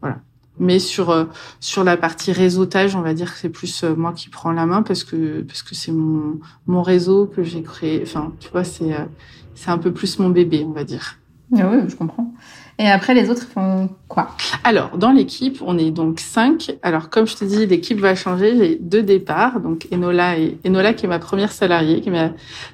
voilà. 0.00 0.20
Mais 0.60 0.78
sur 0.78 1.08
euh, 1.10 1.24
sur 1.58 1.84
la 1.84 1.96
partie 1.96 2.32
réseautage, 2.32 2.94
on 2.94 3.00
va 3.00 3.14
dire 3.14 3.32
que 3.32 3.38
c'est 3.38 3.48
plus 3.48 3.82
euh, 3.82 3.96
moi 3.96 4.12
qui 4.12 4.28
prends 4.28 4.52
la 4.52 4.66
main 4.66 4.82
parce 4.82 5.04
que 5.04 5.40
parce 5.40 5.62
que 5.62 5.74
c'est 5.74 5.90
mon 5.90 6.38
mon 6.66 6.82
réseau 6.82 7.26
que 7.26 7.42
j'ai 7.42 7.62
créé. 7.62 8.00
Enfin, 8.02 8.34
tu 8.38 8.50
vois, 8.50 8.62
c'est 8.62 8.92
euh, 8.92 9.06
c'est 9.54 9.70
un 9.70 9.78
peu 9.78 9.90
plus 9.90 10.18
mon 10.18 10.28
bébé, 10.28 10.64
on 10.68 10.72
va 10.72 10.84
dire. 10.84 11.18
Ah 11.56 11.68
oui, 11.72 11.78
je 11.88 11.96
comprends. 11.96 12.32
Et 12.80 12.88
après, 12.88 13.12
les 13.12 13.28
autres 13.28 13.46
font 13.46 13.90
quoi? 14.08 14.30
Alors, 14.64 14.96
dans 14.96 15.10
l'équipe, 15.10 15.58
on 15.60 15.76
est 15.76 15.90
donc 15.90 16.18
cinq. 16.18 16.72
Alors, 16.80 17.10
comme 17.10 17.26
je 17.26 17.36
te 17.36 17.44
dis, 17.44 17.66
l'équipe 17.66 18.00
va 18.00 18.14
changer. 18.14 18.56
J'ai 18.56 18.78
deux 18.80 19.02
départs, 19.02 19.60
donc 19.60 19.86
Enola 19.92 20.38
et 20.38 20.56
Enola 20.66 20.94
qui 20.94 21.04
est 21.04 21.08
ma 21.08 21.18
première 21.18 21.52
salariée, 21.52 22.00
qui 22.00 22.08
est 22.08 22.12
ma, 22.12 22.30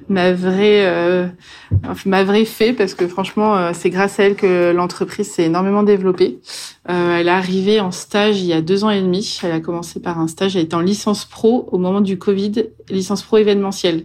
ma 0.09 0.33
vraie 0.33 0.87
euh, 0.87 1.27
ma 2.05 2.23
vraie 2.23 2.45
fée, 2.45 2.73
parce 2.73 2.95
que 2.95 3.09
franchement, 3.09 3.57
euh, 3.57 3.73
c'est 3.75 3.91
grâce 3.91 4.21
à 4.21 4.23
elle 4.23 4.37
que 4.37 4.71
l'entreprise 4.71 5.29
s'est 5.29 5.47
énormément 5.47 5.83
développée. 5.83 6.39
Euh, 6.89 7.17
elle 7.17 7.27
est 7.27 7.31
arrivée 7.31 7.81
en 7.81 7.91
stage 7.91 8.41
il 8.41 8.47
y 8.47 8.53
a 8.53 8.61
deux 8.61 8.85
ans 8.85 8.91
et 8.91 9.03
demi. 9.03 9.41
Elle 9.43 9.51
a 9.51 9.61
commencé 9.61 9.99
par 9.99 10.21
un 10.21 10.29
stage. 10.29 10.55
Elle 10.55 10.63
était 10.63 10.77
en 10.77 10.81
licence 10.83 11.25
pro 11.25 11.69
au 11.73 11.79
moment 11.79 12.01
du 12.01 12.17
Covid, 12.17 12.67
licence 12.91 13.25
pro 13.25 13.39
événementielle. 13.39 14.05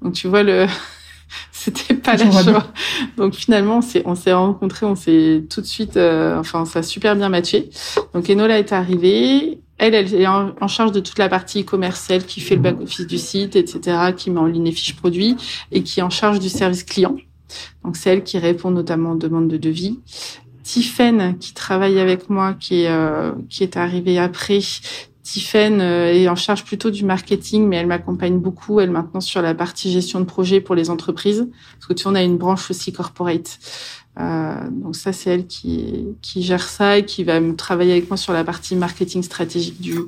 Donc, 0.00 0.12
tu 0.12 0.28
vois 0.28 0.44
le 0.44 0.66
c'était 1.52 1.94
pas 1.94 2.16
la 2.16 2.30
choix. 2.30 2.66
Donc 3.16 3.34
finalement, 3.34 3.78
on 3.78 3.82
s'est, 3.82 4.02
on 4.04 4.14
s'est 4.14 4.32
rencontrés, 4.32 4.86
on 4.86 4.94
s'est 4.94 5.44
tout 5.48 5.60
de 5.60 5.66
suite, 5.66 5.96
euh, 5.96 6.38
enfin, 6.38 6.64
ça 6.64 6.80
a 6.80 6.82
super 6.82 7.16
bien 7.16 7.28
matché. 7.28 7.70
Donc 8.14 8.28
Enola 8.28 8.58
est 8.58 8.72
arrivée. 8.72 9.60
Elle, 9.78 9.94
elle 9.94 10.14
est 10.14 10.26
en, 10.26 10.68
charge 10.68 10.92
de 10.92 11.00
toute 11.00 11.18
la 11.18 11.30
partie 11.30 11.64
commerciale 11.64 12.24
qui 12.24 12.40
fait 12.40 12.54
le 12.54 12.60
back-office 12.60 13.06
du 13.06 13.16
site, 13.16 13.56
etc., 13.56 14.12
qui 14.14 14.30
met 14.30 14.38
en 14.38 14.44
ligne 14.44 14.64
les 14.64 14.72
fiches 14.72 14.94
produits 14.94 15.36
et 15.72 15.82
qui 15.82 16.00
est 16.00 16.02
en 16.02 16.10
charge 16.10 16.38
du 16.38 16.50
service 16.50 16.84
client. 16.84 17.16
Donc 17.82 17.96
c'est 17.96 18.10
elle 18.10 18.22
qui 18.22 18.38
répond 18.38 18.70
notamment 18.70 19.12
aux 19.12 19.16
demandes 19.16 19.48
de 19.48 19.56
devis. 19.56 19.98
Tiffaine, 20.62 21.38
qui 21.38 21.54
travaille 21.54 21.98
avec 21.98 22.28
moi, 22.28 22.52
qui 22.52 22.82
est, 22.82 22.90
euh, 22.90 23.32
qui 23.48 23.62
est 23.62 23.78
arrivée 23.78 24.18
après, 24.18 24.60
Tiffen 25.30 25.80
euh, 25.80 26.12
est 26.12 26.28
en 26.28 26.34
charge 26.34 26.64
plutôt 26.64 26.90
du 26.90 27.04
marketing, 27.04 27.68
mais 27.68 27.76
elle 27.76 27.86
m'accompagne 27.86 28.40
beaucoup, 28.40 28.80
elle 28.80 28.90
maintenant 28.90 29.20
sur 29.20 29.40
la 29.42 29.54
partie 29.54 29.92
gestion 29.92 30.18
de 30.18 30.24
projet 30.24 30.60
pour 30.60 30.74
les 30.74 30.90
entreprises, 30.90 31.48
parce 31.74 31.86
que 31.86 31.92
tu 31.92 32.02
vois, 32.02 32.12
on 32.12 32.14
a 32.16 32.22
une 32.22 32.36
branche 32.36 32.68
aussi 32.68 32.92
corporate. 32.92 33.60
Euh, 34.18 34.68
donc 34.72 34.96
ça, 34.96 35.12
c'est 35.12 35.30
elle 35.30 35.46
qui, 35.46 36.08
qui 36.20 36.42
gère 36.42 36.64
ça 36.64 36.98
et 36.98 37.04
qui 37.04 37.22
va 37.22 37.38
me 37.38 37.54
travailler 37.54 37.92
avec 37.92 38.10
moi 38.10 38.16
sur 38.16 38.32
la 38.32 38.42
partie 38.42 38.74
marketing 38.74 39.22
stratégique 39.22 39.80
du 39.80 40.00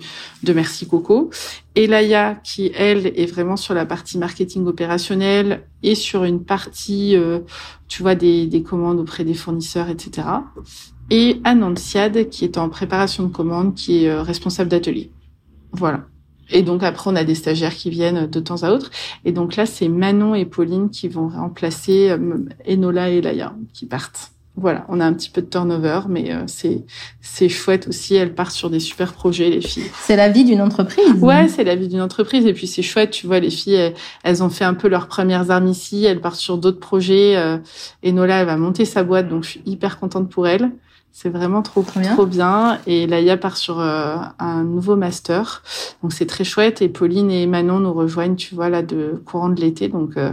de 0.43 0.53
Merci 0.53 0.89
Coco. 0.89 1.31
Et 1.77 1.87
Laïa, 1.87 2.35
qui 2.43 2.73
elle 2.75 3.07
est 3.07 3.27
vraiment 3.27 3.57
sur 3.57 3.75
la 3.75 3.87
partie 3.87 4.19
marketing 4.19 4.67
opérationnel 4.67 5.63
et 5.85 5.95
sur 5.95 6.25
une 6.25 6.43
partie, 6.43 7.17
euh, 7.17 7.39
tu 7.87 8.03
vois, 8.03 8.17
des, 8.17 8.49
des 8.49 8.65
commandes 8.65 8.99
auprès 8.99 9.23
des 9.23 9.35
fournisseurs, 9.35 9.89
etc 9.89 10.25
et 11.13 11.43
Annonciade 11.45 12.31
qui 12.31 12.47
est 12.47 12.57
en 12.57 12.71
préparation 12.71 13.25
de 13.25 13.29
commande, 13.29 13.75
qui 13.75 14.05
est 14.05 14.09
euh, 14.09 14.23
responsable 14.23 14.71
d'atelier. 14.71 15.11
Voilà. 15.73 16.07
Et 16.51 16.63
donc 16.63 16.83
après, 16.83 17.11
on 17.11 17.17
a 17.17 17.25
des 17.25 17.35
stagiaires 17.35 17.75
qui 17.75 17.91
viennent 17.91 18.27
de 18.27 18.41
temps 18.41 18.63
à 18.63 18.71
autre. 18.71 18.91
Et 19.27 19.33
donc 19.33 19.57
là, 19.57 19.67
c'est 19.67 19.89
Manon 19.89 20.35
et 20.35 20.47
Pauline 20.47 20.89
qui 20.89 21.09
vont 21.09 21.29
remplacer 21.29 22.11
euh, 22.11 22.39
Enola 22.67 23.11
et 23.11 23.21
Laïa, 23.21 23.55
qui 23.75 23.85
partent. 23.85 24.33
voilà, 24.57 24.87
on 24.89 25.01
a 25.01 25.05
un 25.05 25.13
petit 25.13 25.29
peu 25.29 25.43
de 25.43 25.49
turnover, 25.49 26.01
mais 26.09 26.33
euh, 26.33 26.45
c'est 26.47 26.83
c'est 27.21 27.51
chouette 27.51 27.89
aussi. 27.89 28.15
Elles 28.15 28.35
partent 28.35 28.53
sur 28.53 28.71
des 28.71 28.81
super 28.81 29.13
projets, 29.13 29.51
les 29.51 29.61
filles. 29.61 29.91
C'est 30.01 30.17
la 30.17 30.31
vie 30.31 30.45
d'une 30.45 30.63
entreprise. 30.63 31.13
Ouais, 31.21 31.47
c'est 31.49 31.65
la 31.65 31.77
vie 31.77 31.89
d'une 31.89 32.01
entreprise. 32.01 32.47
Et 32.47 32.55
puis 32.55 32.67
c'est 32.67 32.83
chouette, 32.83 33.11
tu 33.11 33.27
vois, 33.27 33.39
les 33.39 33.51
filles, 33.51 33.93
elles, 34.23 34.43
ont 34.43 34.51
fait 34.51 34.65
un 34.65 34.75
peu 34.75 34.89
leurs 34.89 35.09
premières 35.09 35.51
armes 35.51 35.69
ici. 35.69 36.07
Elles 36.07 36.23
partent 36.23 36.41
sur 36.41 36.57
d'autres 36.57 36.81
projets. 36.81 37.37
Euh, 37.37 37.59
et 38.03 38.13
Nola, 38.13 38.41
elle 38.41 38.47
va 38.47 38.57
monter 38.57 38.87
sa 38.87 39.05
boîte, 39.05 39.29
donc 39.29 39.45
je 39.45 39.51
suis 39.51 39.63
hyper 39.67 40.01
contente 40.01 40.31
pour 40.31 40.49
elle. 40.49 40.73
C'est 41.15 41.29
vraiment 41.29 41.61
trop, 41.61 41.83
trop 41.83 42.01
bien. 42.01 42.15
trop 42.15 42.27
bien. 42.27 42.79
Et 42.87 43.07
Laïa 43.07 43.37
part 43.37 43.59
sur 43.59 43.81
euh, 43.81 44.17
un 44.39 44.65
nouveau 44.65 44.97
master. 44.97 45.63
Donc 46.03 46.13
c'est 46.15 46.25
très 46.25 46.43
chouette. 46.43 46.81
Et 46.81 46.89
Pauline 46.89 47.31
et 47.31 47.47
Manon 47.47 47.81
nous 47.81 47.93
rejoignent, 47.93 48.35
tu 48.35 48.55
vois, 48.55 48.71
là, 48.71 48.83
de 48.83 49.23
courant 49.27 49.51
de 49.51 49.61
l'été. 49.61 49.89
Donc 49.89 50.17
euh, 50.17 50.33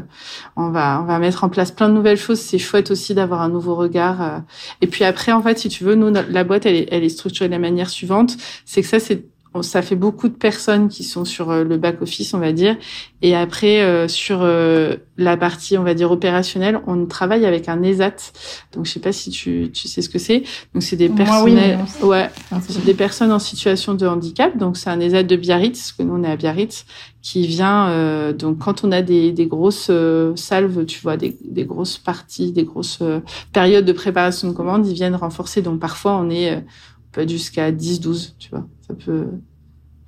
on 0.56 0.70
va 0.70 1.02
on 1.02 1.06
va 1.06 1.20
mettre 1.20 1.44
en 1.44 1.50
place 1.50 1.72
plein 1.72 1.90
de 1.90 1.94
nouvelles 1.94 2.18
choses. 2.18 2.40
C'est 2.40 2.58
chouette 2.60 2.92
aussi 2.92 3.14
d'avoir 3.14 3.42
un 3.42 3.50
nouveau 3.50 3.76
regard. 3.76 4.22
Euh. 4.22 4.40
Et 4.80 4.88
puis 4.88 5.04
après, 5.04 5.34
en 5.34 5.42
fait, 5.42 5.60
si 5.60 5.68
tu 5.68 5.84
veux, 5.84 5.96
nous, 5.96 6.14
la 6.14 6.44
boîte, 6.46 6.66
elle 6.66 6.76
est, 6.76 6.88
elle 6.92 7.04
est 7.04 7.10
structurée 7.10 7.50
de 7.50 7.54
la 7.54 7.60
manière 7.60 7.90
suivante. 7.90 8.38
C'est 8.64 8.82
que 8.82 8.88
ça, 8.88 9.02
c'est 9.02 9.26
ça 9.64 9.82
fait 9.82 9.96
beaucoup 9.96 10.28
de 10.28 10.34
personnes 10.34 10.90
qui 10.90 11.04
sont 11.04 11.26
sur 11.26 11.50
euh, 11.50 11.64
le 11.64 11.78
back 11.78 12.02
office, 12.02 12.34
on 12.34 12.40
va 12.40 12.52
dire, 12.52 12.76
et 13.22 13.36
après 13.36 13.82
euh, 13.82 14.08
sur 14.08 14.40
euh, 14.42 14.96
la 15.18 15.38
partie, 15.38 15.78
on 15.78 15.84
va 15.84 15.94
dire 15.94 16.12
opérationnelle, 16.12 16.80
on 16.88 17.06
travaille 17.06 17.46
avec 17.46 17.70
un 17.70 17.82
ESAT. 17.84 18.32
Donc 18.74 18.86
je 18.86 18.92
sais 18.92 19.00
pas 19.00 19.12
si 19.12 19.30
tu, 19.30 19.72
tu 19.74 19.88
sais 19.88 20.02
ce 20.02 20.10
que 20.10 20.20
c'est. 20.20 20.44
Donc 20.74 20.84
c'est 20.84 20.96
des 20.96 21.10
personnes, 21.10 21.60
ouais, 22.04 22.30
c'est 22.68 22.86
des 22.86 22.94
personnes 22.94 23.32
en 23.32 23.40
situation 23.40 23.94
de 23.94 24.08
handicap. 24.08 24.58
Donc 24.58 24.78
c'est 24.78 24.90
un 24.90 25.00
ESAT 25.00 25.24
de 25.24 25.36
Biarritz, 25.36 25.80
parce 25.80 25.92
que 25.94 26.04
nous 26.04 26.16
on 26.16 26.24
est 26.24 26.32
à 26.32 26.36
Biarritz, 26.36 26.86
qui 27.22 27.46
vient 27.48 28.32
donc 28.34 28.60
quand 28.60 28.84
on 28.84 28.92
a 28.92 29.02
des, 29.02 29.32
des 29.32 29.48
grosses 29.48 29.92
salves, 30.36 30.86
tu 30.86 31.02
vois, 31.02 31.18
des, 31.18 31.38
des 31.44 31.66
grosses 31.66 31.98
parties, 31.98 32.52
des 32.52 32.64
grosses 32.64 33.00
périodes 33.52 33.86
de 33.86 33.92
préparation 33.92 34.48
de 34.48 34.54
commande, 34.54 34.88
ils 34.88 34.94
viennent 34.94 35.16
renforcer. 35.16 35.62
Donc 35.62 35.80
parfois 35.80 36.18
on 36.18 36.30
est 36.30 36.64
peut 37.12 37.22
être 37.22 37.30
jusqu'à 37.30 37.72
10, 37.72 38.00
12, 38.00 38.36
tu 38.38 38.50
vois. 38.50 38.68
Ça 38.82 38.94
peut, 38.94 39.28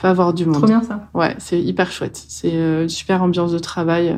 pas 0.02 0.10
avoir 0.10 0.34
du 0.34 0.46
monde. 0.46 0.58
Trop 0.58 0.68
bien 0.68 0.84
ça. 0.84 1.10
Ouais, 1.14 1.36
c'est 1.38 1.62
hyper 1.62 1.92
chouette. 1.92 2.22
C'est 2.28 2.54
euh, 2.54 2.84
une 2.84 2.90
super 2.90 3.22
ambiance 3.24 3.52
de 3.52 3.60
travail. 3.60 4.10
Euh, 4.10 4.18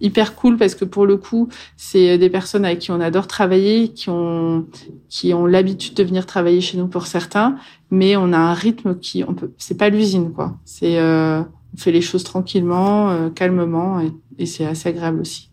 hyper 0.00 0.34
cool 0.34 0.58
parce 0.58 0.74
que 0.74 0.84
pour 0.84 1.06
le 1.06 1.16
coup, 1.16 1.48
c'est 1.76 2.18
des 2.18 2.28
personnes 2.28 2.64
avec 2.66 2.80
qui 2.80 2.90
on 2.90 3.00
adore 3.00 3.26
travailler, 3.26 3.88
qui 3.88 4.10
ont 4.10 4.66
qui 5.08 5.32
ont 5.32 5.46
l'habitude 5.46 5.94
de 5.94 6.02
venir 6.02 6.26
travailler 6.26 6.60
chez 6.60 6.76
nous 6.76 6.86
pour 6.86 7.06
certains, 7.06 7.56
mais 7.90 8.14
on 8.16 8.32
a 8.34 8.38
un 8.38 8.52
rythme 8.52 8.98
qui 8.98 9.24
on 9.26 9.32
peut 9.32 9.52
c'est 9.56 9.78
pas 9.78 9.88
l'usine 9.88 10.32
quoi. 10.32 10.58
C'est 10.66 10.98
euh, 10.98 11.40
on 11.74 11.78
fait 11.78 11.92
les 11.92 12.02
choses 12.02 12.24
tranquillement, 12.24 13.30
calmement 13.30 14.00
et, 14.00 14.12
et 14.38 14.46
c'est 14.46 14.66
assez 14.66 14.88
agréable 14.90 15.20
aussi. 15.20 15.50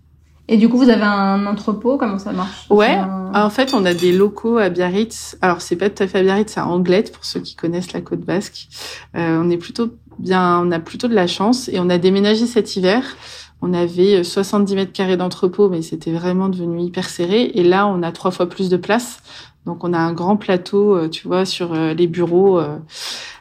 Et 0.47 0.57
du 0.57 0.67
coup, 0.67 0.77
vous 0.77 0.89
avez 0.89 1.03
un 1.03 1.45
entrepôt 1.45 1.97
Comment 1.97 2.19
ça 2.19 2.33
marche? 2.33 2.65
Ouais. 2.69 2.99
En 3.33 3.49
fait, 3.49 3.73
on 3.73 3.85
a 3.85 3.93
des 3.93 4.11
locaux 4.11 4.57
à 4.57 4.69
Biarritz. 4.69 5.37
Alors, 5.41 5.61
c'est 5.61 5.75
pas 5.75 5.89
tout 5.89 6.03
à 6.03 6.07
fait 6.07 6.19
à 6.19 6.23
Biarritz, 6.23 6.51
c'est 6.53 6.59
à 6.59 6.67
Anglette 6.67 7.11
pour 7.13 7.23
ceux 7.25 7.39
qui 7.39 7.55
connaissent 7.55 7.93
la 7.93 8.01
côte 8.01 8.19
basque. 8.19 8.67
Euh, 9.15 9.41
on 9.41 9.49
est 9.49 9.57
plutôt 9.57 9.89
bien, 10.19 10.59
on 10.59 10.71
a 10.71 10.79
plutôt 10.79 11.07
de 11.07 11.15
la 11.15 11.27
chance 11.27 11.69
et 11.69 11.79
on 11.79 11.89
a 11.89 11.97
déménagé 11.97 12.45
cet 12.45 12.75
hiver. 12.75 13.03
On 13.61 13.73
avait 13.73 14.25
70 14.25 14.75
mètres 14.75 14.91
carrés 14.91 15.15
d'entrepôt, 15.15 15.69
mais 15.69 15.81
c'était 15.81 16.11
vraiment 16.11 16.49
devenu 16.49 16.81
hyper 16.81 17.07
serré. 17.07 17.43
Et 17.55 17.63
là, 17.63 17.87
on 17.87 18.03
a 18.03 18.11
trois 18.11 18.31
fois 18.31 18.49
plus 18.49 18.69
de 18.69 18.75
place. 18.75 19.19
Donc, 19.65 19.83
on 19.83 19.93
a 19.93 19.99
un 19.99 20.13
grand 20.13 20.37
plateau, 20.37 20.95
euh, 20.95 21.09
tu 21.09 21.27
vois, 21.27 21.45
sur 21.45 21.73
euh, 21.73 21.93
les 21.93 22.07
bureaux 22.07 22.59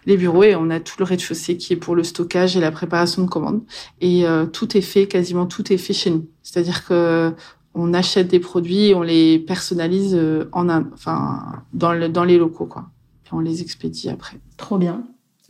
les 0.06 0.16
bureaux 0.16 0.42
et 0.42 0.56
on 0.56 0.70
a 0.70 0.80
tout 0.80 0.96
le 0.98 1.04
rez-de-chaussée 1.04 1.56
qui 1.56 1.72
est 1.72 1.76
pour 1.76 1.94
le 1.94 2.04
stockage 2.04 2.56
et 2.56 2.61
la 2.61 2.70
préparation 2.70 3.22
de 3.22 3.28
commandes. 3.28 3.62
Et 4.00 4.26
euh, 4.26 4.46
tout 4.46 4.76
est 4.76 4.82
fait, 4.82 5.06
quasiment 5.06 5.46
tout 5.46 5.72
est 5.72 5.78
fait 5.78 5.92
chez 5.92 6.11
nous. 6.11 6.26
C'est-à-dire 6.42 6.87
que 6.87 7.32
on 7.74 7.94
achète 7.94 8.28
des 8.28 8.40
produits 8.40 8.92
on 8.94 9.00
les 9.00 9.38
personnalise 9.38 10.14
euh, 10.14 10.48
en 10.52 10.68
enfin 10.68 11.62
dans, 11.72 12.11
dans 12.11 12.24
les 12.24 12.38
locaux 12.38 12.66
quoi. 12.66 12.87
Et 13.26 13.28
on 13.32 13.40
les 13.40 13.62
expédie 13.62 14.11
après. 14.11 14.38
Trop 14.56 14.78
bien. 14.78 15.04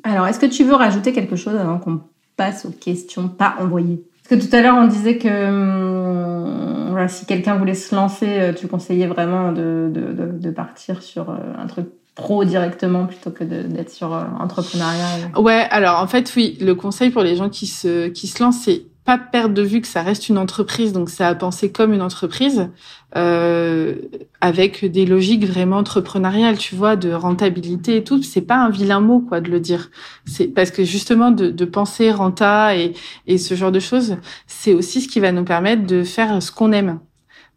Alors, 0.05 0.27
est-ce 0.27 0.41
que 0.41 0.47
tu 0.47 0.65
veux 0.65 0.75
rajouter 0.75 1.13
quelque 1.13 1.37
chose 1.37 1.55
avant 1.55 1.79
qu'on 1.79 2.01
passe 2.37 2.67
aux 2.67 2.71
questions 2.71 3.29
pas 3.29 3.57
envoyées? 3.61 4.05
Parce 4.33 4.45
que 4.45 4.49
tout 4.49 4.57
à 4.57 4.63
l'heure 4.63 4.77
on 4.77 4.87
disait 4.87 5.19
que 5.19 5.29
hum, 5.29 7.09
si 7.09 7.27
quelqu'un 7.27 7.57
voulait 7.57 7.75
se 7.75 7.95
lancer, 7.95 8.29
euh, 8.29 8.53
tu 8.55 8.67
conseillais 8.67 9.07
vraiment 9.07 9.53
de, 9.53 10.51
partir 10.57 11.03
sur 11.03 11.29
un 11.31 11.67
truc 11.67 11.89
pro 12.15 12.45
directement 12.45 13.07
plutôt 13.07 13.31
que 13.31 13.45
d'être 13.45 13.91
sur 13.91 14.15
euh, 14.15 14.23
entrepreneuriat. 14.39 15.39
Ouais, 15.39 15.67
alors 15.71 16.01
en 16.01 16.07
fait 16.07 16.33
oui, 16.35 16.57
le 16.63 16.75
conseil 16.75 17.11
pour 17.11 17.23
les 17.23 17.37
gens 17.37 17.51
qui 17.51 17.67
se 17.67 18.09
qui 18.09 18.27
se 18.27 18.43
lancent 18.43 18.63
c'est 18.65 18.85
pas 19.05 19.19
perdre 19.19 19.55
de 19.55 19.63
vue 19.63 19.81
que 19.81 19.89
ça 19.89 20.03
reste 20.03 20.29
une 20.29 20.39
entreprise, 20.39 20.93
donc 20.93 21.11
c'est 21.11 21.25
à 21.25 21.35
penser 21.35 21.73
comme 21.73 21.93
une 21.93 22.03
entreprise, 22.03 22.71
euh, 23.17 23.97
avec 24.41 24.85
des 24.85 25.07
logiques 25.07 25.45
vraiment 25.45 25.79
entrepreneuriales, 25.79 26.57
tu 26.57 26.77
vois, 26.77 26.95
de 26.97 27.13
rentabilité 27.13 27.97
et 27.97 28.05
tout. 28.05 28.23
C'est 28.23 28.43
pas 28.43 28.57
un 28.57 28.71
vilain 28.71 29.01
mot, 29.01 29.21
quoi, 29.21 29.41
de 29.41 29.51
le 29.51 29.61
dire. 29.61 29.91
C'est 30.25 30.47
parce 30.47 30.71
que 30.71 30.85
justement 30.85 31.31
de, 31.33 31.51
de 31.51 31.65
penser 31.65 32.13
renta 32.13 32.77
et, 32.77 32.95
et 33.27 33.39
ce 33.39 33.55
genre 33.55 33.73
de 33.73 33.81
choses, 33.81 34.17
c'est 34.47 34.75
aussi 34.75 35.01
ce 35.01 35.09
qui 35.09 35.21
va 35.21 35.33
nous 35.33 35.45
permettre 35.45 35.85
de 35.87 36.05
faire 36.05 36.43
ce 36.43 36.53
qu'on 36.53 36.73
aime. 36.73 37.01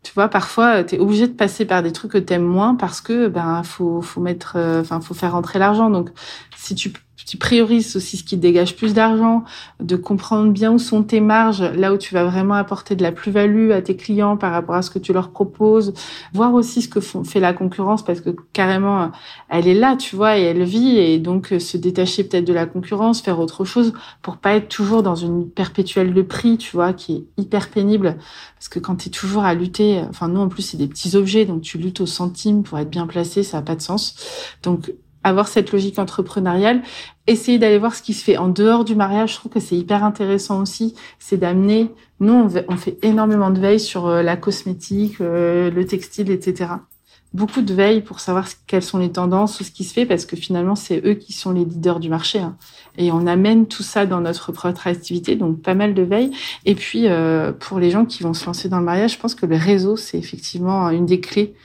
Tu 0.03 0.11
vois, 0.13 0.29
parfois, 0.29 0.83
tu 0.83 0.95
es 0.95 0.99
obligé 0.99 1.27
de 1.27 1.33
passer 1.33 1.65
par 1.65 1.81
des 1.81 1.91
trucs 1.91 2.11
que 2.11 2.17
t'aimes 2.19 2.43
moins 2.45 2.75
parce 2.75 3.01
que 3.01 3.27
ben 3.27 3.63
faut 3.63 4.01
faut 4.01 4.21
mettre, 4.21 4.53
euh, 4.55 4.81
enfin 4.81 5.01
faut 5.01 5.15
faire 5.15 5.31
rentrer 5.31 5.57
l'argent. 5.57 5.89
Donc, 5.89 6.11
si 6.55 6.75
tu 6.75 6.91
tu 7.23 7.37
priorises 7.37 7.95
aussi 7.95 8.17
ce 8.17 8.23
qui 8.23 8.37
dégage 8.37 8.75
plus 8.75 8.93
d'argent, 8.93 9.43
de 9.79 9.95
comprendre 9.95 10.51
bien 10.51 10.71
où 10.71 10.79
sont 10.79 11.03
tes 11.03 11.21
marges, 11.21 11.61
là 11.61 11.93
où 11.93 11.97
tu 11.97 12.13
vas 12.13 12.25
vraiment 12.25 12.55
apporter 12.55 12.95
de 12.95 13.03
la 13.03 13.11
plus-value 13.11 13.71
à 13.71 13.81
tes 13.81 13.95
clients 13.95 14.37
par 14.37 14.51
rapport 14.51 14.75
à 14.75 14.81
ce 14.81 14.89
que 14.89 14.99
tu 14.99 15.13
leur 15.13 15.29
proposes, 15.29 15.93
voir 16.33 16.53
aussi 16.53 16.81
ce 16.81 16.89
que 16.89 16.99
fait 16.99 17.39
la 17.39 17.53
concurrence 17.53 18.03
parce 18.03 18.21
que 18.21 18.29
carrément 18.53 19.11
elle 19.49 19.67
est 19.67 19.73
là, 19.73 19.95
tu 19.95 20.15
vois, 20.15 20.37
et 20.37 20.43
elle 20.43 20.63
vit 20.63 20.97
et 20.97 21.17
donc 21.17 21.53
euh, 21.53 21.59
se 21.59 21.77
détacher 21.77 22.23
peut-être 22.23 22.45
de 22.45 22.53
la 22.53 22.65
concurrence, 22.65 23.21
faire 23.21 23.39
autre 23.39 23.65
chose 23.65 23.93
pour 24.21 24.37
pas 24.37 24.55
être 24.55 24.69
toujours 24.69 25.03
dans 25.03 25.15
une 25.15 25.49
perpétuelle 25.49 26.13
de 26.13 26.21
prix, 26.21 26.57
tu 26.57 26.75
vois, 26.75 26.93
qui 26.93 27.13
est 27.15 27.41
hyper 27.41 27.69
pénible 27.69 28.17
parce 28.55 28.69
que 28.69 28.79
quand 28.79 28.95
tu 28.95 29.07
es 29.07 29.11
toujours 29.11 29.43
à 29.43 29.53
lutter, 29.53 30.01
enfin 30.09 30.27
nous 30.27 30.41
en 30.41 30.47
plus 30.47 30.63
c'est 30.63 30.77
des 30.77 30.87
petits 30.87 31.15
objets 31.15 31.45
donc 31.45 31.61
tu 31.61 31.77
luttes 31.77 32.01
au 32.01 32.05
centime 32.05 32.63
pour 32.63 32.79
être 32.79 32.89
bien 32.89 33.07
placé, 33.07 33.43
ça 33.43 33.59
a 33.59 33.61
pas 33.61 33.75
de 33.75 33.81
sens. 33.81 34.15
Donc 34.63 34.91
avoir 35.25 35.47
cette 35.47 35.71
logique 35.71 35.97
entrepreneuriale, 35.97 36.83
essayer 37.25 37.57
d'aller 37.57 37.79
voir 37.79 37.95
ce 37.95 38.03
qui 38.03 38.13
se 38.13 38.23
fait 38.23 38.37
en 38.37 38.47
dehors 38.47 38.85
du 38.85 38.95
mariage. 38.95 39.31
Je 39.33 39.35
trouve 39.37 39.51
que 39.51 39.59
c'est 39.59 39.75
hyper 39.75 40.03
intéressant 40.03 40.61
aussi. 40.61 40.93
C'est 41.17 41.37
d'amener. 41.37 41.89
Nous, 42.19 42.47
on 42.69 42.77
fait 42.77 42.97
énormément 43.01 43.49
de 43.49 43.59
veille 43.59 43.79
sur 43.79 44.05
euh, 44.05 44.21
la 44.21 44.37
cosmétique, 44.37 45.19
euh, 45.21 45.71
le 45.71 45.85
textile, 45.85 46.29
etc. 46.29 46.73
Beaucoup 47.33 47.63
de 47.63 47.73
veille 47.73 48.01
pour 48.01 48.19
savoir 48.19 48.47
quelles 48.67 48.83
sont 48.83 48.99
les 48.99 49.11
tendances 49.11 49.59
ou 49.59 49.63
ce 49.63 49.71
qui 49.71 49.83
se 49.83 49.93
fait, 49.93 50.05
parce 50.05 50.25
que 50.27 50.35
finalement, 50.35 50.75
c'est 50.75 51.01
eux 51.03 51.15
qui 51.15 51.33
sont 51.33 51.51
les 51.51 51.65
leaders 51.65 51.99
du 51.99 52.07
marché. 52.07 52.39
Hein. 52.39 52.55
Et 52.99 53.11
on 53.11 53.25
amène 53.25 53.65
tout 53.65 53.83
ça 53.83 54.05
dans 54.05 54.21
notre 54.21 54.51
propre 54.51 54.85
activité, 54.85 55.35
donc 55.35 55.61
pas 55.61 55.73
mal 55.73 55.95
de 55.95 56.03
veille. 56.03 56.31
Et 56.65 56.75
puis, 56.75 57.07
euh, 57.07 57.51
pour 57.51 57.79
les 57.79 57.89
gens 57.89 58.05
qui 58.05 58.21
vont 58.21 58.35
se 58.35 58.45
lancer 58.45 58.69
dans 58.69 58.79
le 58.79 58.85
mariage, 58.85 59.13
je 59.13 59.19
pense 59.19 59.33
que 59.33 59.47
le 59.47 59.57
réseau, 59.57 59.97
c'est 59.97 60.19
effectivement 60.19 60.91
une 60.91 61.07
des 61.07 61.19
clés 61.19 61.55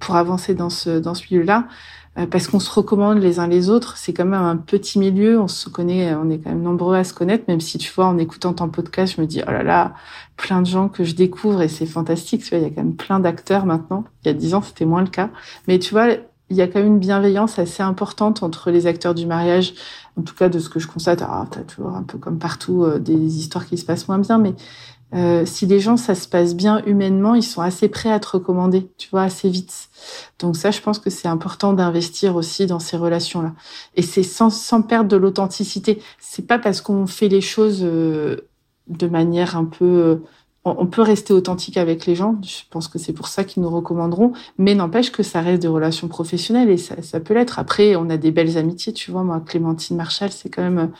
pour 0.00 0.16
avancer 0.16 0.54
dans 0.54 0.68
ce 0.68 0.98
dans 0.98 1.14
ce 1.14 1.22
milieu-là. 1.30 1.68
Euh, 2.16 2.26
parce 2.26 2.46
qu'on 2.46 2.60
se 2.60 2.70
recommande 2.70 3.18
les 3.18 3.40
uns 3.40 3.48
les 3.48 3.70
autres. 3.70 3.96
C'est 3.96 4.12
quand 4.12 4.24
même 4.24 4.34
un 4.40 4.56
petit 4.56 4.98
milieu, 4.98 5.40
on 5.40 5.48
se 5.48 5.68
connaît, 5.68 6.14
on 6.14 6.30
est 6.30 6.38
quand 6.38 6.50
même 6.50 6.62
nombreux 6.62 6.96
à 6.96 7.04
se 7.04 7.12
connaître, 7.12 7.44
même 7.48 7.60
si 7.60 7.78
tu 7.78 7.92
vois, 7.92 8.06
en 8.06 8.18
écoutant 8.18 8.52
ton 8.52 8.68
podcast, 8.68 9.14
je 9.16 9.20
me 9.20 9.26
dis, 9.26 9.42
oh 9.46 9.50
là 9.50 9.62
là, 9.62 9.94
plein 10.36 10.62
de 10.62 10.66
gens 10.66 10.88
que 10.88 11.02
je 11.02 11.14
découvre 11.14 11.62
et 11.62 11.68
c'est 11.68 11.86
fantastique, 11.86 12.44
tu 12.44 12.50
vois, 12.50 12.58
il 12.58 12.62
y 12.62 12.66
a 12.66 12.70
quand 12.70 12.82
même 12.82 12.96
plein 12.96 13.18
d'acteurs 13.18 13.66
maintenant. 13.66 14.04
Il 14.24 14.28
y 14.28 14.30
a 14.30 14.34
dix 14.34 14.54
ans, 14.54 14.62
c'était 14.62 14.84
moins 14.84 15.02
le 15.02 15.08
cas. 15.08 15.30
Mais 15.66 15.78
tu 15.78 15.92
vois, 15.92 16.08
il 16.50 16.56
y 16.56 16.62
a 16.62 16.68
quand 16.68 16.78
même 16.78 16.86
une 16.86 16.98
bienveillance 16.98 17.58
assez 17.58 17.82
importante 17.82 18.42
entre 18.42 18.70
les 18.70 18.86
acteurs 18.86 19.14
du 19.14 19.26
mariage, 19.26 19.74
en 20.16 20.22
tout 20.22 20.34
cas 20.34 20.48
de 20.48 20.58
ce 20.58 20.68
que 20.68 20.78
je 20.78 20.86
constate. 20.86 21.22
Ah, 21.22 21.46
t'as 21.50 21.62
toujours 21.62 21.96
un 21.96 22.02
peu 22.02 22.18
comme 22.18 22.38
partout 22.38 22.84
euh, 22.84 22.98
des 22.98 23.38
histoires 23.38 23.66
qui 23.66 23.76
se 23.76 23.84
passent 23.84 24.06
moins 24.06 24.18
bien, 24.18 24.38
mais 24.38 24.54
euh, 25.14 25.46
si 25.46 25.66
les 25.66 25.80
gens, 25.80 25.96
ça 25.96 26.14
se 26.14 26.26
passe 26.26 26.54
bien 26.54 26.82
humainement, 26.86 27.34
ils 27.34 27.42
sont 27.42 27.60
assez 27.60 27.88
prêts 27.88 28.10
à 28.10 28.18
te 28.18 28.28
recommander, 28.28 28.90
tu 28.98 29.08
vois, 29.10 29.22
assez 29.22 29.48
vite. 29.48 29.88
Donc 30.40 30.56
ça, 30.56 30.70
je 30.70 30.80
pense 30.80 30.98
que 30.98 31.10
c'est 31.10 31.28
important 31.28 31.72
d'investir 31.72 32.34
aussi 32.36 32.66
dans 32.66 32.80
ces 32.80 32.96
relations-là. 32.96 33.52
Et 33.94 34.02
c'est 34.02 34.22
sans, 34.24 34.50
sans 34.50 34.82
perdre 34.82 35.08
de 35.08 35.16
l'authenticité. 35.16 36.02
C'est 36.18 36.46
pas 36.46 36.58
parce 36.58 36.80
qu'on 36.80 37.06
fait 37.06 37.28
les 37.28 37.40
choses 37.40 37.80
euh, 37.82 38.48
de 38.88 39.06
manière 39.06 39.56
un 39.56 39.64
peu... 39.64 39.84
Euh, 39.84 40.16
on 40.66 40.86
peut 40.86 41.02
rester 41.02 41.34
authentique 41.34 41.76
avec 41.76 42.06
les 42.06 42.14
gens. 42.14 42.40
Je 42.42 42.62
pense 42.70 42.88
que 42.88 42.98
c'est 42.98 43.12
pour 43.12 43.28
ça 43.28 43.44
qu'ils 43.44 43.62
nous 43.62 43.68
recommanderont. 43.68 44.32
Mais 44.56 44.74
n'empêche 44.74 45.12
que 45.12 45.22
ça 45.22 45.42
reste 45.42 45.60
des 45.60 45.68
relations 45.68 46.08
professionnelles 46.08 46.70
et 46.70 46.78
ça, 46.78 47.02
ça 47.02 47.20
peut 47.20 47.34
l'être. 47.34 47.58
Après, 47.58 47.96
on 47.96 48.08
a 48.08 48.16
des 48.16 48.30
belles 48.30 48.56
amitiés, 48.56 48.94
tu 48.94 49.10
vois. 49.10 49.24
Moi, 49.24 49.42
Clémentine 49.44 49.98
Marshall, 49.98 50.32
c'est 50.32 50.48
quand 50.48 50.62
même 50.62 50.90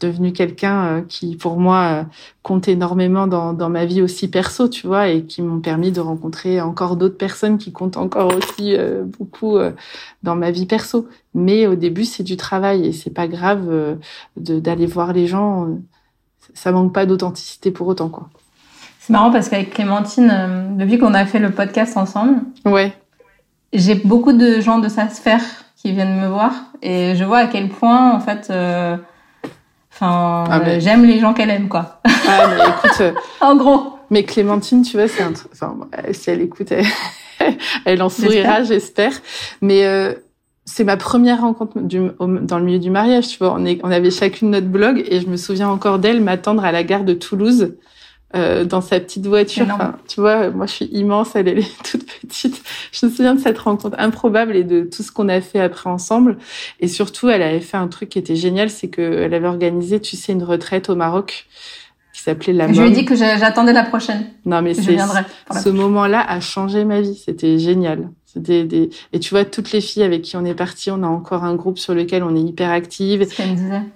devenu 0.00 0.32
quelqu'un 0.32 0.84
euh, 0.84 1.02
qui, 1.02 1.36
pour 1.36 1.56
moi, 1.58 1.82
euh, 1.82 2.04
compte 2.42 2.68
énormément 2.68 3.26
dans, 3.26 3.52
dans 3.52 3.68
ma 3.68 3.84
vie 3.84 4.02
aussi 4.02 4.28
perso, 4.28 4.68
tu 4.68 4.86
vois, 4.86 5.08
et 5.08 5.24
qui 5.24 5.42
m'ont 5.42 5.60
permis 5.60 5.92
de 5.92 6.00
rencontrer 6.00 6.60
encore 6.60 6.96
d'autres 6.96 7.16
personnes 7.16 7.58
qui 7.58 7.72
comptent 7.72 7.96
encore 7.96 8.34
aussi 8.34 8.74
euh, 8.76 9.04
beaucoup 9.04 9.58
dans 10.22 10.36
ma 10.36 10.50
vie 10.50 10.66
perso. 10.66 11.08
Mais 11.34 11.66
au 11.66 11.74
début, 11.74 12.04
c'est 12.04 12.22
du 12.22 12.36
travail 12.36 12.86
et 12.86 12.92
c'est 12.92 13.10
pas 13.10 13.28
grave 13.28 13.96
d'aller 14.36 14.86
voir 14.86 15.12
les 15.12 15.26
gens. 15.26 15.68
Ça 16.54 16.72
manque 16.72 16.92
pas 16.92 17.06
d'authenticité 17.06 17.70
pour 17.70 17.86
autant, 17.88 18.08
quoi. 18.08 18.28
C'est 19.00 19.12
marrant 19.12 19.30
parce 19.30 19.48
qu'avec 19.50 19.70
Clémentine, 19.74 20.76
depuis 20.78 20.98
qu'on 20.98 21.12
a 21.12 21.26
fait 21.26 21.38
le 21.38 21.50
podcast 21.50 21.96
ensemble, 21.96 22.40
ouais 22.64 22.94
j'ai 23.74 23.96
beaucoup 23.96 24.32
de 24.32 24.60
gens 24.60 24.78
de 24.78 24.88
sa 24.88 25.08
sphère 25.08 25.42
qui 25.76 25.92
viennent 25.92 26.18
me 26.18 26.28
voir 26.28 26.52
et 26.80 27.16
je 27.16 27.24
vois 27.24 27.38
à 27.38 27.46
quel 27.48 27.68
point 27.68 28.12
en 28.12 28.20
fait 28.20 28.50
enfin 29.94 30.44
Ah, 30.50 30.78
j'aime 30.80 31.04
les 31.04 31.18
gens 31.20 31.32
qu'elle 31.34 31.50
aime 31.50 31.68
quoi 31.68 32.00
Ah, 32.28 32.48
mais 32.48 32.62
écoute, 32.88 33.00
euh, 33.00 33.12
en 33.40 33.56
gros 33.56 33.90
mais 34.10 34.22
Clémentine, 34.24 34.82
tu 34.82 34.96
vois, 34.98 35.08
c'est 35.08 35.22
un 35.22 35.32
truc. 35.32 35.50
Enfin, 35.54 35.76
euh, 35.96 36.12
si 36.12 36.28
elle 36.30 36.42
écoute, 36.42 36.70
elle, 36.70 36.84
elle 37.86 38.02
en 38.02 38.08
sourira, 38.10 38.62
j'espère. 38.62 39.12
Mais 39.62 39.86
euh, 39.86 40.12
c'est 40.66 40.84
ma 40.84 40.96
première 40.98 41.40
rencontre 41.40 41.80
du, 41.80 42.00
au- 42.18 42.26
dans 42.26 42.58
le 42.58 42.64
milieu 42.64 42.78
du 42.78 42.90
mariage. 42.90 43.28
Tu 43.28 43.38
vois, 43.38 43.54
on, 43.54 43.64
est, 43.64 43.80
on 43.82 43.90
avait 43.90 44.10
chacune 44.10 44.50
notre 44.50 44.66
blog 44.68 45.02
et 45.08 45.20
je 45.20 45.26
me 45.26 45.36
souviens 45.36 45.68
encore 45.70 45.98
d'elle 45.98 46.20
m'attendre 46.20 46.64
à 46.64 46.70
la 46.70 46.84
gare 46.84 47.02
de 47.04 47.14
Toulouse. 47.14 47.74
Euh, 48.34 48.64
dans 48.64 48.80
sa 48.80 48.98
petite 49.00 49.26
voiture. 49.26 49.66
Enfin, 49.74 49.96
tu 50.08 50.20
vois, 50.20 50.50
moi 50.50 50.66
je 50.66 50.72
suis 50.72 50.84
immense, 50.86 51.36
elle, 51.36 51.48
elle 51.48 51.58
est 51.60 51.82
toute 51.90 52.04
petite. 52.06 52.62
Je 52.92 53.06
me 53.06 53.10
souviens 53.10 53.34
de 53.34 53.40
cette 53.40 53.58
rencontre 53.58 53.96
improbable 53.98 54.56
et 54.56 54.64
de 54.64 54.82
tout 54.82 55.02
ce 55.02 55.12
qu'on 55.12 55.28
a 55.28 55.40
fait 55.40 55.60
après 55.60 55.88
ensemble. 55.90 56.38
Et 56.80 56.88
surtout, 56.88 57.28
elle 57.28 57.42
avait 57.42 57.60
fait 57.60 57.76
un 57.76 57.88
truc 57.88 58.08
qui 58.10 58.18
était 58.18 58.36
génial, 58.36 58.70
c'est 58.70 58.88
qu'elle 58.88 59.32
avait 59.34 59.46
organisé, 59.48 60.00
tu 60.00 60.16
sais, 60.16 60.32
une 60.32 60.42
retraite 60.42 60.88
au 60.90 60.96
Maroc 60.96 61.46
qui 62.12 62.20
s'appelait 62.22 62.52
la 62.52 62.72
je 62.72 62.80
lui 62.80 62.88
ai 62.88 62.90
dit 62.92 63.04
que 63.04 63.16
j'a- 63.16 63.36
j'attendais 63.38 63.72
la 63.72 63.82
prochaine 63.84 64.26
Non, 64.46 64.62
mais 64.62 64.74
c'est 64.74 64.92
ce 65.62 65.68
moment-là 65.68 66.24
a 66.26 66.40
changé 66.40 66.84
ma 66.84 67.00
vie. 67.00 67.16
C'était 67.24 67.58
génial. 67.58 68.08
Des 68.36 68.90
et 69.12 69.20
tu 69.20 69.30
vois 69.30 69.44
toutes 69.44 69.72
les 69.72 69.80
filles 69.80 70.02
avec 70.02 70.22
qui 70.22 70.36
on 70.36 70.44
est 70.44 70.54
parti, 70.54 70.90
on 70.90 71.02
a 71.02 71.06
encore 71.06 71.44
un 71.44 71.54
groupe 71.54 71.78
sur 71.78 71.94
lequel 71.94 72.22
on 72.22 72.34
est 72.34 72.40
hyper 72.42 72.70
active. 72.70 73.24
ce 73.28 73.36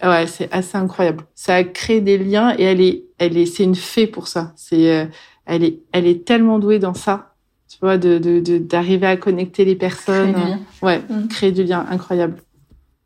Ouais, 0.03 0.27
c'est 0.27 0.53
assez 0.53 0.77
incroyable. 0.79 1.25
Ça 1.35 1.57
a 1.57 1.65
créé 1.65 2.01
des 2.01 2.19
liens 2.19 2.55
et 2.59 2.63
elle 2.65 2.81
est 2.81 3.05
elle 3.19 3.37
est 3.37 3.47
c'est 3.47 3.65
une 3.65 3.75
fée 3.75 4.07
pour 4.07 4.29
ça. 4.29 4.53
C'est 4.57 4.93
euh, 4.93 5.05
elle 5.47 5.65
est 5.65 5.81
elle 5.93 6.07
est 6.07 6.25
tellement 6.25 6.59
douée 6.59 6.79
dans 6.79 6.95
ça. 6.95 7.35
Tu 7.69 7.79
vois 7.83 7.99
de 7.99 8.19
de 8.19 8.41
de- 8.41 8.59
d'arriver 8.59 9.07
à 9.07 9.17
connecter 9.17 9.65
les 9.65 9.75
personnes. 9.77 10.33
Créer 10.33 10.45
du 10.45 10.51
lien. 10.51 10.59
Ouais, 10.83 10.99
Mm. 11.09 11.29
créer 11.29 11.53
du 11.53 11.65
lien 11.65 11.85
incroyable. 11.91 12.37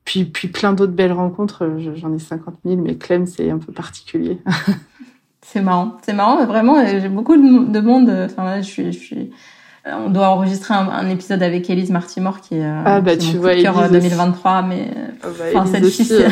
Puis 0.05 0.25
puis 0.25 0.49
plein 0.49 0.73
d'autres 0.73 0.93
belles 0.93 1.13
rencontres. 1.13 1.71
Je- 1.79 1.95
J'en 1.95 2.13
ai 2.15 2.19
50 2.19 2.57
000, 2.65 2.77
mais 2.81 2.97
Clem 2.97 3.27
c'est 3.27 3.51
un 3.51 3.59
peu 3.59 3.73
particulier. 3.73 4.39
C'est 5.45 5.61
marrant, 5.61 5.97
c'est 6.07 6.13
marrant, 6.13 6.39
mais 6.39 6.47
vraiment, 6.47 6.79
euh, 6.79 7.01
j'ai 7.01 7.09
beaucoup 7.09 7.37
de, 7.37 7.71
de 7.71 7.81
monde. 7.81 8.09
euh, 8.09 8.27
Enfin, 8.27 8.45
là, 8.45 8.63
je 8.63 8.71
suis, 8.71 8.93
je 8.93 8.99
suis. 8.99 9.31
Euh, 9.87 9.91
On 10.07 10.11
doit 10.11 10.29
enregistrer 10.29 10.75
un, 10.75 10.89
un 10.89 11.09
épisode 11.11 11.43
avec 11.43 11.69
Élise 11.71 11.91
Martimore 11.91 12.41
qui 12.41 12.55
est, 12.57 12.65
euh, 12.65 12.83
Ah, 12.85 13.01
bah, 13.01 13.17
qui 13.17 13.29
est 13.29 13.31
tu 13.31 13.37
mon 13.37 13.43
vois, 13.43 13.51
coup 13.53 13.57
de 13.59 13.63
cœur 13.63 13.79
Élise 13.85 13.93
euh, 13.95 13.99
aussi. 13.99 14.09
2023, 14.09 14.63
mais 14.63 14.89
Ah 15.23 15.27
bah, 15.39 15.45
enfin 15.55 15.67
cette 15.73 15.87
fille, 15.89 16.05
c'est- 16.05 16.27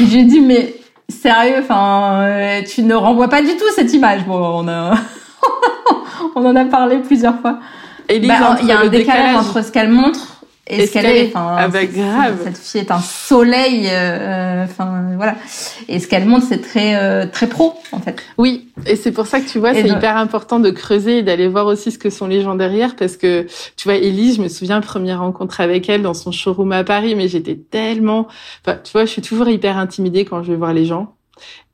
j'ai 0.06 0.24
dit 0.24 0.40
mais 0.40 0.74
sérieux, 1.08 1.56
enfin, 1.60 2.60
tu 2.68 2.82
ne 2.82 2.94
renvoies 2.94 3.28
pas 3.28 3.40
du 3.42 3.56
tout 3.56 3.64
cette 3.74 3.92
image. 3.94 4.26
Bon, 4.26 4.38
on 4.64 4.68
a, 4.68 4.94
on 6.36 6.44
en 6.44 6.54
a 6.56 6.64
parlé 6.66 6.98
plusieurs 6.98 7.38
fois. 7.40 7.58
Bah, 8.08 8.14
il 8.62 8.66
y 8.66 8.72
a 8.72 8.80
un 8.80 8.86
décalage, 8.88 9.36
entre 9.36 9.62
ce 9.62 9.70
qu'elle 9.70 9.90
montre 9.90 10.37
et, 10.68 10.86
ce 10.86 10.92
qu'elle 10.92 11.06
est. 11.06 11.26
Enfin, 11.28 11.56
Ah 11.58 11.68
bah, 11.68 11.84
grave. 11.86 12.38
Cette 12.44 12.58
fille 12.58 12.80
est 12.82 12.90
un 12.90 13.00
soleil. 13.00 13.88
euh, 13.90 14.64
Enfin, 14.64 15.02
voilà. 15.16 15.36
Et 15.88 15.98
ce 16.00 16.06
qu'elle 16.08 16.26
montre, 16.26 16.46
c'est 16.48 16.60
très, 16.60 16.96
euh, 16.96 17.26
très 17.26 17.46
pro, 17.48 17.74
en 17.92 18.00
fait. 18.00 18.22
Oui, 18.36 18.68
et 18.86 18.96
c'est 18.96 19.12
pour 19.12 19.26
ça 19.26 19.40
que 19.40 19.48
tu 19.48 19.58
vois, 19.58 19.72
c'est 19.74 19.82
de- 19.82 19.88
hyper 19.88 20.16
important 20.16 20.60
de 20.60 20.70
creuser 20.70 21.18
et 21.18 21.22
d'aller 21.22 21.48
voir 21.48 21.66
aussi 21.66 21.90
ce 21.90 21.98
que 21.98 22.10
sont 22.10 22.26
les 22.26 22.42
gens 22.42 22.54
derrière, 22.54 22.96
parce 22.96 23.16
que 23.16 23.46
tu 23.76 23.84
vois, 23.84 23.94
Élise, 23.96 24.36
je 24.36 24.42
me 24.42 24.48
souviens 24.48 24.80
première 24.80 25.20
rencontre 25.20 25.60
avec 25.60 25.88
elle 25.88 26.02
dans 26.02 26.14
son 26.14 26.32
showroom 26.32 26.72
à 26.72 26.84
Paris, 26.84 27.14
mais 27.14 27.28
j'étais 27.28 27.56
tellement, 27.56 28.28
enfin, 28.66 28.78
tu 28.84 28.92
vois, 28.92 29.04
je 29.04 29.10
suis 29.10 29.22
toujours 29.22 29.48
hyper 29.48 29.76
intimidée 29.78 30.24
quand 30.24 30.42
je 30.42 30.50
vais 30.52 30.56
voir 30.58 30.72
les 30.74 30.84
gens, 30.84 31.14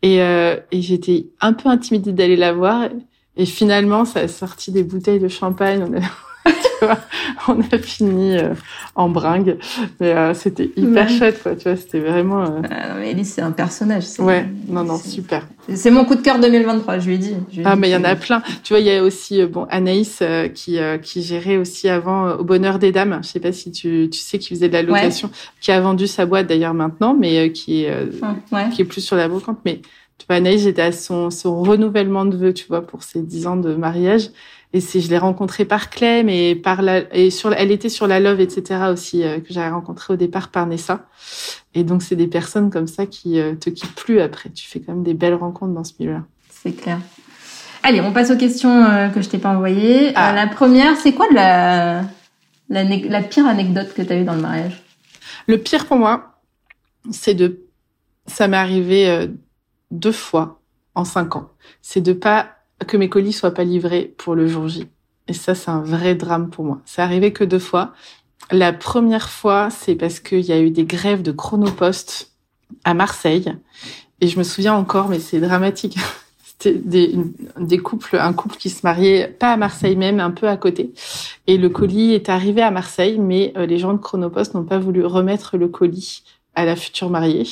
et 0.03 0.22
euh, 0.22 0.57
et 0.70 0.82
j'étais 0.82 1.26
un 1.40 1.53
peu 1.53 1.68
intimidée 1.68 2.12
d'aller 2.12 2.36
la 2.36 2.53
voir, 2.53 2.88
et 3.36 3.47
finalement, 3.47 4.05
ça 4.05 4.20
a 4.20 4.28
sorti 4.28 4.70
des 4.70 4.84
bouteilles 4.84 5.18
de 5.18 5.28
champagne. 5.28 5.84
On 5.90 5.97
a, 5.97 6.01
tu 6.87 6.93
vois, 6.93 6.99
on 7.49 7.61
a 7.74 7.78
fini 7.78 8.37
euh, 8.37 8.55
en 8.95 9.09
bringue, 9.09 9.57
mais 10.01 10.12
euh, 10.12 10.35
c'était 10.35 10.70
hyper 10.76 11.07
Ouais. 11.07 11.09
chouette, 11.09 11.43
quoi. 11.43 11.57
Tu 11.57 11.64
vois, 11.64 11.76
c'était 11.76 12.01
vraiment. 12.01 12.43
euh, 12.43 12.61
mais 12.99 13.11
Elise, 13.12 13.32
c'est 13.35 13.43
un 13.43 13.51
personnage. 13.53 14.05
c'est- 14.05 14.22
Ouais, 14.22 14.47
non, 14.68 14.85
non, 14.85 14.99
super. 14.99 15.47
C'est 15.74 15.91
mon 15.91 16.05
coup 16.05 16.14
de 16.14 16.20
cœur 16.20 16.39
2023, 16.39 16.99
je 16.99 17.07
lui 17.09 17.14
ai 17.14 17.18
dit. 17.18 17.35
Je 17.51 17.57
lui 17.57 17.62
ai 17.62 17.66
Ah, 17.66 17.74
dit 17.74 17.80
mais 17.80 17.89
il 17.89 17.93
y 17.93 17.97
en 17.97 18.05
a 18.05 18.16
plein. 18.16 18.43
Tu 18.62 18.72
vois, 18.74 18.80
il 18.80 18.87
y 18.87 18.91
a 18.91 19.03
aussi 19.03 19.41
euh, 19.41 19.47
bon 19.47 19.66
Anaïs 19.70 20.22
qui 20.55 20.78
qui 21.03 21.22
gérait 21.22 21.57
aussi 21.57 21.89
avant 21.89 22.32
au 22.32 22.45
Bonheur 22.45 22.78
des 22.78 22.93
Dames. 22.93 23.20
Je 23.22 23.28
sais 23.28 23.41
pas 23.41 23.53
si 23.53 23.70
tu 23.72 24.09
tu 24.11 24.18
sais 24.20 24.39
qui 24.39 24.51
faisait 24.51 24.68
de 24.68 24.74
la 24.74 24.82
location, 24.82 25.30
qui 25.61 25.72
a 25.72 25.80
vendu 25.80 26.07
sa 26.07 26.26
boîte 26.26 26.47
d'ailleurs 26.47 26.74
maintenant, 26.74 27.14
mais 27.18 27.51
qui 27.53 27.85
est 27.85 27.93
Ouais. 28.53 28.68
qui 28.72 28.82
est 28.82 28.85
plus 28.85 29.01
sur 29.01 29.16
la 29.16 29.28
brocante. 29.28 29.59
Mais 29.64 29.80
tu 30.18 30.26
vois, 30.28 30.37
Anaïs, 30.37 30.62
j'étais 30.62 30.82
à 30.82 30.93
son 30.93 31.30
son 31.30 31.62
renouvellement 31.62 32.24
de 32.24 32.37
vœux, 32.37 32.53
tu 32.55 32.66
vois, 32.68 32.82
pour 32.87 33.03
ses 33.03 33.20
dix 33.22 33.47
ans 33.47 33.57
de 33.57 33.74
mariage. 33.74 34.28
Et 34.75 34.81
c'est, 34.81 35.01
je 35.01 35.09
l'ai 35.09 35.18
rencontrée 35.18 35.64
par 35.64 35.89
Clem 35.89 36.29
et 36.29 36.57
par 36.57 36.83
la, 36.83 37.14
et 37.14 37.31
sur, 37.31 37.53
elle 37.53 37.70
était 37.70 37.89
sur 37.89 38.09
la 38.09 38.18
Love, 38.18 38.41
etc. 38.41 38.87
aussi, 38.93 39.22
euh, 39.22 39.39
que 39.39 39.55
j'avais 39.55 39.70
rencontré 39.70 40.14
au 40.14 40.16
départ 40.16 40.49
par 40.49 40.66
Nessa. 40.66 41.07
Et 41.75 41.85
donc, 41.85 42.03
c'est 42.03 42.16
des 42.16 42.27
personnes 42.27 42.70
comme 42.70 42.89
ça 42.89 43.07
qui 43.07 43.39
euh, 43.39 43.55
te 43.55 43.70
quittent 43.70 43.95
plus 43.95 44.20
après. 44.20 44.51
Tu 44.51 44.66
fais 44.66 44.81
quand 44.81 44.93
même 44.93 45.05
des 45.05 45.14
belles 45.14 45.37
rencontres 45.37 45.72
dans 45.72 45.85
ce 45.85 45.93
milieu-là. 46.01 46.25
C'est 46.51 46.72
clair. 46.72 46.99
Allez, 47.85 48.01
on 48.01 48.12
passe 48.12 48.33
aux 48.33 48.37
questions 48.37 48.85
euh, 48.85 49.11
que 49.11 49.22
je 49.22 49.29
t'ai 49.29 49.39
pas 49.39 49.51
envoyées. 49.51 50.11
Ah. 50.16 50.33
La 50.33 50.49
première, 50.49 50.97
c'est 50.97 51.12
quoi 51.12 51.27
la, 51.33 52.03
la, 52.68 52.83
la 52.83 53.22
pire 53.22 53.47
anecdote 53.47 53.95
que 53.95 54.03
tu 54.03 54.12
as 54.12 54.16
eue 54.16 54.25
dans 54.25 54.35
le 54.35 54.43
mariage? 54.43 54.83
Le 55.47 55.59
pire 55.59 55.87
pour 55.87 55.99
moi, 55.99 56.41
c'est 57.12 57.35
de, 57.35 57.61
ça 58.27 58.49
m'est 58.49 58.57
arrivé 58.57 59.29
deux 59.93 60.11
fois 60.11 60.61
en 60.97 61.05
cinq 61.05 61.37
ans. 61.37 61.51
C'est 61.81 62.01
de 62.01 62.12
pas 62.12 62.54
que 62.87 62.97
mes 62.97 63.09
colis 63.09 63.33
soient 63.33 63.55
pas 63.55 63.64
livrés 63.64 64.14
pour 64.18 64.35
le 64.35 64.47
jour 64.47 64.68
J. 64.68 64.89
Et 65.29 65.33
ça, 65.33 65.55
c'est 65.55 65.70
un 65.70 65.81
vrai 65.81 66.14
drame 66.14 66.51
pour 66.51 66.64
moi. 66.64 66.81
C'est 66.85 67.03
arrivé 67.03 67.33
que 67.33 67.45
deux 67.45 67.59
fois. 67.59 67.93
La 68.51 68.72
première 68.72 69.31
fois, 69.31 69.70
c'est 69.70 69.95
parce 69.95 70.20
qu'il 70.20 70.41
y 70.41 70.53
a 70.53 70.61
eu 70.61 70.70
des 70.70 70.85
grèves 70.85 71.22
de 71.22 71.33
chronopost 71.33 72.33
à 72.85 72.95
Marseille. 72.95 73.55
Et 74.20 74.29
je 74.29 74.39
me 74.39 74.45
souviens 74.45 74.75
encore, 74.75 75.09
mais 75.09 75.18
c'est 75.18 75.41
dramatique. 75.41 75.97
C'était 76.45 76.79
des, 76.79 77.14
des 77.59 77.79
couples, 77.79 78.16
un 78.16 78.33
couple 78.33 78.57
qui 78.57 78.70
se 78.70 78.81
mariait 78.85 79.29
pas 79.29 79.53
à 79.53 79.57
Marseille 79.57 79.97
même, 79.97 80.20
un 80.20 80.31
peu 80.31 80.49
à 80.49 80.57
côté. 80.57 80.93
Et 81.47 81.59
le 81.59 81.68
colis 81.68 82.14
est 82.14 82.29
arrivé 82.29 82.62
à 82.62 82.70
Marseille, 82.70 83.18
mais 83.18 83.53
euh, 83.57 83.66
les 83.66 83.79
gens 83.79 83.93
de 83.93 83.99
Chronopost 83.99 84.55
n'ont 84.55 84.64
pas 84.64 84.79
voulu 84.79 85.05
remettre 85.05 85.57
le 85.57 85.68
colis 85.68 86.22
à 86.55 86.65
la 86.65 86.77
future 86.77 87.11
mariée 87.11 87.45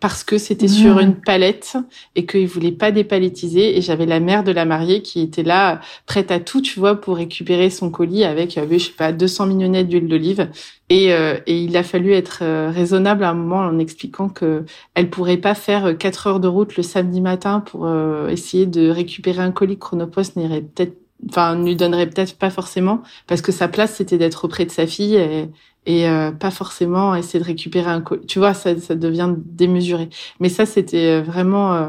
parce 0.00 0.24
que 0.24 0.38
c'était 0.38 0.66
Mmh. 0.66 0.68
sur 0.68 0.98
une 0.98 1.14
palette 1.14 1.76
et 2.14 2.26
qu'ils 2.26 2.46
voulaient 2.46 2.72
pas 2.72 2.90
dépalettiser. 2.90 3.76
Et 3.76 3.82
j'avais 3.82 4.06
la 4.06 4.20
mère 4.20 4.44
de 4.44 4.52
la 4.52 4.64
mariée 4.64 5.02
qui 5.02 5.20
était 5.20 5.42
là, 5.42 5.80
prête 6.06 6.30
à 6.30 6.40
tout, 6.40 6.60
tu 6.60 6.78
vois, 6.78 7.00
pour 7.00 7.16
récupérer 7.16 7.70
son 7.70 7.90
colis 7.90 8.24
avec, 8.24 8.56
euh, 8.58 8.66
je 8.70 8.78
sais 8.78 8.92
pas, 8.92 9.12
200 9.12 9.46
mignonnettes 9.46 9.88
d'huile 9.88 10.08
d'olive. 10.08 10.48
Et, 10.88 11.12
euh, 11.12 11.38
et 11.46 11.62
il 11.62 11.76
a 11.76 11.82
fallu 11.82 12.12
être 12.12 12.40
euh, 12.42 12.70
raisonnable 12.74 13.24
à 13.24 13.30
un 13.30 13.34
moment 13.34 13.58
en 13.60 13.78
expliquant 13.78 14.28
que 14.28 14.64
elle 14.94 15.10
pourrait 15.10 15.36
pas 15.36 15.54
faire 15.54 15.86
euh, 15.86 15.94
quatre 15.94 16.26
heures 16.26 16.40
de 16.40 16.48
route 16.48 16.76
le 16.76 16.82
samedi 16.82 17.20
matin 17.20 17.60
pour 17.60 17.86
euh, 17.86 18.28
essayer 18.28 18.66
de 18.66 18.90
récupérer 18.90 19.40
un 19.42 19.52
colis 19.52 19.76
que 19.76 19.80
Chronopost 19.80 20.36
n'irait 20.36 20.62
peut-être, 20.62 20.96
enfin, 21.28 21.54
ne 21.54 21.64
lui 21.64 21.76
donnerait 21.76 22.08
peut-être 22.08 22.36
pas 22.36 22.50
forcément 22.50 23.02
parce 23.28 23.40
que 23.42 23.52
sa 23.52 23.68
place 23.68 23.94
c'était 23.94 24.18
d'être 24.18 24.44
auprès 24.44 24.64
de 24.64 24.70
sa 24.70 24.86
fille 24.86 25.16
et, 25.16 25.48
et 25.86 26.08
euh, 26.08 26.30
pas 26.30 26.50
forcément 26.50 27.14
essayer 27.14 27.40
de 27.40 27.44
récupérer 27.44 27.90
un 27.90 28.00
colis. 28.00 28.26
Tu 28.26 28.38
vois, 28.38 28.54
ça, 28.54 28.78
ça 28.78 28.94
devient 28.94 29.34
démesuré. 29.36 30.08
Mais 30.40 30.48
ça, 30.48 30.66
c'était 30.66 31.20
vraiment, 31.20 31.74
euh, 31.74 31.88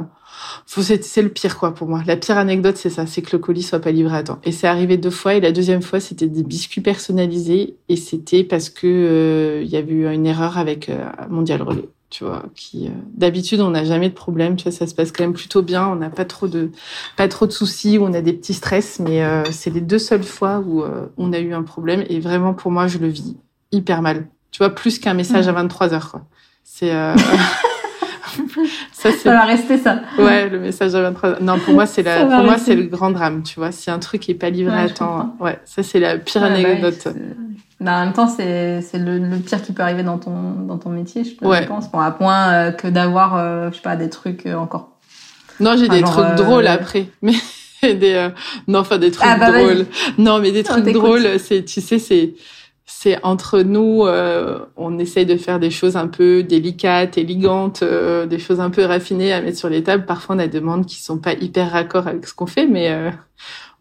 c'est, 0.65 1.21
le 1.21 1.29
pire 1.29 1.57
quoi 1.57 1.73
pour 1.73 1.87
moi. 1.87 2.01
La 2.05 2.17
pire 2.17 2.37
anecdote, 2.37 2.77
c'est 2.77 2.89
ça, 2.89 3.05
c'est 3.05 3.21
que 3.21 3.35
le 3.35 3.39
colis 3.39 3.63
soit 3.63 3.79
pas 3.79 3.91
livré 3.91 4.17
à 4.17 4.23
temps. 4.23 4.39
Et 4.43 4.51
c'est 4.51 4.67
arrivé 4.67 4.97
deux 4.97 5.09
fois. 5.09 5.35
Et 5.35 5.41
la 5.41 5.51
deuxième 5.51 5.81
fois, 5.81 5.99
c'était 5.99 6.27
des 6.27 6.43
biscuits 6.43 6.81
personnalisés 6.81 7.77
et 7.89 7.95
c'était 7.95 8.43
parce 8.43 8.69
que 8.69 8.87
euh, 8.87 9.63
il 9.63 9.69
y 9.69 9.77
avait 9.77 9.93
eu 9.93 10.07
une 10.11 10.25
erreur 10.25 10.57
avec 10.57 10.89
euh, 10.89 11.03
Mondial 11.29 11.61
Relais. 11.61 11.89
Tu 12.11 12.25
vois, 12.25 12.43
qui 12.55 12.87
euh, 12.87 12.91
d'habitude 13.13 13.61
on 13.61 13.69
n'a 13.69 13.85
jamais 13.85 14.09
de 14.09 14.13
problème. 14.13 14.57
Tu 14.57 14.63
vois, 14.63 14.73
ça 14.73 14.85
se 14.85 14.93
passe 14.93 15.13
quand 15.13 15.23
même 15.23 15.33
plutôt 15.33 15.61
bien. 15.61 15.87
On 15.87 15.95
n'a 15.95 16.09
pas 16.09 16.25
trop 16.25 16.49
de 16.49 16.69
pas 17.15 17.29
trop 17.29 17.47
de 17.47 17.51
soucis. 17.51 17.97
On 18.01 18.13
a 18.13 18.19
des 18.21 18.33
petits 18.33 18.53
stress, 18.53 18.99
mais 18.99 19.23
euh, 19.23 19.45
c'est 19.51 19.69
les 19.69 19.79
deux 19.79 19.97
seules 19.97 20.23
fois 20.23 20.59
où 20.59 20.83
euh, 20.83 21.07
on 21.17 21.31
a 21.31 21.39
eu 21.39 21.53
un 21.53 21.63
problème. 21.63 22.03
Et 22.09 22.19
vraiment 22.19 22.53
pour 22.53 22.69
moi, 22.69 22.87
je 22.87 22.97
le 22.97 23.07
vis 23.07 23.37
hyper 23.71 24.01
mal. 24.01 24.25
Tu 24.51 24.57
vois, 24.59 24.73
plus 24.75 24.99
qu'un 24.99 25.13
message 25.13 25.47
à 25.47 25.51
23 25.53 25.93
heures, 25.93 26.11
quoi. 26.11 26.21
C'est, 26.63 26.91
euh... 26.93 27.15
ça, 28.91 29.11
c'est, 29.11 29.11
Ça 29.11 29.31
va 29.31 29.41
rester 29.45 29.77
ça. 29.77 30.01
ouais, 30.17 30.49
le 30.49 30.59
message 30.59 30.95
à 30.95 31.01
23 31.01 31.29
heures. 31.29 31.41
Non, 31.41 31.59
pour 31.59 31.73
moi, 31.73 31.85
c'est 31.85 32.03
la, 32.03 32.25
pour 32.25 32.43
moi, 32.43 32.57
c'est 32.57 32.75
le 32.75 32.83
grand 32.83 33.11
drame, 33.11 33.43
tu 33.43 33.59
vois. 33.59 33.71
Si 33.71 33.89
un 33.91 33.99
truc 33.99 34.29
est 34.29 34.33
pas 34.35 34.49
livré 34.49 34.75
Ouais, 34.75 34.83
à 34.83 34.89
temps, 34.89 35.35
ouais, 35.39 35.59
ça, 35.65 35.83
c'est 35.83 35.99
la 35.99 36.17
pire 36.17 36.41
Ouais, 36.41 36.49
bah 36.49 36.55
oui, 36.57 36.65
anecdote. 36.65 37.07
bah, 37.79 37.97
en 37.97 38.05
même 38.05 38.13
temps, 38.13 38.27
c'est 38.27 38.81
c'est 38.81 38.99
le, 38.99 39.17
le 39.17 39.37
pire 39.37 39.61
qui 39.61 39.73
peut 39.73 39.83
arriver 39.83 40.03
dans 40.03 40.17
ton 40.17 40.51
dans 40.67 40.77
ton 40.77 40.89
métier, 40.89 41.23
je, 41.23 41.45
Ouais. 41.45 41.65
pense. 41.65 41.91
Bon, 41.91 41.99
à 41.99 42.11
point 42.11 42.49
euh, 42.51 42.71
que 42.71 42.87
d'avoir, 42.87 43.35
euh, 43.37 43.69
je 43.71 43.75
sais 43.77 43.81
pas, 43.81 43.95
des 43.95 44.09
trucs 44.09 44.45
euh, 44.45 44.55
encore. 44.55 44.89
Non, 45.59 45.75
j'ai 45.77 45.87
des 45.89 45.99
genre, 45.99 46.11
trucs 46.11 46.25
euh, 46.25 46.35
drôles 46.35 46.67
après, 46.67 47.07
mais 47.21 47.33
des, 47.83 48.13
euh, 48.13 48.29
non, 48.67 48.79
enfin 48.79 48.97
des 48.97 49.11
trucs 49.11 49.27
Ah, 49.29 49.37
bah, 49.37 49.51
vas-y. 49.51 49.63
drôles. 49.63 49.85
Non, 50.17 50.39
mais 50.39 50.51
des 50.51 50.63
trucs 50.63 50.85
drôles, 50.91 51.39
c'est, 51.39 51.63
tu 51.65 51.81
sais, 51.81 51.99
c'est, 51.99 52.33
c'est 52.93 53.23
entre 53.23 53.61
nous, 53.61 54.05
euh, 54.05 54.59
on 54.75 54.99
essaye 54.99 55.25
de 55.25 55.37
faire 55.37 55.59
des 55.59 55.71
choses 55.71 55.95
un 55.95 56.07
peu 56.07 56.43
délicates, 56.43 57.17
élégantes, 57.17 57.83
euh, 57.83 58.25
des 58.25 58.37
choses 58.37 58.59
un 58.59 58.69
peu 58.69 58.83
raffinées 58.83 59.31
à 59.31 59.41
mettre 59.41 59.57
sur 59.57 59.69
les 59.69 59.81
tables. 59.81 60.05
Parfois, 60.05 60.35
on 60.35 60.39
a 60.39 60.47
des 60.47 60.59
demandes 60.59 60.85
qui 60.85 61.01
sont 61.01 61.17
pas 61.17 61.33
hyper 61.33 61.71
raccord 61.71 62.07
avec 62.07 62.27
ce 62.27 62.33
qu'on 62.35 62.47
fait, 62.47 62.67
mais 62.67 62.91
euh, 62.91 63.09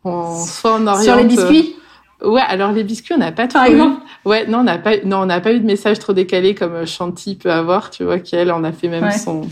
on, 0.04 0.38
soit 0.38 0.76
on 0.76 0.86
oriente. 0.86 1.04
Sur 1.04 1.16
les 1.16 1.24
biscuits? 1.24 1.74
Ouais, 2.22 2.40
alors 2.46 2.72
les 2.72 2.84
biscuits, 2.84 3.14
on 3.14 3.18
n'a 3.18 3.32
pas 3.32 3.48
trop 3.48 3.70
eu. 3.70 3.82
Ouais, 4.24 4.46
non, 4.46 4.60
on 4.60 4.62
n'a 4.62 4.78
pas, 4.78 4.98
non, 5.04 5.18
on 5.18 5.26
n'a 5.26 5.40
pas 5.40 5.52
eu 5.52 5.60
de 5.60 5.66
message 5.66 5.98
trop 5.98 6.12
décalé 6.12 6.54
comme 6.54 6.72
euh, 6.72 6.86
Chanty 6.86 7.34
peut 7.34 7.52
avoir, 7.52 7.90
tu 7.90 8.04
vois, 8.04 8.20
qu'elle 8.20 8.52
en 8.52 8.62
a 8.62 8.72
fait 8.72 8.88
même 8.88 9.10
son 9.10 9.42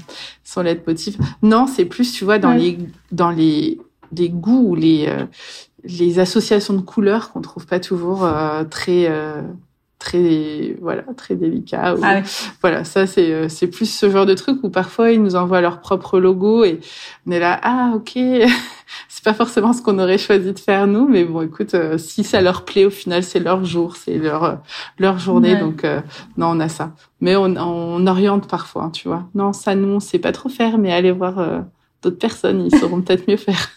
son 0.45 0.63
lettre 0.63 0.83
motif. 0.87 1.17
Non, 1.43 1.67
c'est 1.67 1.85
plus, 1.85 2.13
tu 2.13 2.25
vois, 2.25 2.39
dans 2.39 2.53
les 2.53 2.79
dans 3.11 3.31
les 3.31 3.79
les 4.17 4.31
goûts 4.31 4.75
les 4.75 5.07
euh, 5.09 5.25
les 5.89 6.19
associations 6.19 6.75
de 6.75 6.81
couleurs 6.81 7.33
qu'on 7.33 7.41
trouve 7.41 7.67
pas 7.67 7.81
toujours 7.81 8.25
euh, 8.25 8.65
très 8.65 9.09
très 9.99 10.77
voilà 10.81 11.03
très 11.17 11.35
délicat 11.35 11.97
ah 12.03 12.23
voilà 12.61 12.85
ça 12.85 13.07
c'est 13.07 13.49
c'est 13.49 13.67
plus 13.67 13.87
ce 13.87 14.09
genre 14.09 14.27
de 14.27 14.35
truc 14.35 14.63
où 14.63 14.71
parfois 14.71 15.11
ils 15.11 15.21
nous 15.21 15.35
envoient 15.35 15.61
leur 15.61 15.81
propre 15.81 16.21
logo 16.21 16.63
et 16.63 16.79
on 17.27 17.33
est 17.33 17.41
là 17.41 17.59
ah 17.63 17.93
ok 17.97 18.17
c'est 19.09 19.25
pas 19.25 19.35
forcément 19.35 19.73
ce 19.73 19.83
qu'on 19.83 19.99
aurait 19.99 20.19
choisi 20.19 20.53
de 20.53 20.59
faire 20.59 20.87
nous 20.87 21.09
mais 21.09 21.25
bon 21.25 21.43
écoute 21.43 21.75
euh, 21.75 21.99
si 21.99 22.25
ça 22.25 22.41
leur 22.41 22.65
plaît 22.65 22.85
au 22.85 22.91
final 22.91 23.23
c'est 23.23 23.41
leur 23.41 23.65
jour 23.65 23.97
c'est 23.97 24.17
leur 24.17 24.45
euh, 24.45 24.55
leur 24.99 25.19
journée 25.19 25.57
donc 25.57 25.85
euh, 25.85 26.01
non 26.37 26.49
on 26.49 26.61
a 26.61 26.69
ça. 26.69 26.93
Mais 27.21 27.35
on, 27.37 27.57
on 27.57 28.07
oriente 28.07 28.49
parfois 28.49 28.85
hein, 28.85 28.91
tu 28.91 29.09
vois. 29.09 29.29
Non 29.35 29.53
ça 29.53 29.75
nous 29.75 29.89
on 29.89 30.01
sait 30.01 30.19
pas 30.19 30.33
trop 30.33 30.49
faire 30.49 30.79
mais 30.79 30.93
allez 30.93 31.13
voir 31.13 31.65
d'autres 32.03 32.19
personnes 32.19 32.65
ils 32.65 32.79
sauront 32.79 33.03
peut-être 33.03 33.29
mieux 33.29 33.37
faire 33.37 33.71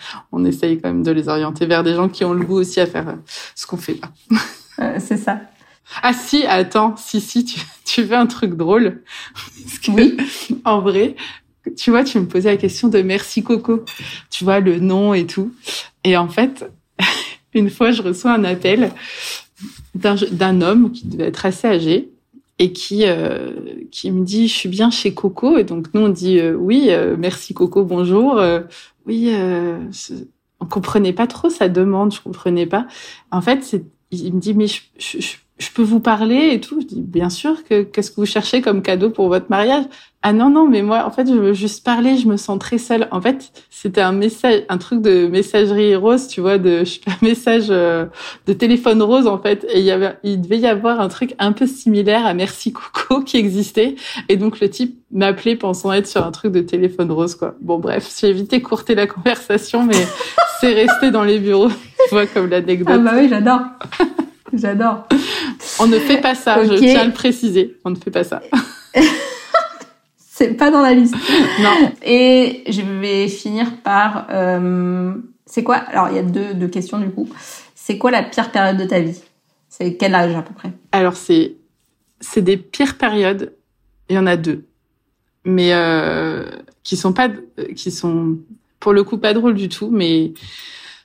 on 0.32 0.44
essaye 0.44 0.80
quand 0.80 0.88
même 0.88 1.02
de 1.02 1.10
les 1.10 1.28
orienter 1.28 1.66
vers 1.66 1.82
des 1.82 1.94
gens 1.94 2.08
qui 2.08 2.24
ont 2.24 2.32
le 2.32 2.44
goût 2.44 2.58
aussi 2.58 2.80
à 2.80 2.86
faire 2.86 3.16
ce 3.54 3.66
qu'on 3.66 3.76
fait 3.76 3.98
là 4.00 4.98
c'est 4.98 5.16
ça 5.16 5.40
ah 6.02 6.12
si, 6.12 6.44
attends, 6.46 6.96
si, 6.96 7.20
si, 7.20 7.44
tu, 7.44 7.60
tu 7.84 8.02
veux 8.02 8.16
un 8.16 8.26
truc 8.26 8.54
drôle. 8.54 9.02
oui. 9.88 10.16
En 10.64 10.80
vrai, 10.80 11.16
tu 11.76 11.90
vois, 11.90 12.04
tu 12.04 12.18
me 12.18 12.26
posais 12.26 12.50
la 12.50 12.56
question 12.56 12.88
de 12.88 13.02
merci 13.02 13.42
Coco. 13.42 13.84
Tu 14.30 14.44
vois, 14.44 14.60
le 14.60 14.78
nom 14.78 15.14
et 15.14 15.26
tout. 15.26 15.52
Et 16.04 16.16
en 16.16 16.28
fait, 16.28 16.70
une 17.54 17.70
fois, 17.70 17.90
je 17.92 18.02
reçois 18.02 18.32
un 18.32 18.44
appel 18.44 18.92
d'un 19.94 20.60
homme 20.62 20.90
qui 20.90 21.06
devait 21.06 21.28
être 21.28 21.46
assez 21.46 21.68
âgé 21.68 22.11
et 22.62 22.72
qui 22.72 23.06
euh, 23.06 23.50
qui 23.90 24.12
me 24.12 24.24
dit 24.24 24.46
je 24.46 24.54
suis 24.54 24.68
bien 24.68 24.90
chez 24.90 25.12
Coco. 25.14 25.58
Et 25.58 25.64
donc 25.64 25.92
nous 25.94 26.02
on 26.02 26.08
dit 26.08 26.38
euh, 26.38 26.54
oui 26.54 26.86
euh, 26.90 27.16
merci 27.18 27.54
Coco 27.54 27.84
bonjour. 27.84 28.40
Oui 29.06 29.34
on 30.60 30.66
comprenait 30.66 31.12
pas 31.12 31.26
trop 31.26 31.50
sa 31.50 31.68
demande 31.68 32.14
je 32.14 32.20
comprenais 32.20 32.66
pas. 32.66 32.86
En 33.32 33.40
fait 33.40 33.82
il 34.12 34.34
me 34.34 34.40
dit 34.40 34.54
mais 34.54 34.68
je, 34.68 34.80
je, 34.96 35.20
je 35.20 35.36
peux 35.70 35.82
vous 35.82 36.00
parler 36.00 36.50
et 36.52 36.60
tout. 36.60 36.80
Je 36.80 36.86
dis, 36.86 37.00
bien 37.00 37.30
sûr, 37.30 37.62
que 37.64 37.82
qu'est-ce 37.82 38.10
que 38.10 38.16
vous 38.16 38.26
cherchez 38.26 38.62
comme 38.62 38.82
cadeau 38.82 39.10
pour 39.10 39.28
votre 39.28 39.46
mariage? 39.50 39.84
Ah 40.24 40.32
non, 40.32 40.50
non, 40.50 40.68
mais 40.68 40.82
moi, 40.82 41.04
en 41.04 41.10
fait, 41.10 41.26
je 41.26 41.34
veux 41.34 41.52
juste 41.52 41.84
parler, 41.84 42.16
je 42.16 42.28
me 42.28 42.36
sens 42.36 42.56
très 42.58 42.78
seule. 42.78 43.08
En 43.10 43.20
fait, 43.20 43.50
c'était 43.70 44.00
un 44.00 44.12
message, 44.12 44.62
un 44.68 44.78
truc 44.78 45.02
de 45.02 45.26
messagerie 45.26 45.96
rose, 45.96 46.28
tu 46.28 46.40
vois, 46.40 46.58
de 46.58 46.84
un 47.08 47.16
message 47.26 47.66
euh, 47.70 48.06
de 48.46 48.52
téléphone 48.52 49.02
rose, 49.02 49.26
en 49.26 49.38
fait. 49.38 49.66
Et 49.68 49.80
il 49.80 49.84
y 49.84 49.90
avait, 49.90 50.16
il 50.22 50.40
devait 50.40 50.60
y 50.60 50.66
avoir 50.66 51.00
un 51.00 51.08
truc 51.08 51.34
un 51.40 51.50
peu 51.50 51.66
similaire 51.66 52.24
à 52.24 52.34
Merci 52.34 52.72
Coco 52.72 53.20
qui 53.24 53.36
existait. 53.36 53.96
Et 54.28 54.36
donc, 54.36 54.60
le 54.60 54.70
type 54.70 54.96
m'appelait 55.10 55.56
pensant 55.56 55.92
être 55.92 56.06
sur 56.06 56.24
un 56.24 56.30
truc 56.30 56.52
de 56.52 56.60
téléphone 56.60 57.10
rose, 57.10 57.34
quoi. 57.34 57.56
Bon, 57.60 57.78
bref, 57.78 58.08
j'ai 58.20 58.28
évité 58.28 58.62
courter 58.62 58.94
la 58.94 59.08
conversation, 59.08 59.84
mais 59.84 60.06
c'est 60.60 60.72
resté 60.72 61.10
dans 61.10 61.24
les 61.24 61.40
bureaux, 61.40 61.68
tu 61.68 62.10
vois, 62.12 62.26
comme 62.26 62.48
l'anecdote. 62.48 62.94
Ah 62.96 62.98
bah 62.98 63.12
oui, 63.16 63.28
j'adore. 63.28 63.60
J'adore. 64.52 65.06
On 65.78 65.86
ne 65.86 65.98
fait 65.98 66.20
pas 66.20 66.34
ça, 66.34 66.62
je 66.64 66.74
tiens 66.74 67.00
à 67.00 67.04
le 67.04 67.12
préciser. 67.12 67.76
On 67.84 67.90
ne 67.90 67.96
fait 67.96 68.10
pas 68.10 68.24
ça. 68.24 68.42
c'est 70.16 70.54
pas 70.54 70.70
dans 70.70 70.82
la 70.82 70.92
liste. 70.92 71.14
Non. 71.60 71.92
Et 72.04 72.64
je 72.68 72.82
vais 72.82 73.28
finir 73.28 73.78
par. 73.82 74.26
Euh, 74.30 75.14
c'est 75.46 75.62
quoi 75.62 75.76
Alors, 75.76 76.08
il 76.10 76.16
y 76.16 76.18
a 76.18 76.22
deux, 76.22 76.54
deux 76.54 76.68
questions 76.68 76.98
du 76.98 77.10
coup. 77.10 77.28
C'est 77.74 77.98
quoi 77.98 78.10
la 78.10 78.22
pire 78.22 78.50
période 78.50 78.76
de 78.76 78.84
ta 78.84 79.00
vie? 79.00 79.20
C'est 79.68 79.96
quel 79.96 80.14
âge 80.14 80.34
à 80.34 80.42
peu 80.42 80.54
près? 80.54 80.72
Alors, 80.92 81.16
c'est 81.16 81.54
c'est 82.20 82.42
des 82.42 82.56
pires 82.56 82.96
périodes. 82.98 83.54
Il 84.08 84.16
y 84.16 84.18
en 84.18 84.26
a 84.26 84.36
deux, 84.36 84.66
mais 85.44 85.72
euh, 85.72 86.44
qui 86.82 86.96
sont 86.96 87.12
pas 87.12 87.30
qui 87.74 87.90
sont 87.90 88.38
pour 88.78 88.92
le 88.92 89.04
coup 89.04 89.16
pas 89.16 89.32
drôles 89.32 89.54
du 89.54 89.68
tout, 89.68 89.90
mais 89.90 90.32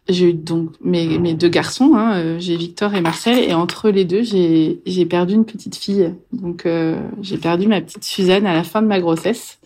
j'ai 0.10 0.30
eu 0.30 0.34
donc 0.34 0.72
mes, 0.82 1.20
mes 1.20 1.34
deux 1.34 1.50
garçons, 1.50 1.94
hein, 1.96 2.18
euh, 2.18 2.40
j'ai 2.40 2.56
Victor 2.56 2.96
et 2.96 3.02
Marcel, 3.02 3.40
et 3.40 3.54
entre 3.54 3.90
les 3.90 4.06
deux, 4.06 4.24
j'ai 4.24 4.82
j'ai 4.86 5.06
perdu 5.06 5.34
une 5.34 5.46
petite 5.46 5.76
fille. 5.76 6.14
Donc 6.32 6.66
euh, 6.66 7.00
j'ai 7.22 7.38
perdu 7.38 7.68
ma 7.68 7.82
petite 7.82 8.04
Suzanne 8.04 8.46
à 8.46 8.54
la 8.54 8.64
fin 8.64 8.82
de 8.82 8.88
ma 8.88 9.00
grossesse. 9.00 9.60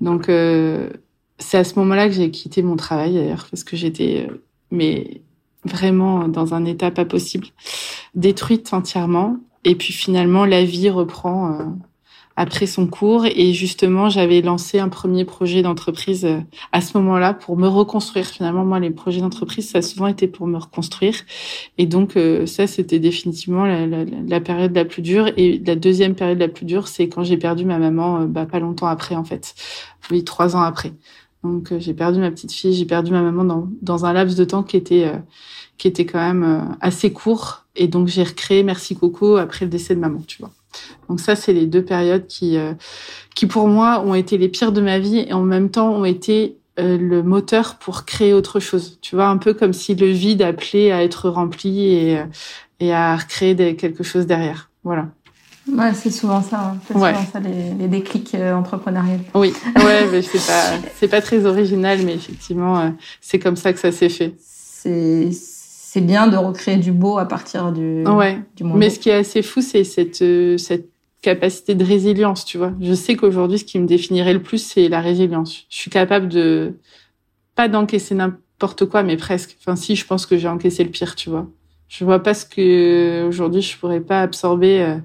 Donc 0.00 0.28
euh, 0.28 0.90
c'est 1.38 1.58
à 1.58 1.64
ce 1.64 1.78
moment-là 1.78 2.08
que 2.08 2.14
j'ai 2.14 2.30
quitté 2.30 2.62
mon 2.62 2.76
travail 2.76 3.14
d'ailleurs 3.14 3.46
parce 3.50 3.64
que 3.64 3.76
j'étais 3.76 4.28
mais 4.70 5.22
vraiment 5.64 6.28
dans 6.28 6.54
un 6.54 6.64
état 6.64 6.90
pas 6.90 7.04
possible, 7.04 7.48
détruite 8.14 8.72
entièrement. 8.72 9.36
Et 9.64 9.74
puis 9.74 9.92
finalement 9.92 10.44
la 10.44 10.64
vie 10.64 10.88
reprend 10.88 11.76
après 12.36 12.66
son 12.66 12.86
cours. 12.86 13.26
Et 13.26 13.52
justement, 13.52 14.08
j'avais 14.08 14.40
lancé 14.40 14.78
un 14.78 14.88
premier 14.88 15.24
projet 15.24 15.62
d'entreprise 15.62 16.24
euh, 16.24 16.40
à 16.72 16.80
ce 16.80 16.96
moment-là 16.98 17.34
pour 17.34 17.56
me 17.56 17.68
reconstruire. 17.68 18.26
Finalement, 18.26 18.64
moi, 18.64 18.80
les 18.80 18.90
projets 18.90 19.20
d'entreprise, 19.20 19.68
ça 19.68 19.78
a 19.78 19.82
souvent 19.82 20.06
été 20.06 20.26
pour 20.26 20.46
me 20.46 20.56
reconstruire. 20.56 21.14
Et 21.78 21.86
donc, 21.86 22.16
euh, 22.16 22.46
ça, 22.46 22.66
c'était 22.66 22.98
définitivement 22.98 23.66
la, 23.66 23.86
la, 23.86 24.04
la, 24.04 24.40
période 24.40 24.74
la 24.74 24.84
plus 24.84 25.02
dure. 25.02 25.28
Et 25.36 25.60
la 25.64 25.76
deuxième 25.76 26.14
période 26.14 26.38
la 26.38 26.48
plus 26.48 26.64
dure, 26.64 26.88
c'est 26.88 27.08
quand 27.08 27.24
j'ai 27.24 27.36
perdu 27.36 27.64
ma 27.64 27.78
maman, 27.78 28.22
euh, 28.22 28.26
bah, 28.26 28.46
pas 28.46 28.60
longtemps 28.60 28.86
après, 28.86 29.16
en 29.16 29.24
fait. 29.24 29.54
Oui, 30.10 30.24
trois 30.24 30.56
ans 30.56 30.62
après. 30.62 30.92
Donc, 31.44 31.72
j'ai 31.78 31.94
perdu 31.94 32.20
ma 32.20 32.30
petite 32.30 32.52
fille, 32.52 32.74
j'ai 32.74 32.84
perdu 32.84 33.12
ma 33.12 33.22
maman 33.22 33.44
dans, 33.44 33.68
dans 33.80 34.04
un 34.04 34.12
laps 34.12 34.36
de 34.36 34.44
temps 34.44 34.62
qui 34.62 34.76
était, 34.76 35.10
qui 35.78 35.88
était 35.88 36.04
quand 36.04 36.18
même 36.18 36.76
assez 36.82 37.12
court. 37.12 37.64
Et 37.76 37.88
donc, 37.88 38.08
j'ai 38.08 38.24
recréé 38.24 38.62
Merci 38.62 38.94
Coco 38.94 39.36
après 39.36 39.64
le 39.64 39.70
décès 39.70 39.94
de 39.94 40.00
maman, 40.00 40.20
tu 40.26 40.42
vois. 40.42 40.50
Donc 41.08 41.20
ça, 41.20 41.36
c'est 41.36 41.52
les 41.52 41.66
deux 41.66 41.84
périodes 41.84 42.26
qui, 42.26 42.56
euh, 42.56 42.74
qui 43.34 43.46
pour 43.46 43.68
moi 43.68 44.00
ont 44.00 44.14
été 44.14 44.38
les 44.38 44.48
pires 44.48 44.72
de 44.72 44.80
ma 44.80 44.98
vie 44.98 45.24
et 45.26 45.32
en 45.32 45.42
même 45.42 45.70
temps 45.70 45.90
ont 45.90 46.04
été 46.04 46.56
euh, 46.78 46.96
le 46.98 47.22
moteur 47.22 47.76
pour 47.76 48.04
créer 48.04 48.32
autre 48.32 48.60
chose. 48.60 48.98
Tu 49.00 49.16
vois, 49.16 49.26
un 49.26 49.36
peu 49.36 49.54
comme 49.54 49.72
si 49.72 49.94
le 49.94 50.06
vide 50.06 50.42
appelait 50.42 50.92
à 50.92 51.02
être 51.02 51.28
rempli 51.28 51.94
et, 51.94 52.18
euh, 52.18 52.24
et 52.78 52.92
à 52.92 53.16
recréer 53.16 53.54
des, 53.54 53.76
quelque 53.76 54.02
chose 54.04 54.26
derrière. 54.26 54.70
Voilà. 54.84 55.08
Ouais, 55.70 55.92
c'est 55.94 56.10
souvent 56.10 56.42
ça. 56.42 56.60
Hein. 56.60 56.78
C'est 56.86 56.94
souvent 56.94 57.26
ça 57.32 57.38
les, 57.40 57.74
les 57.78 57.88
déclics 57.88 58.34
entrepreneuriels. 58.34 59.20
Oui, 59.34 59.52
ouais, 59.76 60.08
mais 60.10 60.22
c'est 60.22 60.38
pas 60.38 60.88
c'est 60.96 61.08
pas 61.08 61.20
très 61.20 61.44
original, 61.44 62.00
mais 62.04 62.14
effectivement, 62.14 62.92
c'est 63.20 63.38
comme 63.38 63.56
ça 63.56 63.72
que 63.72 63.78
ça 63.78 63.92
s'est 63.92 64.08
fait. 64.08 64.34
C'est 64.38 65.30
c'est 65.92 66.00
bien 66.00 66.28
de 66.28 66.36
recréer 66.36 66.76
du 66.76 66.92
beau 66.92 67.18
à 67.18 67.26
partir 67.26 67.72
du, 67.72 68.06
ouais. 68.06 68.38
du 68.54 68.62
monde. 68.62 68.78
Mais 68.78 68.90
ce 68.90 69.00
qui 69.00 69.08
est 69.08 69.14
assez 69.14 69.42
fou, 69.42 69.60
c'est 69.60 69.82
cette, 69.82 70.22
euh, 70.22 70.56
cette 70.56 70.88
capacité 71.20 71.74
de 71.74 71.84
résilience, 71.84 72.44
tu 72.44 72.58
vois. 72.58 72.72
Je 72.80 72.94
sais 72.94 73.16
qu'aujourd'hui, 73.16 73.58
ce 73.58 73.64
qui 73.64 73.76
me 73.80 73.88
définirait 73.88 74.32
le 74.32 74.40
plus, 74.40 74.58
c'est 74.58 74.88
la 74.88 75.00
résilience. 75.00 75.66
Je 75.68 75.76
suis 75.76 75.90
capable 75.90 76.28
de, 76.28 76.74
pas 77.56 77.66
d'encaisser 77.66 78.14
n'importe 78.14 78.84
quoi, 78.84 79.02
mais 79.02 79.16
presque. 79.16 79.56
Enfin, 79.58 79.74
si, 79.74 79.96
je 79.96 80.06
pense 80.06 80.26
que 80.26 80.38
j'ai 80.38 80.46
encaissé 80.46 80.84
le 80.84 80.90
pire, 80.90 81.16
tu 81.16 81.28
vois. 81.28 81.48
Je 81.88 82.04
vois 82.04 82.22
pas 82.22 82.34
ce 82.34 82.46
que, 82.46 83.26
aujourd'hui, 83.26 83.60
je 83.60 83.76
pourrais 83.76 84.00
pas 84.00 84.22
absorber, 84.22 84.82
euh, 84.82 84.96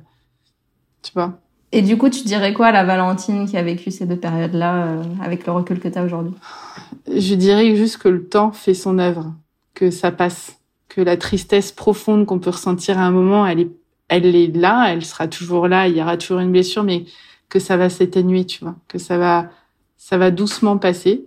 tu 1.01 1.13
vois. 1.15 1.39
Et 1.71 1.81
du 1.81 1.97
coup, 1.97 2.11
tu 2.11 2.23
dirais 2.25 2.53
quoi 2.53 2.67
à 2.67 2.71
la 2.71 2.83
Valentine 2.83 3.47
qui 3.47 3.57
a 3.57 3.63
vécu 3.63 3.89
ces 3.89 4.05
deux 4.05 4.19
périodes-là, 4.19 4.85
euh, 4.85 5.03
avec 5.19 5.47
le 5.47 5.51
recul 5.51 5.79
que 5.79 5.87
tu 5.87 5.97
as 5.97 6.03
aujourd'hui? 6.03 6.35
Je 7.07 7.33
dirais 7.33 7.75
juste 7.75 7.97
que 7.97 8.07
le 8.07 8.27
temps 8.27 8.51
fait 8.51 8.75
son 8.75 8.99
œuvre, 8.99 9.33
que 9.73 9.89
ça 9.89 10.11
passe 10.11 10.59
que 10.95 11.01
la 11.01 11.17
tristesse 11.17 11.73
profonde 11.73 12.25
qu'on 12.25 12.39
peut 12.39 12.51
ressentir 12.51 12.97
à 12.97 13.01
un 13.01 13.11
moment, 13.11 13.45
elle 13.45 13.59
est, 13.59 13.71
elle 14.07 14.33
est 14.33 14.47
là, 14.55 14.93
elle 14.93 15.03
sera 15.03 15.27
toujours 15.27 15.67
là, 15.67 15.89
il 15.89 15.97
y 15.97 16.01
aura 16.01 16.15
toujours 16.15 16.39
une 16.39 16.53
blessure, 16.53 16.85
mais 16.85 17.03
que 17.49 17.59
ça 17.59 17.75
va 17.75 17.89
s'éténuer, 17.89 18.45
tu 18.45 18.63
vois, 18.63 18.77
que 18.87 18.97
ça 18.97 19.17
va, 19.17 19.49
ça 19.97 20.17
va 20.17 20.31
doucement 20.31 20.77
passer. 20.77 21.25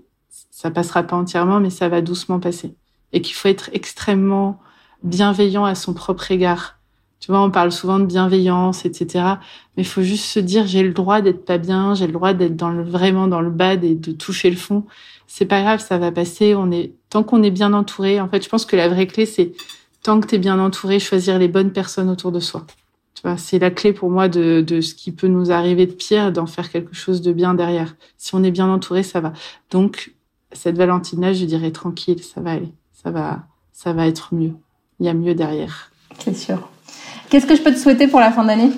Ça 0.51 0.71
passera 0.71 1.03
pas 1.03 1.17
entièrement, 1.17 1.61
mais 1.61 1.69
ça 1.69 1.91
va 1.91 2.01
doucement 2.01 2.41
passer. 2.41 2.77
Et 3.13 3.21
qu'il 3.21 3.35
faut 3.35 3.49
être 3.49 3.69
extrêmement 3.75 4.59
bienveillant 5.03 5.67
à 5.67 5.75
son 5.75 5.93
propre 5.93 6.31
égard. 6.31 6.78
Tu 7.21 7.33
vois, 7.33 7.43
on 7.43 7.51
parle 7.51 7.73
souvent 7.73 7.99
de 7.99 8.07
bienveillance, 8.07 8.85
etc. 8.85 9.25
Mais 9.77 9.83
il 9.83 9.87
faut 9.87 10.03
juste 10.03 10.25
se 10.25 10.39
dire, 10.39 10.67
j'ai 10.67 10.83
le 10.83 10.93
droit 10.93 11.21
d'être 11.21 11.45
pas 11.45 11.59
bien, 11.59 11.95
j'ai 11.95 12.07
le 12.07 12.13
droit 12.13 12.33
d'être 12.33 12.65
vraiment 12.65 13.27
dans 13.27 13.41
le 13.41 13.51
bad 13.51 13.83
et 13.85 13.95
de 13.95 14.13
toucher 14.13 14.51
le 14.51 14.57
fond 14.57 14.85
c'est 15.29 15.45
pas 15.45 15.61
grave, 15.61 15.81
ça 15.81 15.99
va 15.99 16.11
passer. 16.11 16.57
On 16.57 16.73
est 16.73 16.95
tant 17.11 17.23
qu'on 17.23 17.43
est 17.45 17.53
bien 17.53 17.73
entouré. 17.75 18.21
En 18.21 18.29
fait, 18.29 18.43
je 18.43 18.49
pense 18.49 18.65
que 18.65 18.75
la 18.75 18.89
vraie 18.89 19.07
clé, 19.07 19.27
c'est 19.27 19.53
tant 20.03 20.21
que 20.21 20.27
tu 20.27 20.35
es 20.35 20.39
bien 20.39 20.59
entouré, 20.59 20.99
choisir 20.99 21.39
les 21.39 21.49
bonnes 21.49 21.71
personnes 21.71 22.09
autour 22.09 22.33
de 22.33 22.41
soi. 22.41 22.67
Tu 23.15 23.23
vois, 23.23 23.37
c'est 23.37 23.59
la 23.59 23.71
clé 23.71 23.93
pour 23.93 24.11
moi 24.11 24.29
de, 24.29 24.63
de 24.67 24.81
ce 24.81 24.95
qui 24.95 25.13
peut 25.13 25.29
nous 25.29 25.53
arriver 25.53 25.87
de 25.87 25.93
pire, 25.93 26.33
d'en 26.33 26.47
faire 26.47 26.71
quelque 26.71 26.95
chose 26.95 27.21
de 27.21 27.33
bien 27.33 27.55
derrière. 27.55 27.95
Si 28.17 28.35
on 28.35 28.43
est 28.43 28.51
bien 28.51 28.69
entouré, 28.69 29.03
ça 29.03 29.21
va. 29.21 29.33
Donc, 29.71 30.15
cette 30.53 30.79
Valentina, 30.79 31.33
je 31.33 31.45
dirais 31.45 31.73
tranquille, 31.73 32.23
ça 32.23 32.41
va 32.41 32.53
aller. 32.53 32.73
Ça 32.93 33.11
va, 33.11 33.47
ça 33.73 33.93
va 33.93 34.07
être 34.07 34.35
mieux. 34.35 34.55
Il 34.99 35.07
y 35.07 35.09
a 35.09 35.15
mieux 35.15 35.35
derrière. 35.35 35.93
C'est 36.19 36.37
sûr. 36.37 36.71
Qu'est-ce 37.31 37.47
que 37.47 37.57
je 37.57 37.63
peux 37.63 37.73
te 37.73 37.79
souhaiter 37.79 38.09
pour 38.09 38.21
la 38.21 38.33
fin 38.33 38.45
d'année? 38.45 38.71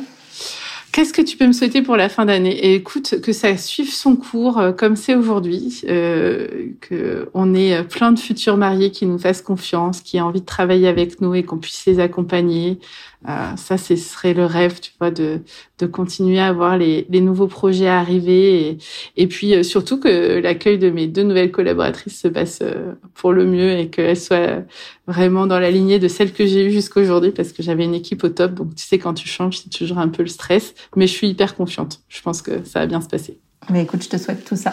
Qu'est-ce 0.92 1.12
que 1.12 1.22
tu 1.22 1.36
peux 1.36 1.46
me 1.46 1.52
souhaiter 1.52 1.82
pour 1.82 1.96
la 1.96 2.08
fin 2.08 2.24
d'année? 2.24 2.74
Écoute, 2.74 3.20
que 3.20 3.32
ça 3.32 3.56
suive 3.56 3.92
son 3.92 4.16
cours 4.16 4.58
euh, 4.58 4.72
comme 4.72 4.96
c'est 4.96 5.14
aujourd'hui, 5.14 5.82
euh, 5.88 6.48
que 6.80 7.30
on 7.32 7.54
ait 7.54 7.84
plein 7.84 8.10
de 8.10 8.18
futurs 8.18 8.56
mariés 8.56 8.90
qui 8.90 9.06
nous 9.06 9.18
fassent 9.18 9.42
confiance, 9.42 10.00
qui 10.00 10.16
aient 10.16 10.20
envie 10.20 10.40
de 10.40 10.46
travailler 10.46 10.88
avec 10.88 11.20
nous 11.20 11.32
et 11.36 11.44
qu'on 11.44 11.58
puisse 11.58 11.86
les 11.86 12.00
accompagner. 12.00 12.80
Euh, 13.28 13.54
ça, 13.56 13.78
ce 13.78 13.94
serait 13.94 14.34
le 14.34 14.46
rêve, 14.46 14.80
tu 14.80 14.90
vois, 14.98 15.12
de, 15.12 15.42
de 15.80 15.86
continuer 15.86 16.40
à 16.40 16.52
voir 16.52 16.76
les, 16.76 17.06
les 17.08 17.20
nouveaux 17.20 17.46
projets 17.46 17.88
arriver 17.88 18.68
et, 18.68 18.78
et 19.16 19.26
puis 19.26 19.54
euh, 19.54 19.62
surtout 19.62 19.98
que 19.98 20.38
l'accueil 20.38 20.78
de 20.78 20.90
mes 20.90 21.06
deux 21.06 21.22
nouvelles 21.22 21.50
collaboratrices 21.50 22.20
se 22.20 22.28
passe 22.28 22.60
euh, 22.62 22.92
pour 23.14 23.32
le 23.32 23.44
mieux 23.44 23.72
et 23.78 23.88
qu'elles 23.88 24.16
soient 24.16 24.62
vraiment 25.06 25.46
dans 25.46 25.58
la 25.58 25.70
lignée 25.70 25.98
de 25.98 26.08
celles 26.08 26.32
que 26.32 26.46
j'ai 26.46 26.66
eues 26.66 26.70
jusqu'à 26.70 27.00
aujourd'hui 27.00 27.32
parce 27.32 27.52
que 27.52 27.62
j'avais 27.62 27.84
une 27.84 27.94
équipe 27.94 28.22
au 28.24 28.28
top. 28.28 28.54
Donc, 28.54 28.74
tu 28.74 28.84
sais, 28.84 28.98
quand 28.98 29.14
tu 29.14 29.28
changes, 29.28 29.58
c'est 29.58 29.70
toujours 29.70 29.98
un 29.98 30.08
peu 30.08 30.22
le 30.22 30.28
stress 30.28 30.74
mais 30.96 31.06
je 31.06 31.12
suis 31.12 31.28
hyper 31.28 31.56
confiante. 31.56 32.00
Je 32.08 32.20
pense 32.22 32.42
que 32.42 32.64
ça 32.64 32.80
va 32.80 32.86
bien 32.86 33.00
se 33.00 33.08
passer. 33.08 33.38
Mais 33.70 33.82
écoute, 33.82 34.02
je 34.02 34.08
te 34.08 34.16
souhaite 34.16 34.44
tout 34.44 34.56
ça. 34.56 34.72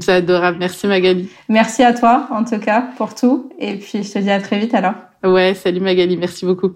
C'est 0.00 0.12
adorable. 0.12 0.58
Merci 0.58 0.86
Magali. 0.86 1.28
Merci 1.48 1.82
à 1.82 1.92
toi, 1.92 2.28
en 2.30 2.44
tout 2.44 2.58
cas, 2.58 2.88
pour 2.96 3.14
tout. 3.14 3.52
Et 3.58 3.76
puis, 3.76 4.02
je 4.02 4.12
te 4.12 4.18
dis 4.18 4.30
à 4.30 4.40
très 4.40 4.58
vite 4.58 4.74
alors. 4.74 4.94
Ouais, 5.22 5.54
salut 5.54 5.80
Magali. 5.80 6.16
Merci 6.16 6.46
beaucoup. 6.46 6.72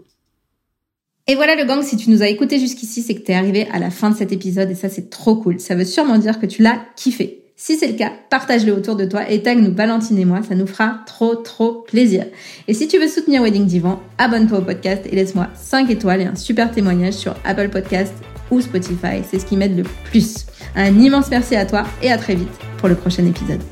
Et 1.29 1.35
voilà 1.35 1.57
le 1.57 1.64
gang, 1.64 1.83
si 1.83 1.97
tu 1.97 2.11
nous 2.11 2.22
as 2.22 2.29
écouté 2.29 2.61
jusqu'ici, 2.61 3.03
c'est 3.03 3.14
que 3.16 3.20
t'es 3.20 3.35
arrivé 3.35 3.66
à 3.72 3.81
la 3.81 3.91
fin 3.91 4.11
de 4.11 4.16
cet 4.16 4.31
épisode 4.31 4.70
et 4.70 4.77
ça 4.77 4.89
c'est 4.89 5.11
trop 5.11 5.35
cool. 5.35 5.59
Ça 5.59 5.74
veut 5.74 5.85
sûrement 5.85 6.18
dire 6.18 6.39
que 6.39 6.47
tu 6.47 6.62
l'as 6.62 6.79
kiffé. 6.95 7.43
Si 7.57 7.77
c'est 7.77 7.89
le 7.89 7.95
cas, 7.95 8.12
partage-le 8.31 8.72
autour 8.72 8.95
de 8.95 9.07
toi 9.07 9.29
et 9.29 9.43
tag 9.43 9.59
nous 9.59 9.74
Valentine 9.74 10.18
et 10.18 10.24
moi, 10.24 10.43
ça 10.49 10.55
nous 10.55 10.68
fera 10.68 11.01
trop 11.05 11.35
trop 11.35 11.85
plaisir. 11.89 12.27
Et 12.68 12.74
si 12.74 12.87
tu 12.87 12.99
veux 12.99 13.09
soutenir 13.09 13.43
Wedding 13.43 13.66
Divan, 13.66 14.01
abonne-toi 14.18 14.59
au 14.59 14.62
podcast 14.62 15.03
et 15.11 15.16
laisse-moi 15.16 15.49
5 15.55 15.91
étoiles 15.91 16.20
et 16.20 16.27
un 16.27 16.37
super 16.37 16.70
témoignage 16.70 17.14
sur 17.14 17.35
Apple 17.45 17.70
Podcast 17.70 18.14
ou 18.53 18.61
Spotify, 18.61 19.24
c'est 19.29 19.41
ce 19.41 19.47
qui 19.47 19.57
m'aide 19.57 19.77
le 19.77 19.83
plus. 20.05 20.47
Un 20.77 20.97
immense 21.01 21.29
merci 21.29 21.57
à 21.57 21.66
toi 21.66 21.85
et 22.03 22.12
à 22.12 22.18
très 22.18 22.37
vite 22.37 22.57
pour 22.79 22.89
le 22.89 22.95
prochain 22.95 23.27
épisode. 23.27 23.62